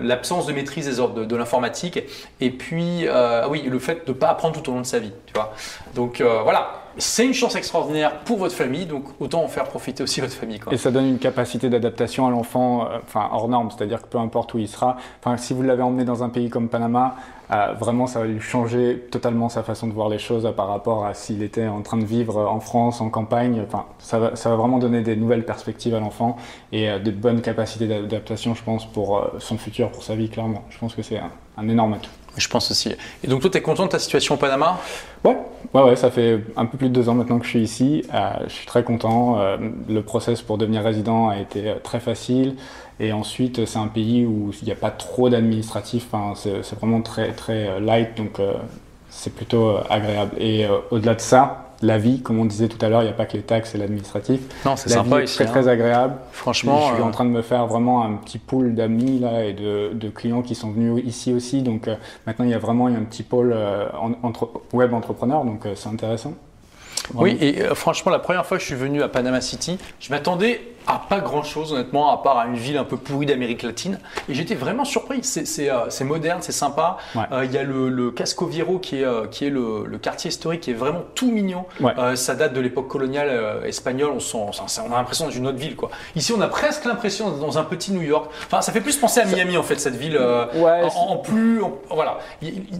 l'absence 0.03 0.46
de 0.46 0.53
maîtrise 0.53 0.87
des 0.87 1.01
ordres 1.01 1.24
de, 1.24 1.37
l'informatique 1.37 2.01
et 2.40 2.51
puis 2.51 3.07
euh, 3.07 3.46
oui, 3.48 3.62
le 3.62 3.79
fait 3.79 4.07
de 4.07 4.12
ne 4.12 4.18
pas 4.18 4.29
apprendre 4.29 4.61
tout 4.61 4.70
au 4.70 4.74
long 4.74 4.81
de 4.81 4.87
sa 4.87 4.98
vie, 4.98 5.12
tu 5.27 5.35
vois. 5.35 5.55
Donc 5.94 6.20
voilà, 6.20 6.88
c'est 6.98 7.24
une 7.24 7.34
chance 7.34 7.56
extraordinaire 7.56 8.20
pour 8.20 8.38
votre 8.38 8.54
famille, 8.54 8.87
donc 8.87 9.04
autant 9.20 9.42
en 9.42 9.48
faire 9.48 9.64
profiter 9.64 10.02
aussi 10.02 10.20
votre 10.20 10.34
famille. 10.34 10.61
Et 10.70 10.76
ça 10.76 10.90
donne 10.90 11.06
une 11.06 11.18
capacité 11.18 11.70
d'adaptation 11.70 12.26
à 12.26 12.30
l'enfant, 12.30 12.88
enfin 13.02 13.28
hors 13.32 13.48
norme, 13.48 13.70
c'est-à-dire 13.70 14.02
que 14.02 14.08
peu 14.08 14.18
importe 14.18 14.54
où 14.54 14.58
il 14.58 14.68
sera, 14.68 14.96
enfin 15.20 15.37
si 15.37 15.54
vous 15.54 15.62
l'avez 15.62 15.82
emmené 15.82 16.04
dans 16.04 16.22
un 16.22 16.28
pays 16.28 16.50
comme 16.50 16.68
Panama, 16.68 17.16
euh, 17.50 17.72
vraiment, 17.78 18.06
ça 18.06 18.20
va 18.20 18.26
lui 18.26 18.40
changer 18.40 19.06
totalement 19.11 19.48
sa 19.48 19.62
façon 19.62 19.87
de 19.87 19.92
voir 19.92 20.08
les 20.08 20.18
choses 20.18 20.50
par 20.54 20.68
rapport 20.68 21.06
à 21.06 21.14
s'il 21.14 21.42
était 21.42 21.66
en 21.66 21.80
train 21.80 21.96
de 21.96 22.04
vivre 22.04 22.46
en 22.46 22.61
France, 22.61 23.00
en 23.00 23.08
campagne. 23.08 23.62
Enfin, 23.66 23.87
ça 23.98 24.18
va, 24.18 24.37
ça 24.37 24.50
va 24.50 24.56
vraiment 24.56 24.78
donner 24.78 25.00
des 25.00 25.16
nouvelles 25.16 25.46
perspectives 25.46 25.94
à 25.94 26.00
l'enfant 26.00 26.37
et 26.72 26.90
euh, 26.90 26.98
des 26.98 27.12
bonnes 27.12 27.40
capacités 27.40 27.87
d'adaptation, 27.87 28.54
je 28.54 28.62
pense, 28.62 28.84
pour 28.84 29.18
euh, 29.18 29.37
son 29.38 29.56
futur, 29.56 29.90
pour 29.90 30.02
sa 30.02 30.14
vie, 30.14 30.28
clairement. 30.28 30.64
Je 30.68 30.78
pense 30.78 30.94
que 30.94 31.02
c'est 31.02 31.18
un, 31.18 31.30
un 31.56 31.68
énorme 31.68 31.94
atout. 31.94 32.11
Je 32.38 32.48
pense 32.48 32.70
aussi. 32.70 32.94
Et 33.24 33.27
donc 33.27 33.40
toi, 33.40 33.51
tu 33.51 33.59
es 33.59 33.62
content 33.62 33.85
de 33.85 33.90
ta 33.90 33.98
situation 33.98 34.37
au 34.37 34.38
Panama? 34.38 34.79
Ouais. 35.24 35.37
ouais, 35.74 35.83
ouais, 35.83 35.96
ça 35.96 36.11
fait 36.11 36.40
un 36.57 36.66
peu 36.66 36.79
plus 36.79 36.88
de 36.88 36.94
deux 36.94 37.09
ans 37.09 37.14
maintenant 37.14 37.38
que 37.38 37.44
je 37.44 37.51
suis 37.51 37.62
ici. 37.62 38.05
Euh, 38.14 38.31
je 38.46 38.53
suis 38.53 38.66
très 38.66 38.85
content. 38.85 39.40
Euh, 39.40 39.57
le 39.88 40.03
process 40.03 40.40
pour 40.40 40.57
devenir 40.57 40.83
résident 40.83 41.29
a 41.29 41.38
été 41.38 41.68
euh, 41.68 41.74
très 41.83 42.01
facile. 42.01 42.55
Et 43.01 43.12
ensuite, 43.12 43.66
c'est 43.66 43.79
un 43.79 43.88
pays 43.88 44.24
où 44.24 44.53
il 44.62 44.66
n'y 44.66 44.72
a 44.72 44.77
pas 44.77 44.90
trop 44.90 45.29
d'administratif. 45.29 46.07
Enfin, 46.12 46.35
c'est 46.35 46.79
vraiment 46.79 47.01
très, 47.01 47.33
très 47.33 47.79
light, 47.79 48.16
donc 48.16 48.40
c'est 49.09 49.33
plutôt 49.33 49.77
agréable. 49.88 50.33
Et 50.40 50.66
au-delà 50.90 51.14
de 51.14 51.20
ça, 51.20 51.67
la 51.83 51.99
vie, 51.99 52.21
comme 52.23 52.38
on 52.38 52.45
disait 52.45 52.69
tout 52.69 52.85
à 52.85 52.88
l'heure, 52.88 53.03
il 53.03 53.07
n'y 53.07 53.11
a 53.11 53.14
pas 53.14 53.27
que 53.27 53.37
les 53.37 53.43
taxes 53.43 53.75
et 53.75 53.79
l'administratif. 53.79 54.41
Non, 54.64 54.77
c'est 54.77 54.88
sympa 54.88 55.21
vie 55.21 55.27
Très, 55.27 55.47
très 55.47 55.69
hein. 55.69 55.73
agréable. 55.73 56.17
Franchement. 56.33 56.88
Je 56.88 56.95
suis 56.95 57.03
en 57.03 57.09
euh, 57.09 57.12
train 57.12 57.25
de 57.25 57.31
me 57.31 57.43
faire 57.43 57.67
vraiment 57.67 58.05
un 58.05 58.14
petit 58.14 58.38
pool 58.38 58.75
d'amis 58.75 59.19
là 59.21 59.45
et 59.45 59.53
de, 59.53 60.09
clients 60.09 60.43
qui 60.43 60.55
sont 60.55 60.71
venus 60.71 61.03
ici 61.07 61.33
aussi. 61.33 61.62
Donc 61.62 61.87
euh, 61.87 61.95
maintenant, 62.27 62.45
il 62.45 62.51
y 62.51 62.55
a 62.55 62.59
vraiment 62.59 62.87
un 62.87 63.05
petit 63.05 63.23
pôle 63.23 63.53
euh, 63.55 63.87
entre, 64.23 64.51
web 64.73 64.93
entrepreneur. 64.93 65.45
Donc 65.45 65.67
c'est 65.75 65.88
intéressant. 65.88 66.35
Oui, 67.14 67.38
et 67.41 67.62
franchement, 67.75 68.11
la 68.11 68.19
première 68.19 68.45
fois 68.45 68.59
que 68.59 68.62
je 68.62 68.67
suis 68.67 68.77
venu 68.77 69.03
à 69.03 69.09
Panama 69.09 69.41
City, 69.41 69.79
je 69.99 70.11
m'attendais 70.11 70.61
à 70.88 70.98
pas 70.98 71.20
grand 71.20 71.42
chose 71.42 71.72
honnêtement, 71.74 72.11
à 72.11 72.22
part 72.22 72.38
à 72.38 72.46
une 72.46 72.57
ville 72.57 72.79
un 72.79 72.85
peu 72.85 72.96
pourrie 72.96 73.27
d'Amérique 73.27 73.62
latine. 73.62 74.01
Et 74.29 74.35
j'étais 74.35 74.55
vraiment 74.55 74.87
surpris. 74.87 75.20
C'est 75.22 75.70
euh, 75.70 76.05
moderne, 76.05 76.38
c'est 76.40 76.53
sympa. 76.53 76.96
Euh, 77.31 77.44
il 77.44 77.53
y 77.53 77.59
a 77.59 77.62
le, 77.62 77.90
le 77.90 78.11
Casco 78.11 78.46
Viejo 78.46 78.79
qui 78.79 79.01
est, 79.01 79.05
euh, 79.05 79.27
qui 79.27 79.44
est 79.44 79.51
le, 79.51 79.85
le, 79.85 79.98
quartier 79.98 80.29
historique 80.29 80.62
qui 80.62 80.70
est 80.70 80.74
vraiment 80.74 81.03
tout 81.14 81.31
mignon. 81.31 81.66
ça 82.14 82.35
date 82.35 82.55
de 82.55 82.61
l'époque 82.61 82.88
coloniale 82.88 83.62
espagnole. 83.66 84.12
On, 84.14 84.20
sent, 84.20 84.38
on 84.88 84.92
a 84.92 84.96
l'impression 84.96 85.27
dans 85.27 85.31
une 85.31 85.46
autre 85.46 85.59
ville. 85.59 85.77
Quoi. 85.77 85.90
Ici, 86.16 86.33
on 86.33 86.40
a 86.40 86.48
presque 86.48 86.87
l'impression 86.87 87.37
dans 87.37 87.59
un 87.59 87.64
petit 87.64 87.92
New 87.92 88.03
York. 88.03 88.31
Enfin, 88.46 88.62
ça 88.62 88.72
fait 88.72 88.81
plus 88.81 88.96
penser 88.96 89.20
à 89.20 89.27
Miami 89.27 89.59
en 89.59 89.62
fait, 89.62 89.79
cette 89.79 89.96
ville. 89.96 90.18
en, 90.18 91.16
plus, 91.18 91.61
voilà. 91.90 92.18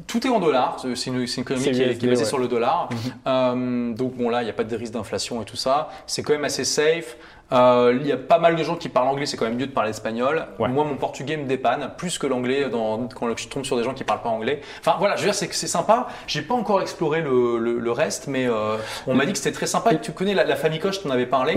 tout 0.07 0.27
est 0.27 0.31
en 0.31 0.40
dollars. 0.40 0.79
C'est 0.94 1.11
une, 1.11 1.21
une, 1.21 1.27
économie 1.38 1.71
qui 1.73 1.83
est, 1.83 2.07
basée 2.07 2.25
sur 2.25 2.38
le 2.38 2.49
dollar. 2.49 2.88
Mhm. 3.27 3.94
donc 3.94 4.14
bon, 4.14 4.31
là, 4.31 4.40
il 4.40 4.44
n'y 4.44 4.51
a 4.51 4.55
pas 4.55 4.64
de 4.64 4.77
risque 4.77 4.94
d'inflation 4.94 5.42
et 5.42 5.44
tout 5.44 5.57
ça. 5.57 5.90
C'est 6.07 6.23
quand 6.23 6.33
même 6.33 6.44
assez 6.44 6.64
safe. 6.64 7.16
Euh, 7.51 7.97
il 7.99 8.07
y 8.07 8.13
a 8.13 8.17
pas 8.17 8.39
mal 8.39 8.57
de 8.57 8.63
gens 8.63 8.77
qui 8.77 8.89
parlent 8.89 9.09
anglais, 9.09 9.25
c'est 9.25 9.37
quand 9.37 9.47
même 9.47 9.57
mieux 9.57 9.67
de 9.67 9.73
parler 9.73 9.91
espagnol. 9.91 10.47
Moi, 10.59 10.69
mon 10.69 10.97
portugais 10.97 11.37
me 11.37 11.47
dépanne 11.47 11.91
plus 11.97 12.19
que 12.19 12.27
l'anglais 12.27 12.67
quand 12.71 13.37
je 13.37 13.49
tombe 13.49 13.65
sur 13.65 13.77
des 13.77 13.85
gens 13.85 13.95
qui 13.95 14.05
parlent 14.05 14.23
pas 14.23 14.29
anglais. 14.29 14.61
Enfin 14.81 14.97
voilà, 14.99 15.17
je 15.17 15.23
veux 15.23 15.29
dire, 15.29 15.35
c'est 15.35 15.53
c'est 15.53 15.67
sympa. 15.67 16.09
J'ai 16.27 16.43
pas 16.43 16.55
encore 16.55 16.83
exploré 16.83 17.23
le, 17.23 17.59
le, 17.59 17.93
reste, 17.93 18.27
mais 18.27 18.47
euh, 18.47 18.77
on 19.07 19.15
m'a 19.15 19.25
dit 19.25 19.33
que 19.33 19.39
c'était 19.39 19.53
très 19.53 19.67
sympa. 19.67 19.93
Et 19.93 20.01
tu 20.01 20.13
connais 20.13 20.35
la, 20.35 20.57
famille 20.57 20.79
Koch, 20.79 21.03
t'en 21.03 21.11
avais 21.11 21.27
parlé. 21.27 21.57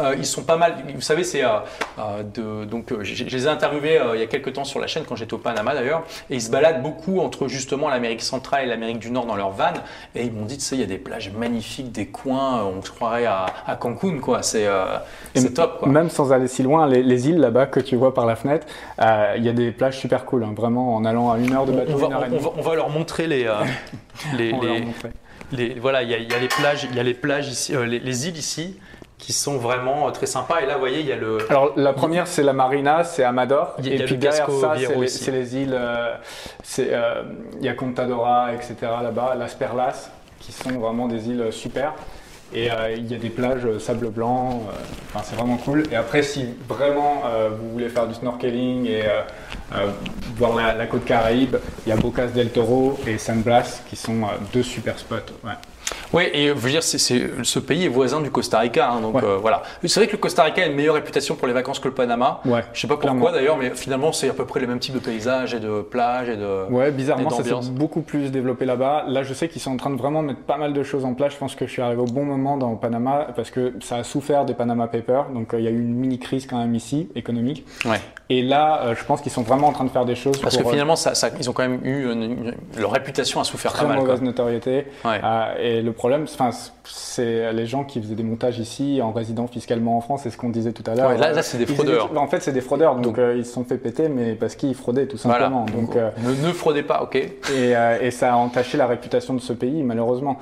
Euh, 0.00 0.14
ils 0.18 0.26
sont 0.26 0.42
pas 0.42 0.56
mal. 0.56 0.76
Vous 0.94 1.00
savez, 1.00 1.24
c'est 1.24 1.42
de 2.34 2.64
donc 2.64 2.92
je 3.02 3.24
les 3.24 3.46
ai 3.46 3.48
interviewés 3.48 3.98
il 4.14 4.20
y 4.20 4.22
a 4.22 4.26
quelques 4.26 4.52
temps 4.52 4.64
sur 4.64 4.78
la 4.78 4.86
chaîne 4.86 5.04
quand 5.08 5.16
j'étais 5.16 5.34
au 5.34 5.38
Panama 5.38 5.74
d'ailleurs, 5.74 6.04
et 6.28 6.34
ils 6.34 6.42
se 6.42 6.50
baladent 6.50 6.82
beaucoup 6.82 7.20
entre 7.20 7.48
justement 7.48 7.88
l'Amérique 7.88 8.22
centrale 8.22 8.64
et 8.64 8.66
l'Amérique 8.66 8.98
du 8.98 9.10
Nord 9.10 9.26
dans 9.26 9.36
leur 9.36 9.50
van, 9.50 9.72
et 10.14 10.24
ils 10.24 10.32
m'ont 10.32 10.44
dit, 10.44 10.58
tu 10.58 10.64
sais, 10.64 10.76
il 10.76 10.80
y 10.80 10.84
a 10.84 10.86
des 10.86 10.98
plages 10.98 11.30
magnifiques, 11.32 11.92
des 11.92 12.06
coins, 12.06 12.64
on 12.64 12.82
se 12.82 12.90
croirait 12.90 13.26
à, 13.26 13.46
à 13.66 13.76
Cancun 13.76 14.18
quoi. 14.18 14.42
C'est 14.42 14.66
c'est 15.34 15.54
top. 15.54 15.86
Même 15.86 16.10
sans 16.10 16.32
aller 16.32 16.48
si 16.48 16.62
loin, 16.62 16.86
les, 16.86 17.28
îles 17.28 17.38
là-bas 17.38 17.66
que 17.66 17.80
tu 17.80 17.96
vois 17.96 18.14
par 18.14 18.26
la 18.26 18.36
fenêtre, 18.36 18.66
euh, 19.00 19.34
il 19.36 19.44
y 19.44 19.48
a 19.48 19.52
des 19.52 19.70
plages 19.70 19.98
super 19.98 20.24
cool. 20.24 20.44
Hein, 20.44 20.54
vraiment, 20.56 20.96
en 20.96 21.04
allant 21.04 21.30
à 21.30 21.38
une 21.38 21.52
heure 21.52 21.66
de 21.66 21.72
bateau. 21.72 21.92
On 22.56 22.62
va, 22.62 22.74
leur 22.74 22.90
montrer 22.90 23.26
les. 23.26 23.46
Euh, 23.46 23.54
les, 24.36 24.52
les, 25.52 25.74
voilà, 25.80 26.02
il 26.02 26.10
y, 26.10 26.14
a 26.14 26.38
les 26.38 26.48
plages, 26.48 26.86
il 26.90 26.96
y 26.96 27.00
a 27.00 27.02
les 27.02 27.14
plages 27.14 27.48
ici, 27.48 27.74
euh, 27.74 27.84
les, 27.84 28.28
îles 28.28 28.36
ici. 28.36 28.78
qui 29.18 29.32
sont 29.32 29.56
vraiment 29.56 30.10
très 30.12 30.26
sympas. 30.26 30.60
Et 30.60 30.66
là, 30.66 30.74
vous 30.74 30.80
voyez, 30.80 31.00
il 31.00 31.06
y 31.06 31.12
a 31.12 31.16
le. 31.16 31.38
Alors, 31.50 31.72
la 31.76 31.92
première, 31.92 32.26
c'est 32.26 32.42
la 32.42 32.52
Marina, 32.52 33.04
c'est 33.04 33.24
Amador. 33.24 33.74
A- 33.78 33.86
et 33.86 34.04
puis 34.04 34.16
derrière 34.16 34.50
ça, 34.50 34.74
c'est 34.76 35.30
les, 35.30 35.38
les 35.38 35.56
îles. 35.56 35.74
euh, 35.74 36.14
c'est, 36.62 36.88
euh, 36.92 37.22
Il 37.58 37.66
y 37.66 37.68
a 37.68 37.74
Contadora, 37.74 38.52
etc. 38.54 38.76
là-bas, 39.02 39.34
Las 39.36 39.54
Perlas, 39.54 40.10
qui 40.38 40.52
sont 40.52 40.70
vraiment 40.78 41.08
des 41.08 41.28
îles 41.28 41.48
super. 41.50 41.94
Et 42.52 42.70
euh, 42.70 42.94
il 42.96 43.10
y 43.10 43.14
a 43.14 43.18
des 43.18 43.30
plages 43.30 43.64
euh, 43.64 43.78
sable 43.78 44.08
blanc. 44.10 44.64
euh, 44.68 44.72
Enfin, 45.12 45.24
c'est 45.28 45.36
vraiment 45.36 45.56
cool. 45.56 45.84
Et 45.90 45.96
après, 45.96 46.22
si 46.22 46.46
vraiment 46.68 47.24
vous 47.58 47.70
voulez 47.72 47.88
faire 47.88 48.06
du 48.06 48.14
snorkeling 48.14 48.86
et 48.86 49.02
voir 50.36 50.54
la, 50.54 50.86
côte 50.86 51.04
Caraïbe, 51.04 51.56
il 51.84 51.90
y 51.90 51.92
a 51.92 51.96
Bocas 51.96 52.28
del 52.28 52.50
Toro 52.50 52.96
et 53.08 53.18
San 53.18 53.42
Blas, 53.42 53.82
qui 53.88 53.96
sont 53.96 54.20
deux 54.52 54.62
super 54.62 55.00
spots. 55.00 55.32
Oui, 56.12 56.24
et 56.32 56.48
je 56.48 56.52
veux 56.52 56.70
dire, 56.70 56.82
ce 56.82 57.58
pays 57.58 57.84
est 57.84 57.88
voisin 57.88 58.20
du 58.20 58.30
Costa 58.30 58.58
Rica, 58.58 58.90
hein, 58.90 59.00
donc 59.00 59.16
Ouais. 59.16 59.22
euh, 59.24 59.36
voilà. 59.40 59.62
C'est 59.84 60.00
vrai 60.00 60.06
que 60.06 60.12
le 60.12 60.18
Costa 60.18 60.42
Rica 60.44 60.62
a 60.62 60.66
une 60.66 60.74
meilleure 60.74 60.94
réputation 60.94 61.34
pour 61.36 61.46
les 61.48 61.52
vacances 61.54 61.78
que 61.78 61.88
le 61.88 61.94
Panama. 61.94 62.40
Ouais, 62.44 62.64
Je 62.72 62.80
sais 62.80 62.86
pas 62.88 62.96
pourquoi 62.96 63.32
d'ailleurs, 63.32 63.56
mais 63.56 63.70
finalement, 63.74 64.12
c'est 64.12 64.28
à 64.28 64.32
peu 64.32 64.44
près 64.44 64.60
les 64.60 64.66
mêmes 64.66 64.78
types 64.78 64.94
de 64.94 64.98
paysages 65.00 65.54
et 65.54 65.60
de 65.60 65.80
plages 65.82 66.28
et 66.28 66.36
de. 66.36 66.66
Ouais, 66.70 66.90
bizarrement, 66.90 67.28
et 67.30 67.32
ça 67.32 67.42
s'est 67.44 67.70
beaucoup 67.70 68.00
plus 68.02 68.30
développé 68.30 68.64
là-bas. 68.64 69.04
Là, 69.08 69.22
je 69.22 69.34
sais 69.34 69.48
qu'ils 69.48 69.60
sont 69.62 69.72
en 69.72 69.76
train 69.76 69.90
de 69.90 69.96
vraiment 69.96 70.22
mettre 70.22 70.40
pas 70.40 70.56
mal 70.56 70.72
de 70.72 70.82
choses 70.82 71.04
en 71.04 71.14
place. 71.14 71.32
Je 71.34 71.38
pense 71.38 71.54
que 71.54 71.66
je 71.66 71.70
suis 71.72 71.82
arrivé 71.82 72.00
au 72.00 72.06
bon 72.06 72.24
moment 72.24 72.56
dans 72.56 72.70
le 72.70 72.76
Panama 72.78 73.28
parce 73.36 73.50
que 73.50 73.74
ça 73.80 73.96
a 73.96 74.04
souffert 74.04 74.44
des 74.44 74.54
Panama 74.54 74.86
Papers. 74.86 75.26
Donc, 75.30 75.54
euh, 75.54 75.58
il 75.58 75.64
y 75.64 75.68
a 75.68 75.70
eu 75.70 75.80
une 75.80 75.94
mini 75.94 76.18
crise 76.18 76.46
quand 76.46 76.58
même 76.58 76.74
ici, 76.74 77.08
économique. 77.14 77.64
Ouais. 77.84 78.00
Et 78.28 78.42
là, 78.42 78.82
euh, 78.84 78.94
je 78.96 79.04
pense 79.04 79.20
qu'ils 79.20 79.32
sont 79.32 79.42
vraiment 79.42 79.68
en 79.68 79.72
train 79.72 79.84
de 79.84 79.90
faire 79.90 80.04
des 80.04 80.14
choses 80.14 80.38
Parce 80.40 80.54
pour 80.54 80.64
que 80.64 80.68
euh, 80.68 80.72
finalement, 80.72 80.94
ça, 80.96 81.14
ça- 81.14 81.30
ils 81.40 81.50
ont 81.50 81.52
quand 81.52 81.66
même 81.66 81.80
eu 81.84 82.10
une- 82.12 82.22
une- 82.22 82.54
leur 82.78 82.92
réputation 82.92 83.40
a 83.40 83.44
souffert 83.44 83.72
très 83.72 83.82
pas 83.82 83.88
mal. 83.88 83.98
quoi. 83.98 84.06
mauvaise 84.06 84.22
notoriété. 84.22 84.86
Ouais. 85.04 85.20
Euh, 85.24 85.79
et 85.80 85.82
le 85.82 85.92
problème, 85.92 86.26
c'est 86.84 87.52
les 87.52 87.64
gens 87.66 87.84
qui 87.84 88.02
faisaient 88.02 88.14
des 88.14 88.22
montages 88.22 88.58
ici 88.58 89.00
en 89.02 89.12
résidant 89.12 89.46
fiscalement 89.46 89.96
en 89.96 90.02
France. 90.02 90.20
C'est 90.24 90.30
ce 90.30 90.36
qu'on 90.36 90.50
disait 90.50 90.72
tout 90.72 90.82
à 90.90 90.94
l'heure. 90.94 91.08
Ouais, 91.08 91.16
là- 91.16 91.32
là, 91.32 91.42
c'est 91.42 91.56
des 91.56 91.64
fraudeurs. 91.64 92.10
En 92.16 92.26
fait, 92.26 92.40
c'est 92.42 92.52
des 92.52 92.60
fraudeurs. 92.60 92.96
Donc, 92.96 93.04
Donc- 93.04 93.18
euh, 93.18 93.34
ils 93.36 93.46
se 93.46 93.52
sont 93.54 93.64
fait 93.64 93.78
péter, 93.78 94.10
mais 94.10 94.34
parce 94.34 94.56
qu'ils 94.56 94.74
fraudaient 94.74 95.06
tout 95.06 95.16
Voilà. 95.24 95.46
simplement. 95.46 95.64
Donc, 95.66 95.96
euh, 95.96 96.10
ne, 96.18 96.48
ne 96.48 96.52
fraudez 96.52 96.82
pas, 96.82 97.02
ok. 97.02 97.16
et, 97.16 97.30
euh, 97.50 97.98
et 98.02 98.10
ça 98.10 98.34
a 98.34 98.36
entaché 98.36 98.76
la 98.76 98.86
réputation 98.86 99.32
de 99.34 99.40
ce 99.40 99.52
pays, 99.54 99.82
malheureusement. 99.82 100.38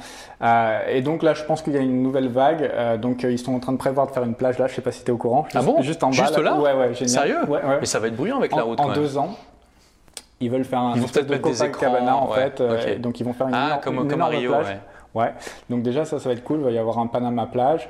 Et 0.91 1.03
donc 1.03 1.23
là, 1.23 1.35
je 1.35 1.45
pense 1.45 1.63
qu'il 1.63 1.73
y 1.73 1.77
a 1.79 1.81
une 1.81 2.03
nouvelle 2.03 2.29
vague. 2.29 2.71
Donc 3.01 3.23
ils 3.23 3.39
sont 3.39 3.55
en 3.55 3.61
train 3.61 3.73
de 3.73 3.79
prévoir 3.79 4.07
de 4.09 4.13
faire 4.13 4.25
une 4.25 4.35
plage 4.35 4.59
là. 4.59 4.67
Je 4.67 4.75
sais 4.75 4.83
pas 4.83 4.93
si 4.93 5.05
tu 5.05 5.11
es 5.11 5.15
au 5.15 5.17
courant. 5.19 5.47
Ah 5.55 5.63
bon 5.63 5.81
Juste 5.83 6.03
en 6.03 6.09
bas. 6.09 6.13
Juste 6.15 6.39
là 6.39 6.55
Ouais, 6.57 6.73
ouais, 6.75 6.95
génial. 6.95 7.09
Sérieux 7.09 7.45
Ouais, 7.49 7.59
ouais. 7.65 7.79
Mais 7.81 7.87
ça 7.87 7.99
va 8.01 8.09
être 8.09 8.17
bruyant 8.17 8.39
avec 8.39 8.53
En, 8.53 8.57
la 8.57 8.63
route 8.65 8.81
en 8.81 8.93
deux 8.93 9.17
ans. 9.19 9.37
Ils 10.41 10.51
veulent 10.51 10.65
faire 10.65 10.79
un 10.79 10.95
Ils 10.95 11.01
vont 11.03 11.09
peut-être 11.09 11.29
mettre 11.31 11.49
des 11.49 11.65
écrans, 11.65 11.97
en 11.97 12.31
ouais, 12.31 12.51
fait. 12.57 13.01
Donc 13.01 13.19
ils 13.19 13.25
vont 13.25 13.33
faire 13.33 13.49
une 13.49 13.55
Ah, 13.55 13.67
énorme, 13.67 13.81
comme, 13.83 13.95
une 13.97 14.01
comme 14.09 14.23
à 14.23 14.27
énorme 14.29 14.35
Rio, 14.37 14.51
plage. 14.53 14.67
ouais. 14.67 14.79
Ouais. 15.15 15.33
Donc 15.71 15.83
déjà 15.83 16.05
ça, 16.05 16.19
ça 16.19 16.29
va 16.29 16.35
être 16.35 16.45
cool. 16.45 16.59
Il 16.59 16.65
va 16.65 16.71
y 16.71 16.79
avoir 16.79 16.99
un 16.99 17.07
Panama 17.07 17.47
plage. 17.47 17.89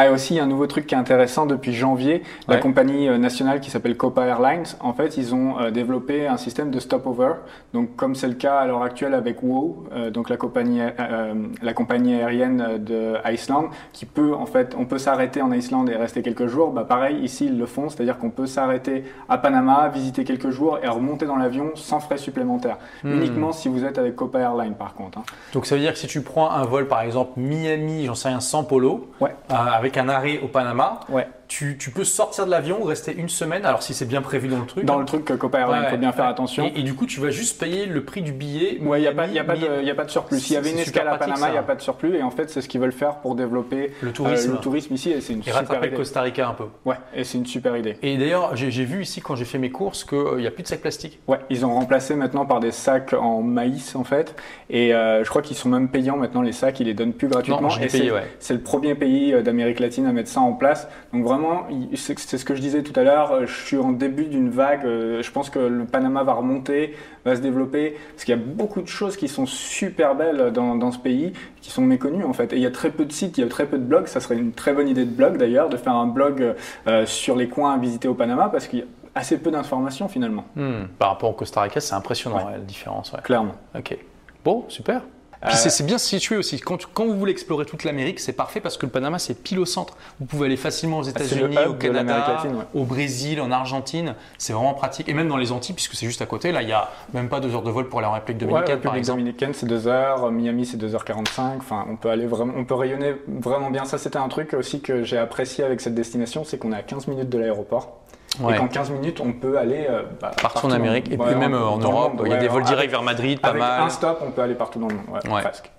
Ah, 0.00 0.06
et 0.06 0.10
aussi, 0.10 0.34
il 0.34 0.36
y 0.36 0.40
a 0.40 0.44
un 0.44 0.46
nouveau 0.46 0.68
truc 0.68 0.86
qui 0.86 0.94
est 0.94 0.98
intéressant 0.98 1.44
depuis 1.44 1.72
janvier. 1.74 2.22
La 2.46 2.54
Ouais. 2.54 2.60
compagnie 2.60 3.08
euh, 3.08 3.18
nationale 3.18 3.58
qui 3.60 3.68
s'appelle 3.70 3.96
Copa 3.96 4.24
Airlines, 4.26 4.62
en 4.80 4.92
fait, 4.92 5.16
ils 5.16 5.34
ont 5.34 5.58
euh, 5.58 5.70
développé 5.72 6.28
un 6.28 6.36
système 6.36 6.70
de 6.70 6.78
stopover. 6.78 7.32
Donc, 7.74 7.96
comme 7.96 8.14
c'est 8.14 8.28
le 8.28 8.34
cas 8.34 8.58
à 8.58 8.66
l'heure 8.66 8.82
actuelle 8.82 9.12
avec 9.14 9.42
WOW, 9.42 9.86
euh, 9.92 10.10
donc 10.10 10.28
la 10.30 10.36
compagnie, 10.36 10.80
euh, 10.82 11.34
la 11.62 11.72
compagnie 11.72 12.14
aérienne 12.14 12.78
de 12.78 13.14
Iceland, 13.26 13.70
qui 13.92 14.06
peut, 14.06 14.34
en 14.34 14.46
fait, 14.46 14.76
on 14.78 14.84
peut 14.84 14.98
s'arrêter 14.98 15.42
en 15.42 15.50
Islande 15.50 15.90
et 15.90 15.96
rester 15.96 16.22
quelques 16.22 16.46
jours. 16.46 16.70
Bah, 16.70 16.84
pareil, 16.88 17.16
ici, 17.24 17.46
ils 17.46 17.58
le 17.58 17.66
font. 17.66 17.88
C'est-à-dire 17.88 18.18
qu'on 18.18 18.30
peut 18.30 18.46
s'arrêter 18.46 19.02
à 19.28 19.36
Panama, 19.38 19.88
visiter 19.88 20.22
quelques 20.22 20.50
jours 20.50 20.78
et 20.80 20.86
remonter 20.88 21.26
dans 21.26 21.36
l'avion 21.36 21.72
sans 21.74 21.98
frais 21.98 22.18
supplémentaires. 22.18 22.78
Hmm. 23.02 23.14
Uniquement 23.14 23.50
si 23.52 23.68
vous 23.68 23.84
êtes 23.84 23.98
avec 23.98 24.14
Copa 24.14 24.38
Airlines, 24.38 24.74
par 24.74 24.94
contre. 24.94 25.18
hein. 25.18 25.22
Donc 25.52 25.66
ça 25.66 25.74
veut 25.74 25.80
dire 25.80 25.92
que 25.92 25.98
si 25.98 26.06
tu 26.06 26.20
prends 26.20 26.50
un 26.50 26.64
vol 26.64 26.86
par 26.86 27.00
exemple 27.02 27.32
Miami, 27.36 28.04
j'en 28.06 28.14
sais 28.14 28.28
rien, 28.28 28.40
sans 28.40 28.62
polo, 28.62 29.08
Ouais. 29.20 29.34
euh, 29.50 29.54
avec 29.54 29.87
un 29.96 30.08
arrêt 30.08 30.38
au 30.42 30.48
Panama, 30.48 31.00
Ouais. 31.08 31.26
Tu, 31.48 31.76
tu 31.78 31.90
peux 31.90 32.04
sortir 32.04 32.44
de 32.46 32.50
l'avion, 32.50 32.82
rester 32.84 33.14
une 33.16 33.28
semaine, 33.30 33.64
alors 33.64 33.82
si 33.82 33.94
c'est 33.94 34.04
bien 34.04 34.20
prévu 34.22 34.48
dans 34.48 34.58
le 34.60 34.66
truc. 34.66 34.84
Dans 34.84 34.96
hein. 34.96 35.00
le 35.00 35.06
truc 35.06 35.24
Copa 35.38 35.58
Airlines, 35.60 35.78
il 35.80 35.84
Ouais, 35.86 35.90
faut 35.90 35.96
bien 35.96 36.12
faire 36.12 36.26
attention. 36.26 36.66
Et, 36.74 36.80
et 36.80 36.82
du 36.82 36.94
coup, 36.94 37.06
tu 37.06 37.20
vas 37.20 37.30
juste 37.30 37.58
payer 37.58 37.86
le 37.86 38.04
prix 38.04 38.20
du 38.22 38.32
billet. 38.32 38.78
Ouais, 38.82 38.98
il 38.98 39.02
n'y 39.02 39.08
a, 39.08 39.12
pas- 39.12 39.22
a, 39.22 39.26
de- 39.56 39.82
y 39.82 39.90
a 39.90 39.94
pas 39.94 40.04
de 40.04 40.10
surplus. 40.10 40.38
S'il 40.40 40.54
y 40.54 40.56
avait 40.58 40.70
une 40.72 40.78
escale 40.78 41.08
à 41.08 41.16
Panama, 41.16 41.48
il 41.48 41.52
n'y 41.52 41.58
a 41.58 41.62
pas 41.62 41.74
de 41.74 41.80
surplus. 41.80 42.16
Et 42.16 42.22
en 42.22 42.30
fait, 42.30 42.50
c'est 42.50 42.60
ce 42.60 42.68
qu'ils 42.68 42.80
veulent 42.80 42.92
faire 42.92 43.16
pour 43.16 43.34
développer 43.34 43.92
Le 44.02 44.08
euh, 44.08 44.12
tourisme. 44.12 44.52
le 44.52 44.58
tourisme 44.58 44.92
ici. 44.94 45.10
Et 45.10 45.20
c'est 45.22 45.32
une 45.32 45.38
et 45.40 45.44
super 45.44 45.56
rattraper 45.60 45.86
idée. 45.86 45.90
le 45.92 45.96
Costa 45.96 46.20
Rica 46.20 46.48
un 46.48 46.54
peu. 46.54 46.64
Ouais, 46.84 46.96
et 47.14 47.24
c'est 47.24 47.38
une 47.38 47.46
super 47.46 47.76
idée. 47.76 47.96
Et 48.02 48.16
d'ailleurs, 48.18 48.54
j'ai 48.54 48.84
vu 48.84 49.02
ici 49.02 49.20
quand 49.22 49.34
j'ai 49.34 49.44
fait 49.46 49.58
mes 49.58 49.70
courses 49.70 50.04
qu'il 50.04 50.36
n'y 50.38 50.46
a 50.46 50.50
plus 50.50 50.62
de 50.62 50.68
sacs 50.68 50.80
plastiques. 50.82 51.18
Ouais, 51.28 51.38
ils 51.50 51.64
ont 51.64 51.72
remplacé 51.74 52.14
maintenant 52.14 52.44
par 52.44 52.60
des 52.60 52.72
sacs 52.72 53.14
en 53.14 53.40
maïs 53.40 53.96
en 53.96 54.04
fait. 54.04 54.34
Et 54.68 54.94
euh, 54.94 55.24
je 55.24 55.28
crois 55.30 55.40
qu'ils 55.42 55.56
sont 55.56 55.68
même 55.70 55.88
payants 55.88 56.16
maintenant 56.18 56.42
les 56.42 56.52
sacs. 56.52 56.78
Ils 56.80 56.86
les 56.86 56.94
donnent 56.94 57.14
plus 57.14 57.28
gratuitement. 57.28 57.62
Non, 57.62 57.68
Et 57.80 57.88
c'est- 57.88 58.10
ouais. 58.10 58.24
Le 58.50 58.58
premier 58.58 58.94
pays 58.94 59.32
euh, 59.32 59.42
d'Amérique 59.42 59.80
latine 59.80 60.04
à 60.06 60.12
mettre 60.12 60.28
ça 60.28 60.40
en 60.40 60.52
place. 60.52 60.88
Donc 61.12 61.24
vraiment, 61.24 61.37
il- 61.70 61.96
c'est 61.98 62.18
ce 62.18 62.44
que 62.44 62.54
je 62.54 62.60
disais 62.60 62.82
tout 62.82 62.98
à 62.98 63.02
l'heure. 63.04 63.32
euh, 63.32 63.46
Je 63.46 63.52
suis 63.66 63.76
en 63.76 63.92
début 63.92 64.24
d'une 64.26 64.50
vague. 64.50 64.84
euh, 64.84 65.22
Je 65.22 65.30
pense 65.30 65.50
que 65.50 65.58
le 65.58 65.84
Panama 65.84 66.22
va 66.24 66.32
remonter, 66.34 66.94
va 67.24 67.36
se 67.36 67.40
développer, 67.40 67.96
parce 68.14 68.24
qu'il 68.24 68.36
y 68.36 68.38
a 68.38 68.42
beaucoup 68.42 68.80
de 68.82 68.88
choses 68.88 69.16
qui 69.16 69.28
sont 69.28 69.46
super 69.46 70.14
belles 70.14 70.52
dans, 70.52 70.74
dans 70.76 70.92
ce 70.92 70.98
pays, 70.98 71.32
qui 71.60 71.70
sont 71.70 71.82
méconnues 71.82 72.24
en 72.24 72.32
fait. 72.32 72.52
Et 72.52 72.56
il 72.56 72.62
y 72.62 72.66
a 72.66 72.70
très 72.70 72.90
peu 72.90 73.04
de 73.04 73.12
sites, 73.12 73.38
il 73.38 73.42
y 73.42 73.44
a 73.44 73.48
très 73.48 73.66
peu 73.66 73.78
de 73.78 73.84
blogs. 73.84 74.06
Ça 74.06 74.20
serait 74.20 74.36
une 74.36 74.52
très 74.52 74.72
bonne 74.72 74.88
idée 74.88 75.04
de 75.04 75.10
blog 75.10 75.36
d'ailleurs, 75.36 75.68
de 75.68 75.76
faire 75.76 75.94
un 75.94 76.06
blog 76.06 76.54
euh, 76.86 77.06
sur 77.06 77.36
les 77.36 77.48
coins 77.48 77.74
à 77.74 77.78
visiter 77.78 78.08
au 78.08 78.14
Panama, 78.14 78.48
parce 78.50 78.66
qu'il 78.68 78.80
y 78.80 78.82
a 78.82 78.86
assez 79.14 79.38
peu 79.38 79.50
d'informations 79.50 80.06
finalement, 80.08 80.44
Hmm. 80.54 80.84
Par 80.98 81.08
rapport 81.10 81.30
au 81.30 81.32
Costa 81.32 81.60
Rica, 81.62 81.80
c'est 81.80 81.94
impressionnant 81.94 82.36
ouais, 82.46 82.52
la 82.52 82.58
différence. 82.58 83.12
ouais. 83.12 83.20
clairement. 83.22 83.54
Ok. 83.76 83.96
Bon, 84.44 84.64
super. 84.68 85.02
Puis 85.40 85.50
Euh, 85.54 85.56
c'est- 85.70 85.84
bien 85.84 85.98
situé 85.98 86.36
aussi. 86.36 86.58
Quand, 86.58 86.78
quand 86.92 87.06
vous 87.06 87.16
voulez 87.16 87.30
explorer 87.32 87.64
toute 87.64 87.84
l'Amérique, 87.84 88.18
c'est 88.18 88.32
parfait 88.32 88.60
parce 88.60 88.76
que 88.76 88.86
le 88.86 88.92
Panama, 88.92 89.18
c'est 89.18 89.34
pile 89.34 89.60
au 89.60 89.66
centre. 89.66 89.96
Vous 90.18 90.26
pouvez 90.26 90.46
aller 90.46 90.56
facilement 90.56 90.98
aux 90.98 91.02
le 91.02 91.08
États-Unis, 91.10 91.56
au 91.68 91.74
Canada, 91.74 92.24
latine, 92.34 92.56
ouais. 92.56 92.64
au 92.74 92.84
Brésil, 92.84 93.40
en 93.40 93.50
Argentine. 93.52 94.14
C'est 94.36 94.52
vraiment 94.52 94.74
pratique. 94.74 95.08
Et 95.08 95.14
même 95.14 95.28
dans 95.28 95.36
les 95.36 95.52
Antilles, 95.52 95.74
puisque 95.74 95.94
c'est 95.94 96.06
juste 96.06 96.22
à 96.22 96.26
côté. 96.26 96.50
Là, 96.50 96.62
il 96.62 96.66
n'y 96.66 96.72
a 96.72 96.88
même 97.14 97.28
pas 97.28 97.38
deux 97.40 97.54
heures 97.54 97.62
de 97.62 97.70
vol 97.70 97.88
pour 97.88 98.00
aller 98.00 98.08
en 98.08 98.12
République 98.12 98.42
Ouais, 98.42 98.48
dominicaine, 98.48 98.66
par 98.80 98.92
République 98.92 98.98
exemple. 98.98 99.18
dominicaine, 99.20 99.54
c'est 99.54 99.66
2 99.66 99.86
heures, 99.86 100.30
Miami, 100.32 100.66
c'est 100.66 100.76
2h45. 100.76 101.58
Enfin, 101.58 101.86
on 101.88 101.96
peut 101.96 102.10
aller 102.10 102.26
vraiment, 102.26 102.54
on 102.56 102.64
peut 102.64 102.74
rayonner 102.74 103.14
vraiment 103.28 103.70
bien. 103.70 103.84
Ça, 103.84 103.98
c'était 103.98 104.18
un 104.18 104.28
truc 104.28 104.54
aussi 104.54 104.80
que 104.80 105.04
j'ai 105.04 105.18
apprécié 105.18 105.62
avec 105.64 105.80
cette 105.80 105.94
destination, 105.94 106.44
c'est 106.44 106.58
qu'on 106.58 106.72
est 106.72 106.76
à 106.76 106.82
15 106.82 107.06
minutes 107.06 107.28
de 107.28 107.38
l'aéroport. 107.38 108.00
Ouais. 108.40 108.54
Et 108.54 108.58
qu'en 108.58 108.68
15 108.68 108.90
minutes, 108.90 109.20
on 109.20 109.32
peut 109.32 109.58
aller 109.58 109.86
euh, 109.88 110.02
bah, 110.20 110.30
Partout 110.40 110.66
en 110.66 110.70
Amérique. 110.70 111.10
Et 111.10 111.16
puis 111.16 111.34
même 111.34 111.54
euh, 111.54 111.64
en 111.64 111.78
Europe. 111.78 112.14
monde, 112.14 112.22
il 112.26 112.30
y 112.30 112.34
a 112.34 112.38
des 112.38 112.48
vols 112.48 112.64
directs 112.64 112.90
vers 112.90 113.02
Madrid, 113.02 113.40
pas 113.40 113.48
Avec 113.48 113.60
mal. 113.60 113.82
un 113.82 113.88
stop, 113.88 114.22
on 114.24 114.30
peut 114.30 114.42
aller 114.42 114.54
partout 114.54 114.78
dans 114.78 114.88
le 114.88 114.94
monde. 114.94 115.06
Ouais, 115.10 115.42
presque. 115.42 115.70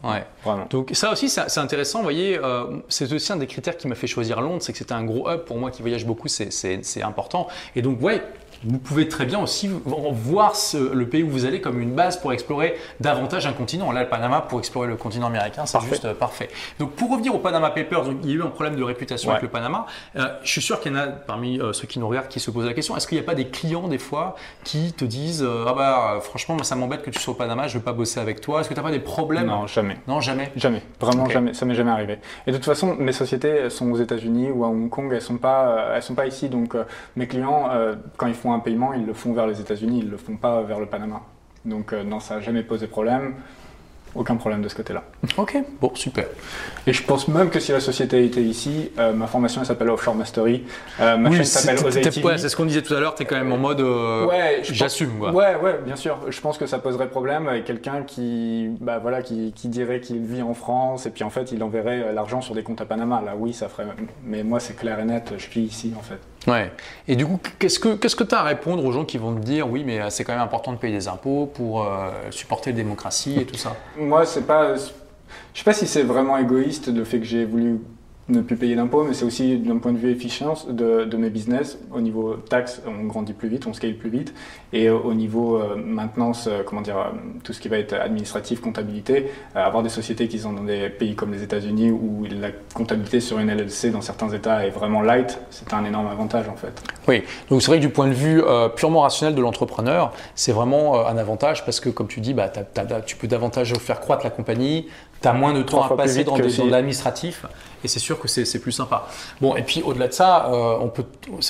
Donc 0.70 0.90
ça 0.94 1.12
aussi, 1.12 1.30
c'est 1.30 1.60
intéressant. 1.60 2.00
Vous 2.00 2.04
voyez, 2.04 2.38
euh, 2.38 2.66
c'est 2.90 3.12
aussi 3.14 3.32
un 3.32 3.38
des 3.38 3.48
critères 3.48 3.78
qui 3.78 3.88
m'a 3.88 3.96
fait 3.96 4.08
choisir 4.08 4.42
Londres, 4.42 4.62
c'est 4.62 4.72
que 4.72 4.78
c'était 4.78 4.94
un 4.94 5.04
gros 5.04 5.30
hub 5.30 5.42
pour 5.42 5.58
moi 5.58 5.72
qui 5.72 5.82
voyage 5.82 6.06
beaucoup, 6.06 6.28
c'est 6.28 7.04
important. 7.04 7.48
Et 7.76 7.82
donc, 7.82 8.02
ouais, 8.02 8.22
vous 8.66 8.78
pouvez 8.80 9.08
très 9.08 9.26
bien 9.26 9.40
aussi 9.40 9.70
voir 9.86 10.56
ce- 10.56 10.94
le 10.94 11.08
pays 11.08 11.24
où 11.24 11.30
vous 11.30 11.46
allez 11.46 11.62
comme 11.62 11.80
une 11.82 11.94
base 11.94 12.18
pour 12.20 12.34
explorer 12.34 12.76
davantage 13.00 13.46
un 13.48 13.54
continent. 13.54 13.92
Là, 13.92 14.04
le 14.04 14.10
Panama, 14.10 14.42
pour 14.42 14.60
explorer 14.60 14.88
le 14.88 14.96
continent 14.96 15.28
américain, 15.28 15.66
c'est 15.66 15.80
juste 15.82 16.06
euh, 16.06 16.14
parfait. 16.14 16.50
Donc, 16.80 16.92
pour 16.92 17.12
revenir 17.12 17.34
au 17.36 17.40
Panama 17.40 17.70
Papers, 17.70 18.04
donc, 18.04 18.18
il 18.24 18.30
y 18.30 18.34
a 18.34 18.36
eu 18.38 18.42
un 18.44 18.48
problème 18.48 18.76
de 18.76 18.84
réputation 18.84 19.30
Ouais. 19.30 19.36
avec 19.36 19.44
le 19.44 19.50
Panama. 19.50 19.86
Euh, 20.16 20.28
je 20.44 20.50
suis 20.52 20.62
sûr 20.62 20.80
qu'il 20.80 20.92
y 20.92 20.96
en 20.96 21.00
a 21.00 21.08
parmi 21.08 21.60
euh, 21.60 21.74
ceux 21.74 21.88
qui 21.88 22.00
nous 22.00 22.08
regardent 22.08 22.28
qui 22.28 22.40
se 22.40 22.52
posent 22.52 22.66
la 22.66 22.74
question 22.74 22.96
est-ce 22.98 23.08
qu'il 23.08 23.18
n'y 23.18 23.24
a 23.24 23.26
pas 23.26 23.36
des 23.36 23.48
clients 23.48 23.88
des 23.88 23.98
fois 23.98 24.36
qui 24.64 24.94
te 24.94 25.06
disent 25.06 25.44
euh, 25.44 25.66
ah 25.68 25.74
bah 25.74 26.20
franchement 26.22 26.56
moi, 26.56 26.64
ça 26.64 26.76
m'embête 26.76 27.02
que 27.04 27.10
tu 27.10 27.20
sois 27.20 27.34
au 27.34 27.38
Panama, 27.38 27.68
je 27.68 27.78
veux 27.78 27.84
pas 27.84 27.94
bosser 27.94 28.20
avec 28.20 28.42
toi. 28.42 28.62
Est-ce 28.62 28.70
que 28.70 28.74
tu 28.74 28.80
n'as 28.80 28.86
pas 28.86 28.92
des 28.92 29.00
problèmes? 29.00 29.48
Non, 29.48 29.68
jamais. 29.68 29.98
Non, 30.08 30.20
jamais. 30.22 30.52
Jamais, 30.56 30.82
vraiment 31.00 31.30
jamais, 31.30 31.54
ça 31.54 31.66
m'est 31.66 31.76
jamais 31.76 31.92
arrivé. 31.92 32.20
Et 32.48 32.52
de 32.52 32.58
toute 32.58 32.66
façon, 32.66 32.96
mes 33.00 33.12
sociétés 33.14 33.50
elles 33.50 33.72
sont 33.72 33.90
aux 33.92 33.98
États-Unis 33.98 34.52
ou 34.52 34.64
à 34.64 34.68
Hong 34.68 34.90
Kong, 34.90 35.12
elles 35.14 35.22
sont 35.22 35.38
pas, 35.38 35.68
euh, 35.70 35.96
elles 35.96 36.04
sont 36.04 36.16
pas 36.16 36.26
ici. 36.26 36.50
Donc 36.50 36.76
mes 37.16 37.28
clients, 37.28 37.70
quand 38.18 38.28
ils 38.28 38.34
font 38.34 38.49
un 38.54 38.60
paiement, 38.60 38.94
ils 38.94 39.06
le 39.06 39.14
font 39.14 39.34
vers 39.34 39.48
les 39.48 39.60
États-Unis, 39.62 40.02
ils 40.04 40.10
le 40.10 40.18
font 40.18 40.36
pas 40.38 40.62
vers 40.64 40.80
le 40.80 40.86
Panama. 40.86 41.22
Donc 41.66 41.94
euh, 41.94 42.04
non, 42.04 42.20
ça 42.20 42.36
n'a 42.36 42.42
jamais 42.42 42.64
posé 42.64 42.88
problème. 42.88 43.34
Aucun 44.16 44.38
problème 44.38 44.64
de 44.64 44.68
ce 44.70 44.74
côté-là. 44.74 45.04
Ok, 45.38 45.56
bon, 45.80 45.92
super. 45.94 46.26
Et 46.88 46.94
je 46.94 47.04
pense 47.04 47.28
même 47.28 47.52
que 47.52 47.60
si 47.60 47.72
la 47.72 47.80
société 47.80 48.26
était 48.26 48.42
ici, 48.42 48.90
euh, 48.98 49.14
ma 49.14 49.28
formation 49.28 49.62
elle 49.62 49.68
s'appelle 49.68 49.92
Offshore 49.92 50.16
Mastery, 50.16 50.64
euh, 51.00 51.16
ma 51.16 51.30
chaîne 51.32 51.44
s'appelle 51.44 51.78
c'est- 51.92 52.24
ouais, 52.26 52.38
ce 52.40 52.56
qu'on 52.56 52.66
disait 52.66 52.82
tout 52.82 52.96
à 52.96 53.00
l'heure, 53.00 53.14
tu 53.14 53.22
es 53.22 53.26
quand 53.28 53.36
même 53.36 53.52
en 53.52 53.58
mode 53.60 53.82
Ouais, 53.82 54.62
j'assume. 54.64 55.12
quoi. 55.20 55.32
Ouais, 55.32 55.56
ouais, 55.62 55.80
bien 55.86 55.96
sûr. 55.96 56.18
Je 56.28 56.42
pense 56.42 56.58
que 56.58 56.66
ça 56.66 56.80
poserait 56.80 57.08
problème 57.10 57.48
avec 57.48 57.66
quelqu'un 57.66 58.02
qui, 58.02 58.70
bah 58.82 58.98
voilà, 58.98 59.22
qui, 59.22 59.54
qui 59.56 59.68
dirait 59.68 60.00
qu'il 60.02 60.26
vit 60.26 60.42
en 60.42 60.56
France 60.56 61.06
et 61.06 61.12
puis 61.12 61.24
en 61.24 61.30
fait 61.30 61.52
il 61.52 61.62
enverrait 61.62 62.12
l'argent 62.12 62.42
sur 62.42 62.56
des 62.56 62.64
comptes 62.64 62.82
à 62.82 62.86
Panama. 62.86 63.22
Là, 63.24 63.34
oui, 63.38 63.54
ça 63.54 63.70
ferait. 63.70 63.86
Mais 64.26 64.42
moi, 64.44 64.60
c'est 64.60 64.76
clair 64.76 65.00
et 65.00 65.06
net. 65.06 65.34
Je 65.38 65.48
vis 65.52 65.62
ici 65.68 65.94
en 65.96 66.02
fait. 66.02 66.18
Ouais. 66.48 66.72
Et 67.08 67.16
du 67.16 67.26
coup, 67.26 67.40
qu'est-ce 67.60 67.80
que 67.80 67.96
qu'est-ce 67.96 68.16
que 68.16 68.24
tu 68.24 68.34
as 68.34 68.40
à 68.40 68.44
répondre 68.44 68.84
aux 68.84 68.92
gens 68.92 69.06
qui 69.06 69.18
vont 69.18 69.36
te 69.36 69.42
dire 69.42 69.70
oui, 69.70 69.84
mais 69.86 70.00
euh, 70.00 70.10
c'est 70.10 70.24
quand 70.24 70.34
même 70.34 70.42
important 70.42 70.72
de 70.72 70.78
payer 70.78 70.94
des 70.94 71.08
impôts 71.08 71.46
pour 71.54 71.84
euh, 71.84 72.10
supporter 72.32 72.72
la 72.72 72.78
démocratie 72.78 73.40
et 73.40 73.46
tout 73.46 73.58
ça? 73.58 73.76
Moi, 73.98 74.26
c'est 74.26 74.48
pas. 74.48 74.76
Je 74.76 75.60
sais 75.60 75.64
pas 75.64 75.74
si 75.74 75.88
c'est 75.88 76.04
vraiment 76.04 76.38
égoïste 76.38 76.88
le 76.88 77.04
fait 77.04 77.20
que 77.20 77.26
j'ai 77.26 77.46
voulu 77.46 77.80
ne 78.30 78.42
plus 78.42 78.56
payer 78.56 78.76
d'impôts, 78.76 79.04
mais 79.04 79.14
c'est 79.14 79.26
aussi 79.26 79.58
d'un 79.58 79.78
point 79.78 79.92
de 79.92 79.98
vue 79.98 80.12
efficience 80.12 80.68
de, 80.68 81.18
mes 81.18 81.30
business. 81.30 81.78
Au 81.94 82.02
niveau 82.02 82.36
taxes, 82.36 82.82
on 82.88 83.06
grandit 83.06 83.34
plus 83.34 83.50
vite, 83.50 83.68
on 83.68 83.74
scale 83.74 83.96
plus 83.96 84.10
vite. 84.10 84.34
Et 84.72 84.90
au 84.90 85.14
niveau 85.14 85.58
euh, 85.58 85.76
maintenance, 85.76 86.48
euh, 86.48 86.62
comment 86.66 86.82
dire, 86.82 86.98
euh, 86.98 87.10
tout 87.44 87.54
ce 87.54 87.60
qui 87.60 87.68
va 87.68 87.78
être 87.78 87.94
administratif, 87.94 88.62
comptabilité, 88.62 89.32
avoir 89.56 89.84
des 89.84 89.90
sociétés 89.90 90.28
qui 90.28 90.40
sont 90.40 90.54
dans 90.54 90.64
des 90.64 90.90
pays 90.90 91.16
comme 91.16 91.32
les 91.32 91.44
États-Unis 91.44 91.92
où 91.92 92.26
la 92.40 92.50
comptabilité 92.74 93.20
sur 93.20 93.40
une 93.40 93.50
LLC 93.50 93.92
dans 93.92 94.02
certains 94.02 94.30
États 94.30 94.66
est 94.66 94.70
vraiment 94.70 95.02
light, 95.02 95.40
c'est 95.50 95.74
un 95.74 95.84
énorme 95.84 96.08
avantage 96.08 96.48
en 96.48 96.56
fait. 96.56 96.82
Oui, 97.08 97.24
donc 97.50 97.62
c'est 97.62 97.68
vrai 97.68 97.78
que 97.78 97.86
du 97.86 97.90
point 97.90 98.08
de 98.08 98.14
vue 98.14 98.42
purement 98.76 99.02
rationnel 99.02 99.36
de 99.36 99.42
l'entrepreneur, 99.42 100.14
c'est 100.36 100.52
vraiment 100.52 101.08
un 101.08 101.18
avantage 101.18 101.66
parce 101.66 101.80
que 101.80 101.90
comme 101.90 102.08
tu 102.08 102.22
dis, 102.22 102.34
bah, 102.34 102.52
tu 103.06 103.16
peux 103.16 103.28
davantage 103.28 103.74
faire 103.74 104.00
croître 104.00 104.24
la 104.24 104.30
compagnie, 104.30 104.88
tu 105.22 105.28
as 105.28 105.34
moins 105.34 105.54
de 105.54 105.64
temps 105.64 105.84
à 105.84 105.96
passer 105.96 106.24
dans, 106.24 106.38
dans 106.38 106.66
l'administratif 106.66 107.46
et 107.84 107.88
c'est 107.88 108.00
sûr 108.00 108.20
que 108.20 108.28
c'est 108.28 108.60
plus 108.60 108.72
sympa. 108.72 109.08
Bon, 109.42 109.56
et 109.56 109.64
puis 109.64 109.82
au-delà 109.82 110.08
de 110.08 110.14
ça, 110.14 110.50
on 110.82 110.90
peut, 110.90 111.06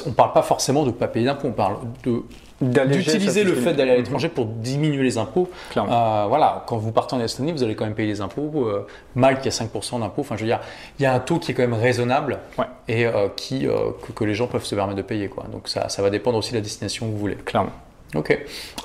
on 0.05 0.11
parle 0.11 0.33
pas 0.33 0.43
forcément 0.43 0.83
de 0.83 0.87
ne 0.87 0.93
pas 0.93 1.07
payer 1.07 1.25
d'impôts, 1.25 1.47
on 1.47 1.53
parle 1.53 1.77
de 2.03 2.23
d'utiliser 2.61 3.43
le 3.43 3.55
fait 3.55 3.73
d'aller 3.73 3.91
à 3.91 3.95
l'étranger 3.95 4.29
pour 4.29 4.45
diminuer 4.45 5.03
les 5.03 5.17
impôts. 5.17 5.49
Euh, 5.77 6.25
voilà, 6.27 6.63
quand 6.67 6.77
vous 6.77 6.91
partez 6.91 7.15
en 7.15 7.21
Estonie, 7.21 7.51
vous 7.51 7.63
allez 7.63 7.75
quand 7.75 7.85
même 7.85 7.93
payer 7.93 8.09
les 8.09 8.21
impôts. 8.21 8.67
Euh, 8.67 8.85
Malte, 9.15 9.39
il 9.43 9.45
y 9.45 9.47
a 9.47 9.51
5% 9.51 9.99
d'impôts. 9.99 10.21
Enfin, 10.21 10.35
je 10.35 10.41
veux 10.41 10.47
dire, 10.47 10.59
il 10.99 11.03
y 11.03 11.05
a 11.05 11.13
un 11.13 11.19
taux 11.19 11.39
qui 11.39 11.51
est 11.51 11.53
quand 11.53 11.63
même 11.63 11.73
raisonnable 11.73 12.39
et 12.87 13.05
euh, 13.05 13.29
qui, 13.35 13.67
que, 14.15 14.23
les 14.23 14.33
gens 14.33 14.47
peuvent 14.47 14.65
se 14.65 14.75
permettre 14.75 14.97
de 14.97 15.03
payer. 15.03 15.29
Quoi. 15.29 15.45
Donc 15.51 15.67
ça, 15.67 15.89
ça 15.89 16.01
va 16.01 16.09
dépendre 16.09 16.37
aussi 16.37 16.51
de 16.51 16.57
la 16.57 16.61
destination 16.61 17.07
que 17.07 17.11
vous 17.11 17.17
voulez. 17.17 17.35
Clairement. 17.35 17.71
Ok. 18.15 18.37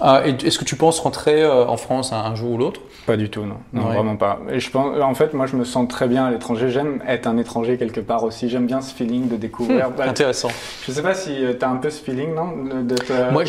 Euh, 0.02 0.32
est-ce 0.44 0.58
que 0.58 0.64
tu 0.64 0.76
penses 0.76 1.00
rentrer 1.00 1.42
euh, 1.42 1.66
en 1.66 1.78
France 1.78 2.12
un, 2.12 2.34
jour 2.34 2.52
ou 2.52 2.58
l'autre? 2.58 2.80
Pas 3.06 3.16
du 3.16 3.30
tout, 3.30 3.44
non. 3.44 3.56
Non, 3.72 3.82
vraiment 3.84 4.16
pas. 4.16 4.40
Et 4.50 4.60
je 4.60 4.70
pense, 4.70 5.00
en 5.00 5.14
fait, 5.14 5.32
moi, 5.32 5.46
je 5.46 5.56
me 5.56 5.64
sens 5.64 5.88
très 5.88 6.08
bien 6.08 6.26
à 6.26 6.30
l'étranger. 6.30 6.68
J'aime 6.68 7.02
être 7.06 7.26
un 7.26 7.38
étranger 7.38 7.78
quelque 7.78 8.00
part 8.00 8.24
aussi. 8.24 8.48
J'aime 8.50 8.66
bien 8.66 8.80
ce 8.80 8.94
feeling 8.94 9.28
de 9.28 9.36
découvrir. 9.36 9.90
Bah, 9.90 10.04
intéressant. 10.06 10.50
Je 10.86 10.92
sais 10.92 11.02
pas 11.02 11.14
si 11.14 11.44
euh, 11.44 11.54
tu 11.58 11.64
as 11.64 11.70
un 11.70 11.76
peu 11.76 11.90
ce 11.90 12.02
feeling, 12.02 12.34
non 12.34 12.52
Moi, 13.32 13.44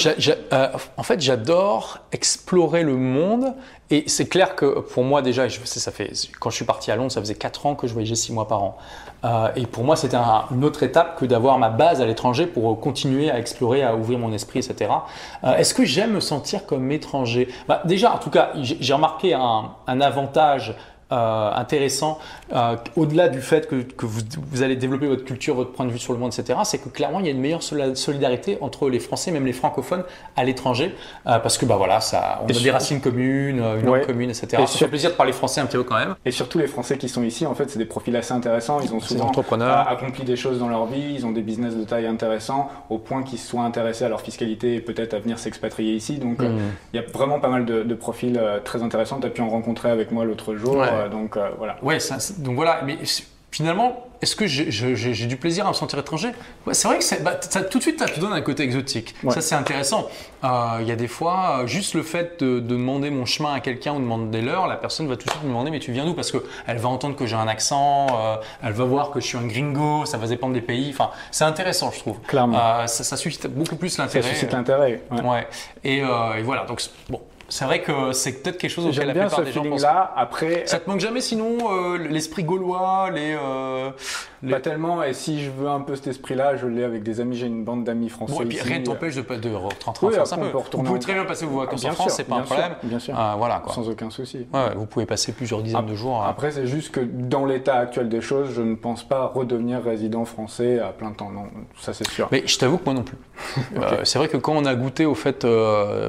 en 0.97 1.03
fait, 1.03 1.21
j'adore 1.21 1.99
explorer 2.11 2.84
le 2.84 2.95
monde. 2.95 3.53
Et 3.91 4.05
c'est 4.07 4.28
clair 4.28 4.55
que 4.55 4.80
pour 4.80 5.03
moi, 5.03 5.21
déjà, 5.21 5.47
je, 5.47 5.59
ça 5.63 5.91
fait, 5.91 6.11
quand 6.39 6.49
je 6.49 6.55
suis 6.55 6.65
parti 6.65 6.89
à 6.91 6.95
Londres, 6.95 7.11
ça 7.11 7.19
faisait 7.19 7.36
4 7.36 7.65
ans 7.65 7.76
que 7.76 7.86
je 7.88 7.93
voyageais 7.93 8.15
6 8.15 8.34
mois 8.34 8.47
par 8.47 8.63
an. 8.63 8.78
Euh, 9.26 9.49
et 9.55 9.65
pour 9.65 9.84
moi, 9.84 9.95
c'était 9.95 10.17
une 10.51 10.63
autre 10.63 10.84
étape 10.84 11.17
que 11.19 11.26
d'avoir 11.26 11.57
ma 11.57 11.69
base 11.69 12.01
à 12.01 12.05
l'étranger 12.05 12.45
pour 12.45 12.80
continuer 12.80 13.32
à 13.32 13.39
explorer, 13.39 13.84
à 13.84 13.95
ouvrir 13.95 14.19
mon 14.19 14.32
esprit, 14.32 14.59
etc. 14.59 14.91
Euh, 15.43 15.55
est-ce 15.55 15.73
que 15.73 15.84
j'aime 15.84 16.13
me 16.13 16.19
sentir 16.19 16.65
comme 16.65 16.91
étranger? 16.91 17.47
Bah, 17.67 17.82
Déjà, 17.86 18.13
en 18.13 18.17
tout 18.17 18.30
cas, 18.30 18.51
j'ai 18.55 18.93
remarqué 18.93 19.34
un, 19.34 19.71
un 19.88 20.01
avantage 20.01 20.76
euh, 21.11 21.51
intéressant, 21.53 22.17
euh, 22.51 22.77
au-delà 22.95 23.29
du 23.29 23.39
fait 23.39 23.67
que, 23.67 23.75
que 23.83 24.07
vous, 24.07 24.21
vous, 24.51 24.63
allez 24.63 24.75
développer 24.75 25.05
votre 25.05 25.23
culture, 25.23 25.53
votre 25.53 25.71
point 25.71 25.85
de 25.85 25.91
vue 25.91 25.99
sur 25.99 26.13
le 26.13 26.19
monde, 26.19 26.33
etc., 26.33 26.57
c'est 26.63 26.79
que 26.79 26.89
clairement, 26.89 27.19
il 27.19 27.27
y 27.27 27.29
a 27.29 27.31
une 27.31 27.39
meilleure 27.39 27.61
solidarité 27.61 28.57
entre 28.59 28.89
les 28.89 28.97
Français, 28.97 29.29
même 29.29 29.45
les 29.45 29.53
francophones, 29.53 30.03
à 30.35 30.43
l'étranger, 30.43 30.95
euh, 31.27 31.37
parce 31.37 31.59
que 31.59 31.67
bah, 31.67 31.75
voilà, 31.75 32.01
ça, 32.01 32.41
on 32.43 32.49
a 32.49 32.53
des 32.59 32.71
racines 32.71 33.01
communes, 33.01 33.59
une 33.59 33.85
langue 33.85 34.07
commune, 34.07 34.31
etc. 34.31 34.63
Et 34.63 34.65
ça 34.65 34.79
fait 34.79 34.87
plaisir 34.87 35.11
de 35.11 35.15
parler 35.15 35.31
français 35.31 35.61
un 35.61 35.67
petit 35.67 35.77
peu 35.77 35.83
quand 35.83 35.99
même. 35.99 36.15
Et 36.25 36.31
surtout, 36.31 36.57
les 36.57 36.65
Français 36.65 36.97
qui 36.97 37.07
sont 37.07 37.21
ici, 37.21 37.45
en 37.45 37.53
fait, 37.53 37.69
c'est 37.69 37.77
des 37.77 37.85
profils 37.85 38.15
assez 38.15 38.33
intéressants. 38.33 38.79
Ils 38.81 38.91
ont 38.91 38.99
souvent 38.99 39.31
accompli 39.87 40.23
des 40.23 40.35
choses 40.35 40.57
dans 40.57 40.69
leur 40.69 40.87
vie, 40.87 41.13
ils 41.13 41.25
ont 41.27 41.31
des 41.31 41.43
business 41.43 41.75
de 41.75 41.83
taille 41.83 42.07
intéressants, 42.07 42.69
au 42.89 42.97
point 42.97 43.21
qu'ils 43.21 43.37
soient 43.37 43.61
intéressés 43.61 44.05
à 44.05 44.09
leur 44.09 44.21
fiscalité 44.21 44.73
et 44.73 44.81
peut-être 44.81 45.13
à 45.13 45.19
venir 45.19 45.37
s'expatrier 45.37 45.93
ici. 45.93 46.17
Donc, 46.17 46.39
hmm. 46.39 46.57
il 46.93 46.99
y 46.99 46.99
a 46.99 47.05
vraiment 47.13 47.39
pas 47.39 47.49
mal 47.49 47.65
de, 47.65 47.83
de 47.83 47.93
profils 47.93 48.41
très 48.63 48.81
intéressants. 48.81 49.19
Tu 49.19 49.27
as 49.27 49.29
pu 49.29 49.41
en 49.41 49.49
rencontrer 49.49 49.91
avec 49.91 50.11
moi 50.11 50.25
l'autre 50.25 50.55
jour. 50.55 50.83
Euh, 50.95 51.09
donc 51.09 51.37
euh, 51.37 51.49
voilà. 51.57 51.77
Ouais, 51.81 51.97
donc 52.39 52.55
voilà. 52.55 52.81
Mais 52.85 52.97
finalement, 53.51 54.07
est-ce 54.21 54.35
que 54.35 54.47
j'ai 54.47 55.25
du 55.27 55.37
plaisir 55.37 55.65
à 55.65 55.69
me 55.69 55.73
sentir 55.73 55.99
étranger? 55.99 56.29
C'est 56.71 56.87
vrai 56.87 56.99
que 56.99 57.23
bah, 57.23 57.37
ça, 57.41 57.61
tout 57.61 57.77
de 57.77 57.83
suite, 57.83 57.99
ça 57.99 58.07
te 58.07 58.19
donne 58.19 58.33
un 58.33 58.41
côté 58.41 58.63
exotique. 58.63 59.15
Ça, 59.29 59.41
c'est 59.41 59.55
intéressant. 59.55 60.07
Euh, 60.43 60.77
il 60.81 60.87
y 60.87 60.91
a 60.91 60.95
des 60.95 61.07
fois, 61.07 61.63
juste 61.65 61.93
le 61.93 62.03
fait 62.03 62.43
de, 62.43 62.59
demander 62.59 63.09
mon 63.09 63.25
chemin 63.25 63.53
à 63.53 63.59
quelqu'un 63.59 63.93
ou 63.93 63.97
de 63.97 64.03
demander 64.03 64.41
l'heure, 64.41 64.67
la 64.67 64.75
personne 64.77 65.07
va 65.07 65.15
tout 65.15 65.25
de 65.25 65.31
suite 65.31 65.43
me 65.43 65.49
demander 65.49 65.71
Mais 65.71 65.79
tu 65.79 65.91
viens 65.91 66.05
d'où? 66.05 66.13
Parce 66.13 66.31
qu'elle 66.31 66.77
va 66.77 66.89
entendre 66.89 67.15
que 67.15 67.25
j'ai 67.25 67.35
un 67.35 67.47
accent, 67.47 68.07
elle 68.63 68.73
va 68.73 68.83
voir 68.83 69.11
que 69.11 69.19
je 69.19 69.27
suis 69.27 69.37
un 69.37 69.47
gringo, 69.47 70.05
ça 70.05 70.17
va 70.17 70.27
dépendre 70.27 70.53
des 70.53 70.61
pays. 70.61 70.89
Enfin, 70.91 71.11
c'est 71.31 71.45
intéressant, 71.45 71.91
je 71.91 71.99
trouve. 71.99 72.19
Clairement. 72.21 72.87
ça, 72.87 73.03
ça, 73.03 73.17
suscite 73.17 73.47
beaucoup 73.47 73.75
plus 73.75 73.97
l'intérêt. 73.97 74.27
Ça 74.27 74.33
suscite 74.33 74.53
l'intérêt. 74.53 75.01
Ouais. 75.11 75.47
Et, 75.83 75.97
et, 75.99 76.41
voilà. 76.43 76.65
Donc, 76.65 76.81
bon, 77.09 77.21
c'est 77.47 77.65
vrai 77.65 77.81
que 77.81 78.11
c'est 78.11 78.41
peut-être 78.41 78.57
quelque 78.57 78.71
chose 78.71 78.85
auquel 78.87 79.07
la 79.07 79.13
plupart 79.13 79.43
des 79.43 79.51
gens 79.51 79.63
pensent. 79.63 79.81
là. 79.83 80.13
Après, 80.15 80.63
ça 80.65 80.79
te 80.79 80.89
manque 80.89 80.99
jamais 80.99 81.21
sinon 81.21 81.57
euh, 81.71 81.97
l'esprit 81.97 82.43
gaulois, 82.43 83.11
les, 83.13 83.35
euh, 83.39 83.91
Pas 84.49 84.59
tellement. 84.59 85.03
Et 85.03 85.13
si 85.13 85.43
je 85.43 85.51
veux 85.51 85.67
un 85.67 85.81
peu 85.81 85.95
cet 85.95 86.07
esprit-là, 86.07 86.55
je 86.55 86.67
l'ai 86.67 86.83
avec 86.83 87.03
des 87.03 87.19
amis. 87.19 87.35
J'ai 87.35 87.47
une 87.47 87.63
bande 87.63 87.83
d'amis 87.83 88.09
français. 88.09 88.33
Bon, 88.33 88.41
et 88.41 88.45
puis 88.45 88.59
rien 88.61 88.79
ne 88.79 88.85
t'empêche 88.85 89.15
de, 89.15 89.21
de 89.21 89.53
rentrer 89.53 90.07
en 90.07 90.11
France 90.11 90.33
un 90.33 90.37
peu. 90.37 90.49
Vous 90.73 90.83
pouvez 90.83 90.99
très 90.99 91.13
bien 91.13 91.25
passer 91.25 91.45
vos 91.45 91.59
vacances 91.59 91.85
en 91.85 91.91
France, 91.91 92.13
c'est 92.15 92.23
pas 92.23 92.37
un 92.37 92.41
problème. 92.41 92.75
Bien 92.83 92.99
sûr. 92.99 93.13
Ah, 93.17 93.35
voilà 93.37 93.59
quoi. 93.63 93.73
Sans 93.73 93.87
aucun 93.89 94.09
souci. 94.09 94.47
Ouais, 94.53 94.73
vous 94.75 94.85
pouvez 94.85 95.05
passer 95.05 95.31
plusieurs 95.31 95.61
dizaines 95.61 95.85
de 95.85 95.95
jours. 95.95 96.23
Après, 96.23 96.51
c'est 96.51 96.67
juste 96.67 96.91
que 96.91 96.99
dans 97.01 97.45
l'état 97.45 97.75
actuel 97.75 98.09
des 98.09 98.21
choses, 98.21 98.51
je 98.53 98.61
ne 98.61 98.75
pense 98.75 99.03
pas 99.03 99.27
redevenir 99.27 99.83
résident 99.83 100.25
français 100.25 100.79
à 100.79 100.89
plein 100.89 101.11
temps. 101.11 101.29
Non, 101.29 101.45
ça 101.79 101.93
c'est 101.93 102.07
sûr. 102.09 102.27
Mais 102.31 102.43
je 102.45 102.57
t'avoue 102.57 102.77
que 102.77 102.85
moi 102.85 102.93
non 102.93 103.03
plus. 103.03 103.17
Euh, 103.75 104.01
c'est 104.03 104.19
vrai 104.19 104.27
que 104.29 104.37
quand 104.37 104.53
on 104.53 104.65
a 104.65 104.73
goûté 104.73 105.05
au 105.05 105.15
fait 105.15 105.45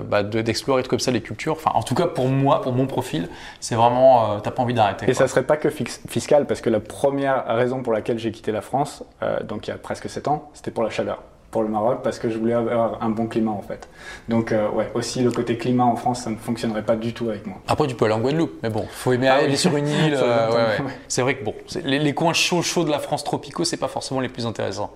bah, 0.08 0.22
d'explorer 0.22 0.82
comme 0.84 1.00
ça 1.00 1.10
les 1.10 1.20
cultures, 1.20 1.54
enfin 1.54 1.72
en 1.74 1.82
tout 1.82 1.94
cas 1.94 2.06
pour 2.06 2.28
moi, 2.28 2.60
pour 2.60 2.72
mon 2.72 2.86
profil, 2.86 3.28
c'est 3.60 3.74
vraiment, 3.74 4.32
euh, 4.32 4.38
t'as 4.42 4.50
pas 4.50 4.62
envie 4.62 4.74
d'arrêter. 4.74 5.08
Et 5.08 5.14
ça 5.14 5.28
serait 5.28 5.42
pas 5.42 5.56
que 5.56 5.68
fiscal, 5.70 6.46
parce 6.46 6.60
que 6.60 6.70
la 6.70 6.80
première 6.80 7.44
raison 7.46 7.82
pour 7.82 7.92
laquelle 7.92 8.18
j'ai 8.18 8.25
quitté 8.32 8.52
la 8.52 8.60
France, 8.60 9.04
euh, 9.22 9.42
donc 9.42 9.66
il 9.66 9.70
y 9.70 9.72
a 9.72 9.78
presque 9.78 10.08
7 10.08 10.28
ans, 10.28 10.50
c'était 10.54 10.70
pour 10.70 10.82
la 10.84 10.90
chaleur 10.90 11.22
pour 11.52 11.62
le 11.62 11.68
Maroc 11.68 12.00
parce 12.02 12.18
que 12.18 12.28
je 12.28 12.36
voulais 12.36 12.52
avoir 12.52 13.02
un 13.02 13.08
bon 13.08 13.28
climat 13.28 13.52
en 13.52 13.62
fait. 13.62 13.88
Donc 14.28 14.52
euh, 14.52 14.68
ouais, 14.70 14.90
aussi 14.94 15.22
le 15.22 15.30
côté 15.30 15.56
climat 15.56 15.84
en 15.84 15.96
France, 15.96 16.22
ça 16.22 16.30
ne 16.30 16.36
fonctionnerait 16.36 16.82
pas 16.82 16.96
du 16.96 17.14
tout 17.14 17.30
avec 17.30 17.46
moi. 17.46 17.58
Après 17.68 17.86
tu 17.86 17.94
peux 17.94 18.04
aller 18.04 18.14
en 18.14 18.20
Guadeloupe, 18.20 18.58
mais 18.62 18.68
bon, 18.68 18.84
faut 18.90 19.12
aimer 19.12 19.28
ah 19.28 19.36
aller 19.36 19.56
sur 19.56 19.74
une 19.76 19.88
île. 19.88 20.18
C'est 21.08 21.22
vrai 21.22 21.36
que 21.36 21.44
bon, 21.44 21.54
les, 21.84 21.98
les, 21.98 22.14
coins 22.14 22.32
chauds 22.32 22.62
chauds 22.62 22.84
de 22.84 22.90
la 22.90 22.98
France 22.98 23.24
tropicaux, 23.24 23.64
c'est 23.64 23.76
pas 23.76 23.88
forcément 23.88 24.20
les 24.20 24.28
plus 24.28 24.44
intéressants. 24.44 24.92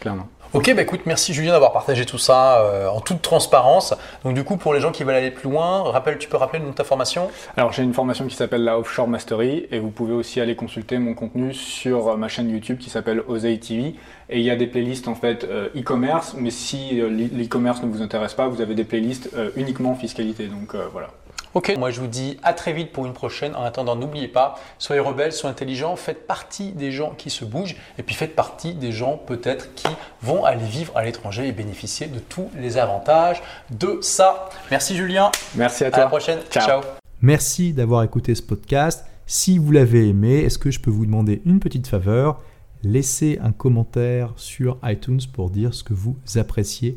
Clairement. 0.00 0.28
Ok, 0.52 0.74
bah 0.74 0.82
écoute, 0.82 1.02
merci 1.06 1.32
Julien 1.32 1.52
d'avoir 1.52 1.72
partagé 1.72 2.04
tout 2.04 2.18
ça 2.18 2.58
euh, 2.62 2.88
en 2.88 3.00
toute 3.00 3.22
transparence. 3.22 3.94
Donc 4.24 4.34
du 4.34 4.42
coup, 4.42 4.56
pour 4.56 4.74
les 4.74 4.80
gens 4.80 4.90
qui 4.90 5.04
veulent 5.04 5.14
aller 5.14 5.30
plus 5.30 5.48
loin, 5.48 5.88
rappelle, 5.92 6.18
tu 6.18 6.28
peux 6.28 6.36
rappeler 6.36 6.58
le 6.58 6.64
nom 6.64 6.72
de 6.72 6.76
ta 6.76 6.82
formation? 6.82 7.30
Alors 7.56 7.70
j'ai 7.70 7.84
une 7.84 7.94
formation 7.94 8.26
qui 8.26 8.34
s'appelle 8.34 8.64
la 8.64 8.76
Offshore 8.76 9.06
Mastery 9.06 9.68
et 9.70 9.78
vous 9.78 9.90
pouvez 9.90 10.12
aussi 10.12 10.40
aller 10.40 10.56
consulter 10.56 10.98
mon 10.98 11.14
contenu 11.14 11.54
sur 11.54 12.16
ma 12.16 12.26
chaîne 12.26 12.50
YouTube 12.50 12.78
qui 12.78 12.90
s'appelle 12.90 13.22
Osei 13.28 13.60
TV. 13.60 13.94
Et 14.28 14.40
il 14.40 14.42
y 14.42 14.50
a 14.50 14.56
des 14.56 14.66
playlists 14.66 15.06
en 15.06 15.14
fait 15.14 15.44
euh, 15.44 15.68
e-commerce, 15.76 16.34
mais 16.36 16.50
si 16.50 17.00
euh, 17.00 17.08
l'e-commerce 17.08 17.80
ne 17.84 17.86
vous 17.86 18.02
intéresse 18.02 18.34
pas, 18.34 18.48
vous 18.48 18.60
avez 18.60 18.74
des 18.74 18.84
playlists 18.84 19.30
uniquement 19.54 19.94
fiscalité. 19.94 20.48
Donc 20.48 20.74
voilà. 20.90 21.10
Ok, 21.52 21.74
moi 21.76 21.90
je 21.90 22.00
vous 22.00 22.06
dis 22.06 22.36
à 22.44 22.52
très 22.52 22.72
vite 22.72 22.92
pour 22.92 23.06
une 23.06 23.12
prochaine. 23.12 23.56
En 23.56 23.64
attendant, 23.64 23.96
n'oubliez 23.96 24.28
pas, 24.28 24.56
soyez 24.78 25.00
rebelles, 25.00 25.32
soyez 25.32 25.50
intelligents, 25.50 25.96
faites 25.96 26.28
partie 26.28 26.70
des 26.70 26.92
gens 26.92 27.10
qui 27.10 27.28
se 27.28 27.44
bougent 27.44 27.74
et 27.98 28.04
puis 28.04 28.14
faites 28.14 28.36
partie 28.36 28.74
des 28.74 28.92
gens 28.92 29.16
peut-être 29.16 29.74
qui 29.74 29.88
vont 30.22 30.44
aller 30.44 30.64
vivre 30.64 30.96
à 30.96 31.04
l'étranger 31.04 31.48
et 31.48 31.52
bénéficier 31.52 32.06
de 32.06 32.20
tous 32.20 32.48
les 32.56 32.78
avantages 32.78 33.42
de 33.70 33.98
ça. 34.00 34.48
Merci 34.70 34.96
Julien. 34.96 35.32
Merci 35.56 35.84
à 35.84 35.90
toi. 35.90 35.98
À 35.98 36.02
la 36.02 36.08
prochaine. 36.08 36.38
Ciao. 36.50 36.82
Merci 37.20 37.72
d'avoir 37.72 38.04
écouté 38.04 38.36
ce 38.36 38.42
podcast. 38.42 39.04
Si 39.26 39.58
vous 39.58 39.72
l'avez 39.72 40.08
aimé, 40.08 40.38
est-ce 40.38 40.58
que 40.58 40.70
je 40.70 40.78
peux 40.78 40.90
vous 40.90 41.04
demander 41.04 41.42
une 41.44 41.58
petite 41.58 41.88
faveur? 41.88 42.40
Laissez 42.82 43.38
un 43.42 43.52
commentaire 43.52 44.32
sur 44.36 44.78
iTunes 44.84 45.20
pour 45.32 45.50
dire 45.50 45.74
ce 45.74 45.82
que 45.82 45.94
vous 45.94 46.16
appréciez 46.36 46.96